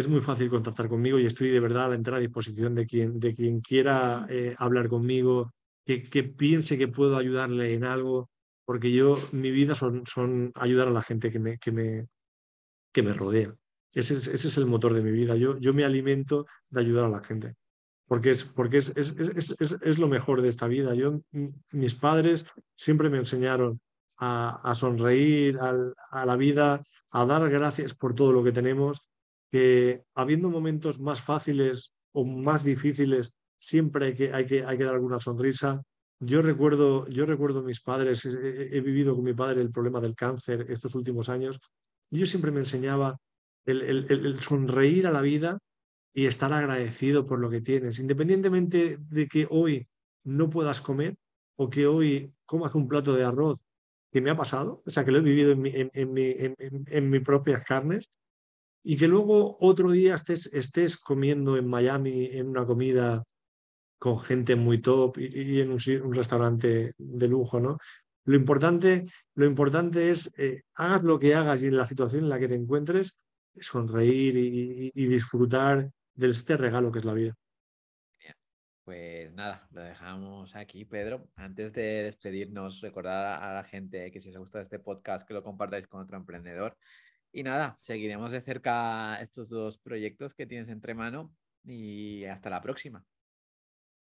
Es 0.00 0.08
muy 0.08 0.22
fácil 0.22 0.48
contactar 0.48 0.88
conmigo 0.88 1.18
y 1.18 1.26
estoy 1.26 1.50
de 1.50 1.60
verdad 1.60 1.84
a 1.84 1.88
la 1.88 1.94
entera 1.94 2.18
disposición 2.18 2.74
de 2.74 2.86
quien, 2.86 3.20
de 3.20 3.34
quien 3.34 3.60
quiera 3.60 4.26
eh, 4.30 4.54
hablar 4.58 4.88
conmigo, 4.88 5.52
que, 5.84 6.02
que, 6.02 6.22
piense 6.24 6.78
que 6.78 6.88
puedo 6.88 7.18
ayudarle 7.18 7.74
en 7.74 7.84
algo, 7.84 8.30
porque 8.64 8.90
yo, 8.92 9.16
mi 9.32 9.50
vida 9.50 9.74
son, 9.74 10.04
son 10.06 10.52
ayudar 10.54 10.88
a 10.88 10.92
la 10.92 11.02
gente 11.02 11.30
que 11.30 11.38
me, 11.38 11.58
que 11.58 11.70
me, 11.70 12.06
que 12.94 13.02
me 13.02 13.12
rodea. 13.12 13.54
Ese 13.92 14.14
es, 14.14 14.26
ese 14.26 14.48
es 14.48 14.56
el 14.56 14.64
motor 14.64 14.94
de 14.94 15.02
mi 15.02 15.10
vida. 15.10 15.36
Yo, 15.36 15.58
yo 15.58 15.74
me 15.74 15.84
alimento 15.84 16.46
de 16.70 16.80
ayudar 16.80 17.04
a 17.04 17.10
la 17.10 17.22
gente 17.22 17.56
porque 18.06 18.30
es, 18.30 18.44
porque 18.44 18.78
es, 18.78 18.96
es, 18.96 19.54
es, 19.82 19.98
lo 19.98 20.08
mejor 20.08 20.40
de 20.40 20.48
esta 20.48 20.66
vida. 20.66 20.94
Yo, 20.94 21.20
mis 21.72 21.94
padres 21.94 22.46
siempre 22.74 23.10
me 23.10 23.18
enseñaron 23.18 23.82
a, 24.16 24.62
a 24.64 24.74
sonreír 24.74 25.58
a 25.60 26.24
la 26.24 26.36
vida, 26.36 26.82
a 27.10 27.26
dar 27.26 27.50
gracias 27.50 27.92
por 27.92 28.14
todo 28.14 28.32
lo 28.32 28.42
que 28.42 28.50
tenemos, 28.50 29.02
que 29.50 30.04
habiendo 30.14 30.48
momentos 30.48 31.00
más 31.00 31.20
fáciles 31.20 31.92
o 32.12 32.24
más 32.24 32.64
difíciles, 32.64 33.34
siempre 33.58 34.06
hay 34.06 34.14
que, 34.14 34.32
hay 34.32 34.46
que, 34.46 34.64
hay 34.64 34.78
que 34.78 34.84
dar 34.84 34.94
alguna 34.94 35.18
sonrisa. 35.18 35.82
Yo 36.20 36.42
recuerdo, 36.42 37.06
yo 37.08 37.26
recuerdo 37.26 37.60
a 37.60 37.64
mis 37.64 37.80
padres, 37.80 38.24
he, 38.24 38.80
vivido 38.80 39.14
con 39.14 39.24
mi 39.24 39.34
padre 39.34 39.60
el 39.62 39.70
problema 39.70 40.00
del 40.00 40.14
cáncer 40.14 40.66
estos 40.68 40.94
últimos 40.94 41.28
años, 41.28 41.58
y 42.10 42.18
yo 42.18 42.26
siempre 42.26 42.50
me 42.50 42.60
enseñaba 42.60 43.16
el, 43.64 43.82
el, 43.82 44.40
sonreír 44.40 45.06
a 45.06 45.12
la 45.12 45.22
vida 45.22 45.58
y 46.12 46.26
estar 46.26 46.52
agradecido 46.52 47.26
por 47.26 47.38
lo 47.38 47.48
que 47.48 47.60
tienes, 47.60 47.98
independientemente 47.98 48.98
de 48.98 49.28
que 49.28 49.46
hoy 49.48 49.88
no 50.24 50.50
puedas 50.50 50.80
comer 50.80 51.16
o 51.56 51.70
que 51.70 51.86
hoy 51.86 52.34
comas 52.44 52.74
un 52.74 52.88
plato 52.88 53.14
de 53.14 53.24
arroz, 53.24 53.64
que 54.10 54.20
me 54.20 54.30
ha 54.30 54.36
pasado, 54.36 54.82
o 54.84 54.90
sea, 54.90 55.04
que 55.04 55.12
lo 55.12 55.18
he 55.18 55.22
vivido 55.22 55.52
en, 55.52 55.62
mi, 55.62 55.72
en, 55.74 56.12
mi, 56.12 56.34
en, 56.36 57.10
mis 57.10 57.22
propias 57.22 57.62
carnes, 57.62 58.08
y 58.82 58.96
que 58.96 59.08
luego 59.08 59.56
otro 59.60 59.90
día 59.90 60.14
estés, 60.14 60.52
estés 60.52 60.96
comiendo 60.96 61.56
en 61.56 61.68
Miami 61.68 62.26
en 62.32 62.48
una 62.48 62.64
comida 62.64 63.24
con 63.98 64.18
gente 64.18 64.56
muy 64.56 64.80
top 64.80 65.18
y, 65.18 65.60
en 65.60 65.72
un, 65.72 66.14
restaurante 66.14 66.92
de 66.96 67.28
lujo, 67.28 67.60
¿no? 67.60 67.78
Lo 68.24 68.36
importante, 68.36 69.06
lo 69.34 69.44
importante 69.44 70.10
es, 70.10 70.32
eh, 70.38 70.62
hagas 70.74 71.02
lo 71.02 71.18
que 71.18 71.34
hagas 71.34 71.62
y 71.62 71.66
en 71.66 71.76
la 71.76 71.86
situación 71.86 72.24
en 72.24 72.30
la 72.30 72.38
que 72.38 72.48
te 72.48 72.54
encuentres, 72.54 73.16
sonreír 73.56 74.36
y, 74.36 75.06
disfrutar 75.06 75.90
de 76.14 76.28
este 76.28 76.56
regalo 76.56 76.90
que 76.90 77.00
es 77.00 77.04
la 77.04 77.14
vida. 77.14 77.34
Pues 78.84 79.32
nada, 79.34 79.68
lo 79.70 79.82
dejamos 79.82 80.56
aquí, 80.56 80.84
Pedro. 80.84 81.28
Antes 81.36 81.72
de 81.72 82.02
despedirnos, 82.02 82.80
recordar 82.80 83.42
a 83.42 83.54
la 83.54 83.64
gente 83.64 84.10
que 84.10 84.20
si 84.20 84.30
os 84.30 84.36
ha 84.36 84.40
gustado 84.40 84.62
este 84.64 84.78
podcast, 84.78 85.28
que 85.28 85.34
lo 85.34 85.42
compartáis 85.42 85.86
con 85.86 86.00
otro 86.00 86.16
emprendedor. 86.16 86.76
Y 87.32 87.42
nada, 87.42 87.78
seguiremos 87.80 88.32
de 88.32 88.40
cerca 88.40 89.20
estos 89.20 89.48
dos 89.48 89.78
proyectos 89.78 90.34
que 90.34 90.46
tienes 90.46 90.68
entre 90.68 90.94
mano 90.94 91.32
y 91.64 92.24
hasta 92.24 92.50
la 92.50 92.60
próxima. 92.60 93.04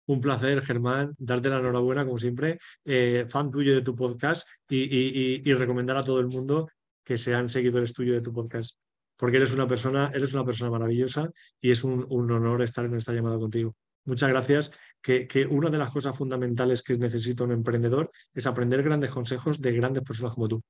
Un 0.05 0.19
placer, 0.19 0.61
Germán, 0.61 1.15
darte 1.17 1.47
la 1.47 1.59
enhorabuena, 1.59 2.03
como 2.03 2.17
siempre, 2.17 2.59
eh, 2.83 3.25
fan 3.29 3.49
tuyo 3.49 3.73
de 3.73 3.81
tu 3.81 3.95
podcast 3.95 4.45
y, 4.67 5.53
recomendar 5.53 5.95
a 5.95 6.03
todo 6.03 6.19
el 6.19 6.27
mundo 6.27 6.67
que 7.03 7.17
sean 7.17 7.49
seguidores 7.49 7.93
tuyos 7.93 8.15
de 8.15 8.21
tu 8.21 8.33
podcast 8.33 8.77
porque 9.15 9.37
eres 9.37 9.53
una 9.53 9.67
persona, 9.67 10.11
eres 10.13 10.33
una 10.33 10.43
persona 10.43 10.71
maravillosa 10.71 11.29
y 11.61 11.71
es 11.71 11.83
un, 11.83 12.05
honor 12.09 12.61
estar 12.61 12.83
en 12.83 12.95
esta 12.95 13.13
llamada 13.13 13.37
contigo. 13.37 13.75
Muchas 14.05 14.27
gracias. 14.27 14.71
Que, 15.01 15.27
que, 15.27 15.45
una 15.45 15.69
de 15.69 15.77
las 15.77 15.91
cosas 15.91 16.17
fundamentales 16.17 16.83
que 16.83 16.97
necesita 16.97 17.43
un 17.43 17.51
emprendedor 17.51 18.11
es 18.33 18.47
aprender 18.47 18.83
grandes 18.83 19.11
consejos 19.11 19.61
de 19.61 19.71
grandes 19.71 20.03
personas 20.03 20.33
como 20.33 20.47
tú. 20.47 20.61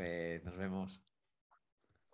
Pues 0.00 0.42
nos 0.44 0.56
vemos. 0.56 1.02